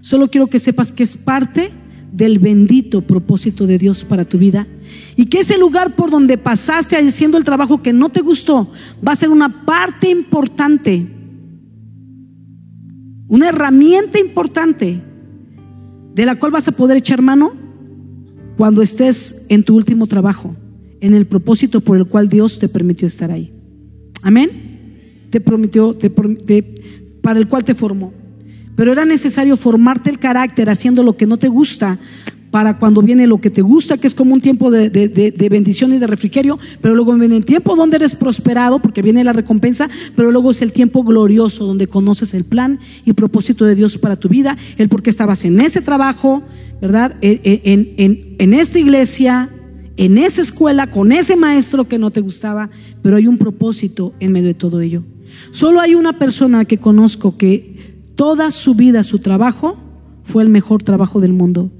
solo 0.00 0.30
quiero 0.30 0.48
que 0.48 0.58
sepas 0.58 0.92
que 0.92 1.02
es 1.02 1.16
parte 1.16 1.72
del 2.12 2.38
bendito 2.38 3.02
propósito 3.02 3.66
de 3.66 3.78
Dios 3.78 4.04
para 4.04 4.24
tu 4.24 4.38
vida 4.38 4.66
y 5.16 5.26
que 5.26 5.40
ese 5.40 5.58
lugar 5.58 5.94
por 5.94 6.10
donde 6.10 6.38
pasaste 6.38 6.96
haciendo 6.96 7.36
el 7.36 7.44
trabajo 7.44 7.82
que 7.82 7.92
no 7.92 8.08
te 8.08 8.20
gustó 8.20 8.70
va 9.06 9.12
a 9.12 9.16
ser 9.16 9.28
una 9.28 9.64
parte 9.64 10.08
importante, 10.08 11.06
una 13.28 13.48
herramienta 13.48 14.18
importante 14.18 15.02
de 16.14 16.26
la 16.26 16.36
cual 16.36 16.52
vas 16.52 16.68
a 16.68 16.72
poder 16.72 16.96
echar 16.96 17.22
mano 17.22 17.52
cuando 18.56 18.82
estés 18.82 19.42
en 19.48 19.62
tu 19.62 19.76
último 19.76 20.06
trabajo, 20.06 20.56
en 21.00 21.14
el 21.14 21.26
propósito 21.26 21.80
por 21.80 21.96
el 21.96 22.06
cual 22.06 22.28
Dios 22.28 22.58
te 22.58 22.68
permitió 22.68 23.06
estar 23.06 23.30
ahí. 23.30 23.57
Amén. 24.22 24.50
Te 25.30 25.40
prometió, 25.40 25.96
para 27.20 27.38
el 27.38 27.48
cual 27.48 27.64
te 27.64 27.74
formó. 27.74 28.12
Pero 28.76 28.92
era 28.92 29.04
necesario 29.04 29.56
formarte 29.56 30.10
el 30.10 30.18
carácter 30.18 30.70
haciendo 30.70 31.02
lo 31.02 31.16
que 31.16 31.26
no 31.26 31.36
te 31.36 31.48
gusta 31.48 31.98
para 32.50 32.78
cuando 32.78 33.02
viene 33.02 33.26
lo 33.26 33.40
que 33.40 33.50
te 33.50 33.62
gusta, 33.62 33.98
que 33.98 34.06
es 34.06 34.14
como 34.14 34.34
un 34.34 34.40
tiempo 34.40 34.70
de, 34.70 34.88
de, 34.88 35.48
bendición 35.48 35.92
y 35.92 35.98
de 35.98 36.06
refrigerio, 36.06 36.58
pero 36.80 36.94
luego 36.94 37.14
viene 37.14 37.36
el 37.36 37.44
tiempo 37.44 37.76
donde 37.76 37.96
eres 37.96 38.14
prosperado, 38.14 38.78
porque 38.78 39.02
viene 39.02 39.24
la 39.24 39.32
recompensa, 39.32 39.88
pero 40.16 40.30
luego 40.30 40.50
es 40.50 40.62
el 40.62 40.72
tiempo 40.72 41.02
glorioso, 41.04 41.66
donde 41.66 41.88
conoces 41.88 42.34
el 42.34 42.44
plan 42.44 42.78
y 43.04 43.12
propósito 43.12 43.64
de 43.64 43.74
Dios 43.74 43.98
para 43.98 44.16
tu 44.16 44.28
vida, 44.28 44.56
el 44.78 44.88
por 44.88 45.02
qué 45.02 45.10
estabas 45.10 45.44
en 45.44 45.60
ese 45.60 45.82
trabajo, 45.82 46.42
¿verdad? 46.80 47.16
En, 47.20 47.92
en, 47.96 48.36
en 48.38 48.54
esta 48.54 48.78
iglesia, 48.78 49.50
en 49.98 50.16
esa 50.16 50.40
escuela 50.40 50.86
con 50.86 51.10
ese 51.10 51.36
maestro 51.36 51.88
que 51.88 51.98
no 51.98 52.10
te 52.10 52.20
gustaba, 52.20 52.70
pero 53.02 53.16
hay 53.16 53.26
un 53.26 53.36
propósito 53.36 54.14
en 54.20 54.32
medio 54.32 54.46
de 54.46 54.54
todo 54.54 54.80
ello. 54.80 55.02
Solo 55.50 55.80
hay 55.80 55.96
una 55.96 56.18
persona 56.18 56.64
que 56.64 56.78
conozco 56.78 57.36
que 57.36 58.00
toda 58.14 58.52
su 58.52 58.76
vida, 58.76 59.02
su 59.02 59.18
trabajo, 59.18 59.76
fue 60.22 60.44
el 60.44 60.50
mejor 60.50 60.84
trabajo 60.84 61.20
del 61.20 61.32
mundo. 61.32 61.72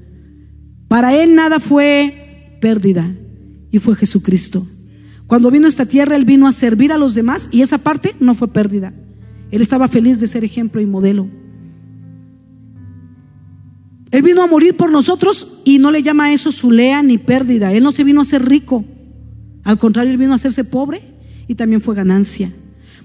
Para 0.89 1.15
él 1.15 1.33
nada 1.33 1.61
fue 1.61 2.57
pérdida 2.59 3.15
y 3.71 3.79
fue 3.79 3.95
Jesucristo. 3.95 4.67
Cuando 5.25 5.49
vino 5.49 5.67
a 5.67 5.69
esta 5.69 5.85
tierra, 5.85 6.17
él 6.17 6.25
vino 6.25 6.45
a 6.45 6.51
servir 6.51 6.91
a 6.91 6.97
los 6.97 7.15
demás 7.15 7.47
y 7.51 7.61
esa 7.61 7.77
parte 7.77 8.15
no 8.19 8.33
fue 8.33 8.49
pérdida. 8.49 8.93
Él 9.49 9.61
estaba 9.61 9.87
feliz 9.87 10.19
de 10.19 10.27
ser 10.27 10.43
ejemplo 10.43 10.81
y 10.81 10.85
modelo. 10.85 11.29
Él 14.11 14.23
vino 14.23 14.41
a 14.41 14.47
morir 14.47 14.75
por 14.75 14.91
nosotros 14.91 15.47
y 15.63 15.77
no 15.77 15.91
le 15.91 16.01
llama 16.01 16.25
a 16.25 16.33
eso 16.33 16.51
su 16.51 16.71
lea 16.71 17.03
ni 17.03 17.17
pérdida. 17.17 17.71
Él 17.73 17.83
no 17.83 17.91
se 17.91 18.03
vino 18.03 18.21
a 18.21 18.25
ser 18.25 18.47
rico. 18.47 18.83
Al 19.63 19.77
contrario, 19.77 20.11
Él 20.11 20.17
vino 20.17 20.31
a 20.31 20.35
hacerse 20.35 20.63
pobre 20.63 21.01
y 21.47 21.55
también 21.55 21.81
fue 21.81 21.95
ganancia. 21.95 22.51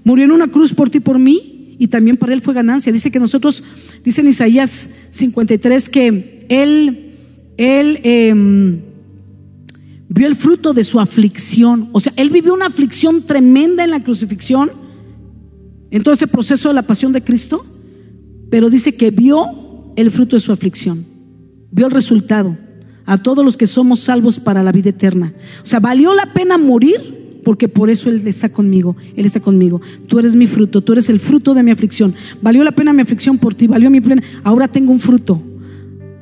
Murió 0.03 0.25
en 0.25 0.31
una 0.31 0.47
cruz 0.47 0.73
por 0.73 0.89
ti 0.89 0.97
y 0.97 1.01
por 1.01 1.19
mí 1.19 1.75
y 1.77 1.87
también 1.87 2.17
para 2.17 2.33
Él 2.33 2.41
fue 2.41 2.53
ganancia. 2.53 2.91
Dice 2.91 3.11
que 3.11 3.19
nosotros, 3.19 3.63
dice 4.03 4.21
en 4.21 4.27
Isaías 4.27 4.89
53, 5.11 5.89
que 5.89 6.45
Él, 6.49 7.13
Él 7.57 7.99
em, 8.03 8.79
vio 10.09 10.27
el 10.27 10.35
fruto 10.35 10.73
de 10.73 10.83
su 10.83 10.99
aflicción. 10.99 11.89
O 11.91 11.99
sea, 11.99 12.13
Él 12.15 12.31
vivió 12.31 12.53
una 12.53 12.65
aflicción 12.67 13.21
tremenda 13.21 13.83
en 13.83 13.91
la 13.91 14.01
crucifixión, 14.01 14.71
en 15.91 16.01
todo 16.01 16.15
ese 16.15 16.27
proceso 16.27 16.69
de 16.69 16.73
la 16.73 16.83
pasión 16.83 17.11
de 17.11 17.23
Cristo, 17.23 17.63
pero 18.49 18.69
dice 18.69 18.95
que 18.95 19.11
vio 19.11 19.64
el 19.95 20.11
fruto 20.11 20.35
de 20.35 20.41
su 20.41 20.51
aflicción, 20.51 21.05
vio 21.71 21.87
el 21.87 21.91
resultado 21.91 22.57
a 23.05 23.21
todos 23.21 23.45
los 23.45 23.57
que 23.57 23.67
somos 23.67 23.99
salvos 23.99 24.39
para 24.39 24.63
la 24.63 24.71
vida 24.71 24.89
eterna. 24.89 25.33
O 25.63 25.65
sea, 25.65 25.79
valió 25.79 26.13
la 26.13 26.33
pena 26.33 26.57
morir 26.57 27.41
porque 27.43 27.67
por 27.67 27.89
eso 27.89 28.09
Él 28.09 28.25
está 28.27 28.49
conmigo, 28.49 28.95
Él 29.15 29.25
está 29.25 29.39
conmigo. 29.39 29.79
Tú 30.07 30.17
eres 30.17 30.35
mi 30.35 30.47
fruto, 30.47 30.81
tú 30.81 30.93
eres 30.93 31.09
el 31.09 31.19
fruto 31.19 31.53
de 31.53 31.61
mi 31.61 31.71
aflicción. 31.71 32.15
Valió 32.41 32.63
la 32.63 32.71
pena 32.71 32.91
mi 32.91 33.01
aflicción 33.01 33.37
por 33.37 33.53
ti, 33.53 33.67
valió 33.67 33.89
mi 33.91 34.01
pena. 34.01 34.23
Ahora 34.43 34.67
tengo 34.67 34.91
un 34.91 34.99
fruto 34.99 35.41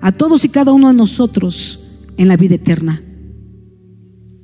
a 0.01 0.11
todos 0.11 0.43
y 0.43 0.49
cada 0.49 0.73
uno 0.73 0.89
de 0.89 0.93
nosotros 0.93 1.79
en 2.17 2.27
la 2.27 2.35
vida 2.35 2.55
eterna. 2.55 3.01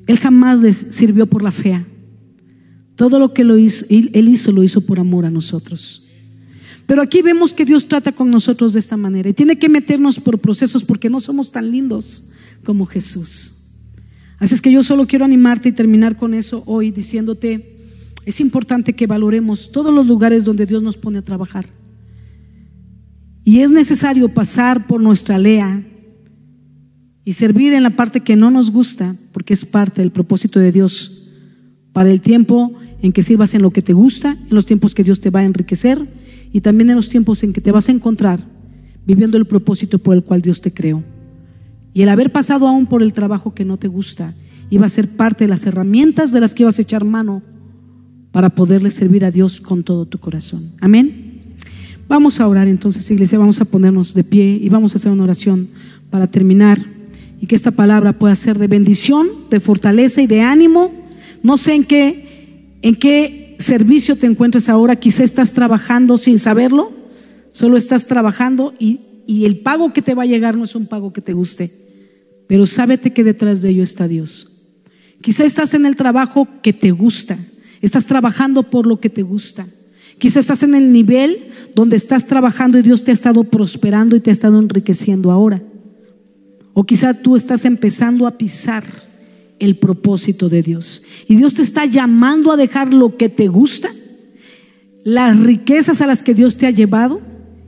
Él 0.08 0.18
jamás 0.18 0.62
les 0.62 0.78
sirvió 0.90 1.28
por 1.28 1.44
la 1.44 1.52
fea. 1.52 1.86
Todo 2.96 3.20
lo 3.20 3.34
que 3.34 3.44
Él 3.44 3.60
hizo, 3.60 4.52
lo 4.52 4.64
hizo 4.64 4.82
por 4.82 5.00
amor 5.00 5.26
a 5.26 5.30
nosotros. 5.30 6.09
Pero 6.90 7.04
aquí 7.04 7.22
vemos 7.22 7.54
que 7.54 7.66
Dios 7.66 7.88
trata 7.88 8.14
con 8.14 8.32
nosotros 8.32 8.74
de 8.74 8.80
esta 8.80 8.98
manera 8.98 9.30
y 9.30 9.34
tiene 9.34 9.60
que 9.60 9.70
meternos 9.70 10.20
por 10.20 10.40
procesos 10.40 10.84
porque 10.84 11.08
no 11.08 11.20
somos 11.20 11.52
tan 11.52 11.70
lindos 11.70 12.30
como 12.66 12.88
Jesús. 12.88 13.60
Así 14.40 14.56
es 14.56 14.60
que 14.60 14.72
yo 14.72 14.82
solo 14.82 15.06
quiero 15.06 15.24
animarte 15.24 15.70
y 15.70 15.72
terminar 15.72 16.18
con 16.18 16.34
eso 16.34 16.64
hoy 16.66 16.90
diciéndote, 16.90 17.78
es 18.26 18.40
importante 18.40 18.94
que 18.94 19.06
valoremos 19.06 19.72
todos 19.72 19.94
los 19.94 20.08
lugares 20.08 20.46
donde 20.46 20.66
Dios 20.66 20.82
nos 20.82 20.98
pone 20.98 21.20
a 21.20 21.22
trabajar. 21.22 21.68
Y 23.44 23.60
es 23.60 23.70
necesario 23.70 24.28
pasar 24.34 24.88
por 24.88 25.00
nuestra 25.00 25.38
lea 25.38 25.86
y 27.24 27.34
servir 27.34 27.74
en 27.74 27.84
la 27.84 27.96
parte 27.96 28.22
que 28.22 28.36
no 28.36 28.50
nos 28.50 28.72
gusta, 28.72 29.16
porque 29.32 29.54
es 29.54 29.64
parte 29.64 30.02
del 30.02 30.12
propósito 30.12 30.60
de 30.60 30.72
Dios 30.72 31.28
para 31.94 32.10
el 32.10 32.20
tiempo 32.20 32.74
en 33.04 33.14
que 33.14 33.22
sirvas 33.22 33.54
en 33.54 33.62
lo 33.62 33.70
que 33.70 33.84
te 33.84 33.94
gusta, 33.94 34.32
en 34.32 34.56
los 34.56 34.66
tiempos 34.66 34.96
que 34.96 35.04
Dios 35.04 35.22
te 35.22 35.30
va 35.30 35.42
a 35.42 35.46
enriquecer 35.46 36.19
y 36.52 36.62
también 36.62 36.90
en 36.90 36.96
los 36.96 37.10
tiempos 37.10 37.44
en 37.44 37.54
que 37.54 37.62
te 37.62 37.72
vas 37.72 37.90
a 37.90 37.92
encontrar 37.92 38.40
viviendo 39.06 39.38
el 39.38 39.46
propósito 39.46 40.00
por 40.00 40.16
el 40.16 40.24
cual 40.24 40.42
Dios 40.42 40.62
te 40.62 40.74
creó. 40.74 41.04
Y 41.94 42.04
el 42.04 42.10
haber 42.10 42.32
pasado 42.32 42.68
aún 42.68 42.86
por 42.86 43.02
el 43.02 43.14
trabajo 43.14 43.54
que 43.54 43.66
no 43.66 43.78
te 43.78 43.88
gusta 43.88 44.36
iba 44.70 44.86
a 44.86 44.90
ser 44.90 45.08
parte 45.10 45.46
de 45.46 45.50
las 45.50 45.66
herramientas 45.66 46.32
de 46.32 46.40
las 46.40 46.54
que 46.54 46.64
ibas 46.64 46.78
a 46.78 46.84
echar 46.84 47.04
mano 47.04 47.42
para 48.32 48.50
poderle 48.50 48.92
servir 48.92 49.26
a 49.26 49.32
Dios 49.32 49.60
con 49.60 49.84
todo 49.84 50.06
tu 50.06 50.20
corazón. 50.20 50.72
Amén. 50.80 51.56
Vamos 52.08 52.40
a 52.40 52.48
orar 52.48 52.68
entonces, 52.68 53.10
iglesia, 53.10 53.38
vamos 53.38 53.62
a 53.62 53.66
ponernos 53.66 54.14
de 54.14 54.24
pie 54.24 54.60
y 54.62 54.70
vamos 54.70 54.94
a 54.94 54.98
hacer 54.98 55.12
una 55.12 55.24
oración 55.24 55.70
para 56.10 56.28
terminar 56.28 56.80
y 57.42 57.46
que 57.46 57.56
esta 57.56 57.72
palabra 57.72 58.14
pueda 58.14 58.36
ser 58.36 58.58
de 58.58 58.68
bendición, 58.68 59.28
de 59.50 59.60
fortaleza 59.60 60.22
y 60.22 60.28
de 60.28 60.42
ánimo. 60.42 60.92
No 61.42 61.58
sé 61.58 61.74
en 61.74 61.84
qué, 61.84 62.78
en 62.82 62.96
qué 62.96 63.39
servicio 63.60 64.16
te 64.16 64.26
encuentres 64.26 64.70
ahora, 64.70 64.96
quizá 64.96 65.24
estás 65.24 65.54
trabajando 65.54 66.18
sin 66.18 66.40
saberlo, 66.40 66.92
solo 67.52 67.78
estás 67.78 68.08
trabajando 68.08 68.74
y, 68.80 69.02
y 69.28 69.46
el 69.46 69.60
pago 69.60 69.94
que 69.94 70.02
te 70.02 70.16
va 70.16 70.24
a 70.24 70.28
llegar 70.28 70.58
no 70.58 70.64
es 70.64 70.76
un 70.76 70.88
pago 70.88 71.14
que 71.14 71.22
te 71.22 71.34
guste, 71.34 71.72
pero 72.48 72.66
sábete 72.66 73.14
que 73.14 73.24
detrás 73.24 73.62
de 73.62 73.70
ello 73.70 73.84
está 73.84 74.08
Dios. 74.08 74.56
Quizá 75.22 75.44
estás 75.44 75.74
en 75.74 75.86
el 75.86 75.96
trabajo 75.96 76.48
que 76.64 76.74
te 76.74 76.92
gusta, 76.92 77.38
estás 77.82 78.06
trabajando 78.06 78.64
por 78.64 78.88
lo 78.88 79.00
que 79.00 79.10
te 79.10 79.22
gusta. 79.22 79.68
Quizá 80.18 80.40
estás 80.40 80.64
en 80.64 80.76
el 80.76 80.92
nivel 80.92 81.50
donde 81.76 81.96
estás 81.96 82.28
trabajando 82.28 82.78
y 82.78 82.82
Dios 82.82 83.04
te 83.04 83.12
ha 83.12 83.14
estado 83.14 83.44
prosperando 83.46 84.16
y 84.16 84.20
te 84.20 84.30
ha 84.30 84.34
estado 84.34 84.60
enriqueciendo 84.60 85.32
ahora. 85.32 85.62
O 86.74 86.86
quizá 86.86 87.14
tú 87.14 87.36
estás 87.36 87.66
empezando 87.66 88.28
a 88.28 88.38
pisar 88.38 88.84
el 89.60 89.78
propósito 89.78 90.50
de 90.50 90.62
Dios. 90.62 91.04
Y 91.28 91.36
Dios 91.36 91.54
te 91.54 91.62
está 91.62 91.86
llamando 91.86 92.52
a 92.52 92.58
dejar 92.58 92.94
lo 92.94 93.18
que 93.18 93.30
te 93.30 93.48
gusta, 93.48 93.90
las 95.04 95.40
riquezas 95.40 96.02
a 96.02 96.08
las 96.08 96.24
que 96.24 96.34
Dios 96.34 96.58
te 96.58 96.68
ha 96.68 96.72
llevado, 96.72 97.22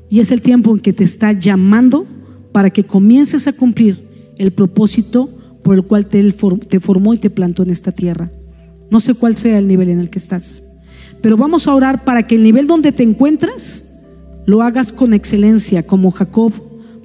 y 0.09 0.19
es 0.19 0.31
el 0.31 0.41
tiempo 0.41 0.73
en 0.73 0.79
que 0.79 0.93
te 0.93 1.03
está 1.03 1.31
llamando 1.31 2.05
para 2.51 2.69
que 2.69 2.83
comiences 2.83 3.47
a 3.47 3.53
cumplir 3.53 4.33
el 4.37 4.51
propósito 4.51 5.29
por 5.63 5.75
el 5.75 5.83
cual 5.83 6.07
te, 6.07 6.31
formó 6.79 7.13
y 7.13 7.17
te 7.17 7.29
plantó 7.29 7.63
en 7.63 7.69
esta 7.69 7.91
tierra. 7.91 8.31
No 8.89 8.99
sé 8.99 9.13
cuál 9.13 9.35
sea 9.35 9.57
el 9.57 9.67
nivel 9.67 9.89
en 9.89 10.01
el 10.01 10.09
que 10.09 10.19
estás, 10.19 10.63
pero 11.21 11.37
vamos 11.37 11.67
a 11.67 11.73
orar 11.73 12.03
para 12.03 12.27
que 12.27 12.35
el 12.35 12.43
nivel 12.43 12.67
donde 12.67 12.91
te 12.91 13.03
encuentras 13.03 13.87
lo 14.45 14.63
hagas 14.63 14.91
con 14.91 15.13
excelencia, 15.13 15.83
como 15.83 16.11
Jacob, 16.11 16.51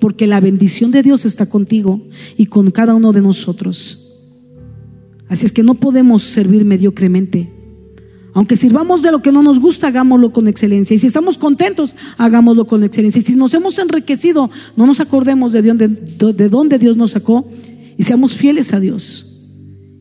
porque 0.00 0.26
la 0.26 0.40
bendición 0.40 0.90
de 0.90 1.02
Dios 1.02 1.24
está 1.24 1.46
contigo 1.46 2.02
y 2.36 2.46
con 2.46 2.70
cada 2.70 2.94
uno 2.94 3.12
de 3.12 3.20
nosotros. 3.20 4.05
Así 5.28 5.44
es 5.46 5.52
que 5.52 5.62
no 5.62 5.74
podemos 5.74 6.22
servir 6.22 6.64
mediocremente. 6.64 7.52
Aunque 8.32 8.56
sirvamos 8.56 9.02
de 9.02 9.10
lo 9.10 9.22
que 9.22 9.32
no 9.32 9.42
nos 9.42 9.58
gusta, 9.58 9.88
hagámoslo 9.88 10.32
con 10.32 10.46
excelencia. 10.46 10.94
Y 10.94 10.98
si 10.98 11.06
estamos 11.06 11.38
contentos, 11.38 11.94
hagámoslo 12.18 12.66
con 12.66 12.84
excelencia. 12.84 13.18
Y 13.18 13.22
si 13.22 13.34
nos 13.34 13.54
hemos 13.54 13.78
enriquecido, 13.78 14.50
no 14.76 14.86
nos 14.86 15.00
acordemos 15.00 15.52
de 15.52 15.62
dónde, 15.62 15.88
de 15.88 16.48
dónde 16.48 16.78
Dios 16.78 16.96
nos 16.96 17.12
sacó 17.12 17.48
y 17.96 18.02
seamos 18.02 18.36
fieles 18.36 18.74
a 18.74 18.80
Dios. 18.80 19.26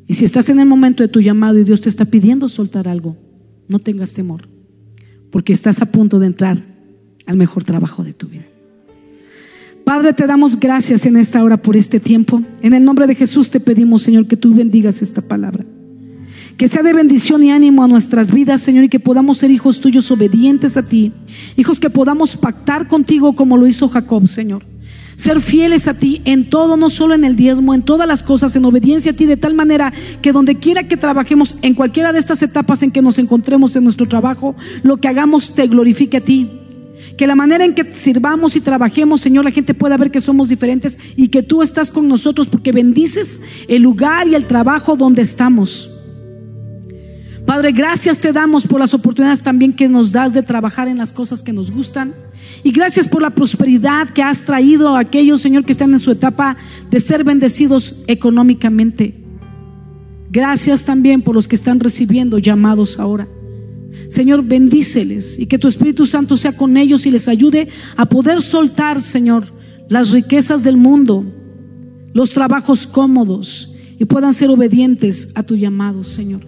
Y 0.07 0.15
si 0.15 0.25
estás 0.25 0.49
en 0.49 0.59
el 0.59 0.67
momento 0.67 1.01
de 1.01 1.07
tu 1.07 1.21
llamado 1.21 1.57
y 1.57 1.63
Dios 1.63 1.81
te 1.81 1.89
está 1.89 2.05
pidiendo 2.05 2.49
soltar 2.49 2.87
algo, 2.87 3.15
no 3.67 3.79
tengas 3.79 4.13
temor, 4.13 4.47
porque 5.31 5.53
estás 5.53 5.81
a 5.81 5.87
punto 5.87 6.19
de 6.19 6.27
entrar 6.27 6.61
al 7.25 7.37
mejor 7.37 7.63
trabajo 7.63 8.03
de 8.03 8.13
tu 8.13 8.27
vida. 8.27 8.45
Padre, 9.85 10.13
te 10.13 10.25
damos 10.25 10.59
gracias 10.59 11.05
en 11.05 11.15
esta 11.15 11.43
hora 11.43 11.57
por 11.57 11.77
este 11.77 11.99
tiempo. 11.99 12.41
En 12.63 12.73
el 12.73 12.83
nombre 12.83 13.05
de 13.05 13.13
Jesús 13.13 13.51
te 13.51 13.59
pedimos, 13.59 14.01
Señor, 14.01 14.25
que 14.25 14.35
tú 14.35 14.51
bendigas 14.51 15.03
esta 15.03 15.21
palabra. 15.21 15.63
Que 16.57 16.67
sea 16.67 16.81
de 16.81 16.91
bendición 16.91 17.43
y 17.43 17.51
ánimo 17.51 17.83
a 17.83 17.87
nuestras 17.87 18.33
vidas, 18.33 18.61
Señor, 18.61 18.85
y 18.85 18.89
que 18.89 18.99
podamos 18.99 19.37
ser 19.37 19.51
hijos 19.51 19.81
tuyos 19.81 20.09
obedientes 20.09 20.75
a 20.75 20.81
ti. 20.81 21.11
Hijos 21.55 21.79
que 21.79 21.91
podamos 21.91 22.35
pactar 22.35 22.87
contigo 22.87 23.35
como 23.35 23.57
lo 23.57 23.67
hizo 23.67 23.87
Jacob, 23.87 24.27
Señor. 24.27 24.63
Ser 25.17 25.39
fieles 25.39 25.87
a 25.87 25.93
ti 25.93 26.19
en 26.25 26.49
todo, 26.49 26.77
no 26.77 26.89
solo 26.89 27.13
en 27.13 27.23
el 27.23 27.35
diezmo, 27.35 27.75
en 27.75 27.83
todas 27.83 28.07
las 28.07 28.23
cosas, 28.23 28.55
en 28.55 28.65
obediencia 28.65 29.11
a 29.11 29.15
ti, 29.15 29.27
de 29.27 29.37
tal 29.37 29.53
manera 29.53 29.93
que 30.23 30.31
donde 30.31 30.55
quiera 30.55 30.87
que 30.87 30.97
trabajemos, 30.97 31.53
en 31.61 31.75
cualquiera 31.75 32.11
de 32.11 32.17
estas 32.17 32.41
etapas 32.41 32.81
en 32.81 32.89
que 32.89 33.03
nos 33.03 33.19
encontremos 33.19 33.75
en 33.75 33.83
nuestro 33.83 34.07
trabajo, 34.07 34.55
lo 34.81 34.97
que 34.97 35.07
hagamos 35.07 35.53
te 35.53 35.67
glorifique 35.67 36.17
a 36.17 36.21
ti 36.21 36.49
que 37.17 37.27
la 37.27 37.35
manera 37.35 37.65
en 37.65 37.73
que 37.73 37.91
sirvamos 37.91 38.55
y 38.55 38.61
trabajemos, 38.61 39.21
Señor, 39.21 39.45
la 39.45 39.51
gente 39.51 39.73
pueda 39.73 39.97
ver 39.97 40.11
que 40.11 40.21
somos 40.21 40.49
diferentes 40.49 40.97
y 41.15 41.29
que 41.29 41.43
tú 41.43 41.61
estás 41.61 41.91
con 41.91 42.07
nosotros 42.07 42.47
porque 42.47 42.71
bendices 42.71 43.41
el 43.67 43.81
lugar 43.81 44.27
y 44.27 44.35
el 44.35 44.45
trabajo 44.45 44.95
donde 44.95 45.21
estamos. 45.21 45.91
Padre, 47.45 47.71
gracias 47.73 48.17
te 48.17 48.33
damos 48.33 48.65
por 48.65 48.79
las 48.79 48.95
oportunidades 48.95 49.41
también 49.41 49.71
que 49.71 49.87
nos 49.87 50.11
das 50.11 50.33
de 50.33 50.41
trabajar 50.41 50.87
en 50.87 50.97
las 50.97 51.11
cosas 51.11 51.43
que 51.43 51.53
nos 51.53 51.69
gustan. 51.69 52.15
Y 52.63 52.71
gracias 52.71 53.07
por 53.07 53.21
la 53.21 53.29
prosperidad 53.29 54.09
que 54.09 54.23
has 54.23 54.41
traído 54.41 54.95
a 54.95 54.99
aquellos, 54.99 55.41
Señor, 55.41 55.63
que 55.63 55.71
están 55.71 55.93
en 55.93 55.99
su 55.99 56.09
etapa 56.09 56.57
de 56.89 56.99
ser 56.99 57.23
bendecidos 57.23 57.95
económicamente. 58.07 59.23
Gracias 60.31 60.85
también 60.85 61.21
por 61.21 61.35
los 61.35 61.47
que 61.47 61.55
están 61.55 61.79
recibiendo 61.79 62.39
llamados 62.39 62.99
ahora. 62.99 63.27
Señor, 64.09 64.43
bendíceles 64.43 65.39
y 65.39 65.45
que 65.45 65.59
tu 65.59 65.67
Espíritu 65.67 66.05
Santo 66.05 66.37
sea 66.37 66.55
con 66.55 66.77
ellos 66.77 67.05
y 67.05 67.11
les 67.11 67.27
ayude 67.27 67.69
a 67.95 68.05
poder 68.05 68.41
soltar, 68.41 69.01
Señor, 69.01 69.45
las 69.89 70.11
riquezas 70.11 70.63
del 70.63 70.77
mundo, 70.77 71.25
los 72.13 72.31
trabajos 72.31 72.87
cómodos 72.87 73.73
y 73.97 74.05
puedan 74.05 74.33
ser 74.33 74.49
obedientes 74.49 75.31
a 75.35 75.43
tu 75.43 75.55
llamado, 75.55 76.03
Señor. 76.03 76.41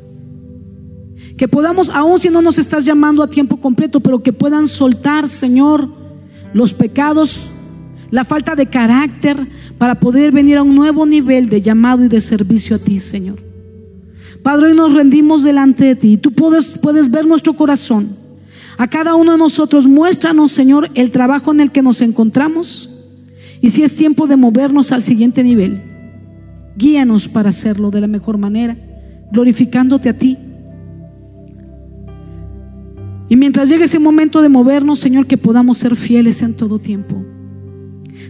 Que 1.38 1.48
podamos, 1.48 1.90
aun 1.90 2.20
si 2.20 2.30
no 2.30 2.42
nos 2.42 2.58
estás 2.58 2.86
llamando 2.86 3.22
a 3.22 3.30
tiempo 3.30 3.58
completo, 3.58 4.00
pero 4.00 4.24
que 4.24 4.34
puedan 4.34 4.68
soltar, 4.68 5.28
Señor, 5.28 5.90
los 6.54 6.74
pecados, 6.74 7.38
la 8.10 8.24
falta 8.24 8.56
de 8.56 8.68
carácter 8.68 9.48
para 9.78 10.00
poder 10.00 10.32
venir 10.32 10.58
a 10.58 10.64
un 10.64 10.76
nuevo 10.76 11.06
nivel 11.06 11.50
de 11.50 11.62
llamado 11.62 12.04
y 12.04 12.08
de 12.08 12.22
servicio 12.22 12.76
a 12.76 12.80
ti, 12.80 13.00
Señor. 13.00 13.47
Padre, 14.48 14.68
hoy 14.68 14.76
nos 14.76 14.94
rendimos 14.94 15.44
delante 15.44 15.84
de 15.84 15.96
ti. 15.98 16.16
Tú 16.16 16.32
puedes, 16.32 16.68
puedes 16.68 17.12
ver 17.12 17.26
nuestro 17.26 17.52
corazón. 17.52 18.16
A 18.78 18.88
cada 18.88 19.16
uno 19.16 19.34
de 19.34 19.38
nosotros, 19.38 19.86
muéstranos, 19.88 20.54
Señor, 20.54 20.90
el 20.94 21.12
trabajo 21.12 21.52
en 21.52 21.60
el 21.60 21.70
que 21.70 21.82
nos 21.82 22.00
encontramos. 22.00 22.90
Y 23.60 23.72
si 23.72 23.84
es 23.84 23.98
tiempo 23.98 24.26
de 24.26 24.38
movernos 24.38 24.94
al 24.94 25.04
siguiente 25.04 25.44
nivel, 25.44 25.84
guíanos 26.78 27.28
para 27.28 27.50
hacerlo 27.50 27.92
de 27.92 28.00
la 28.00 28.08
mejor 28.08 28.38
manera, 28.38 28.78
glorificándote 29.34 30.08
a 30.08 30.18
ti. 30.18 30.38
Y 33.28 33.36
mientras 33.36 33.68
llegue 33.68 33.84
ese 33.84 34.00
momento 34.00 34.42
de 34.42 34.48
movernos, 34.48 35.00
Señor, 35.00 35.28
que 35.28 35.36
podamos 35.36 35.78
ser 35.78 35.98
fieles 35.98 36.42
en 36.42 36.54
todo 36.54 36.80
tiempo. 36.80 37.22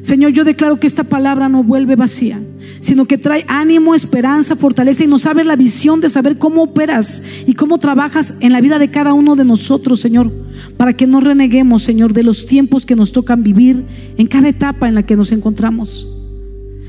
Señor, 0.02 0.32
yo 0.32 0.44
declaro 0.44 0.80
que 0.80 0.88
esta 0.88 1.04
palabra 1.04 1.48
no 1.48 1.64
vuelve 1.64 1.96
vacía, 1.96 2.42
sino 2.80 3.06
que 3.06 3.18
trae 3.18 3.46
ánimo, 3.48 3.96
esperanza, 3.96 4.56
fortaleza 4.56 5.04
y 5.04 5.08
nos 5.08 5.26
abre 5.26 5.44
la 5.44 5.56
visión 5.56 6.00
de 6.02 6.10
saber 6.10 6.38
cómo 6.38 6.64
operas 6.64 7.24
y 7.46 7.54
cómo 7.54 7.78
trabajas 7.78 8.34
en 8.40 8.54
la 8.54 8.62
vida 8.62 8.80
de 8.80 8.92
cada 8.92 9.14
uno 9.14 9.36
de 9.36 9.46
nosotros, 9.46 10.00
Señor, 10.00 10.32
para 10.78 10.94
que 10.94 11.08
no 11.08 11.20
reneguemos, 11.20 11.84
Señor, 11.84 12.14
de 12.14 12.24
los 12.24 12.46
tiempos 12.46 12.86
que 12.86 12.96
nos 12.96 13.12
tocan 13.12 13.44
vivir 13.44 13.86
en 14.18 14.28
cada 14.28 14.50
etapa 14.50 14.88
en 14.88 14.96
la 14.96 15.06
que 15.06 15.16
nos 15.16 15.32
encontramos, 15.32 16.08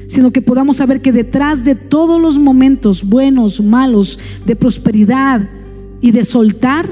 sino 0.06 0.30
que 0.30 0.42
podamos 0.42 0.76
saber 0.76 1.02
que 1.02 1.12
detrás 1.12 1.64
de 1.64 1.74
todos 1.74 2.20
los 2.20 2.38
momentos 2.38 3.04
buenos, 3.04 3.60
malos, 3.60 4.18
de 4.46 4.56
prosperidad 4.56 5.48
y 6.00 6.12
de 6.12 6.24
soltar, 6.24 6.88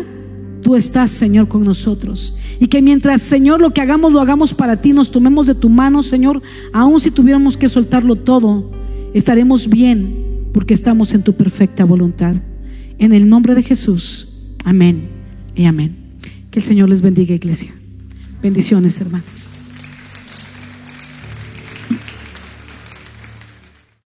tú 0.62 0.74
estás, 0.74 1.11
Señor, 1.11 1.49
con 1.49 1.64
nosotros. 1.64 2.34
Y 2.59 2.68
que 2.68 2.82
mientras, 2.82 3.22
Señor, 3.22 3.61
lo 3.61 3.72
que 3.72 3.80
hagamos, 3.80 4.12
lo 4.12 4.20
hagamos 4.20 4.55
para 4.55 4.80
ti, 4.80 4.93
nos 4.93 5.11
tomemos 5.11 5.47
de 5.47 5.55
tu 5.55 5.68
mano, 5.68 6.03
Señor, 6.03 6.43
aun 6.72 6.99
si 7.01 7.11
tuviéramos 7.11 7.57
que 7.57 7.68
soltarlo 7.68 8.16
todo, 8.16 8.70
estaremos 9.19 9.69
bien 9.69 10.51
porque 10.53 10.75
estamos 10.75 11.14
en 11.14 11.23
tu 11.23 11.35
perfecta 11.35 11.85
voluntad. 11.85 12.37
En 12.99 13.12
el 13.12 13.29
nombre 13.29 13.55
de 13.55 13.62
Jesús. 13.62 14.29
Amén 14.64 15.09
y 15.55 15.64
amén. 15.64 15.97
Que 16.51 16.61
el 16.61 16.64
Señor 16.64 16.89
les 16.89 17.03
bendiga, 17.03 17.35
iglesia. 17.35 17.73
Bendiciones, 18.43 19.01
hermanos. 19.01 19.49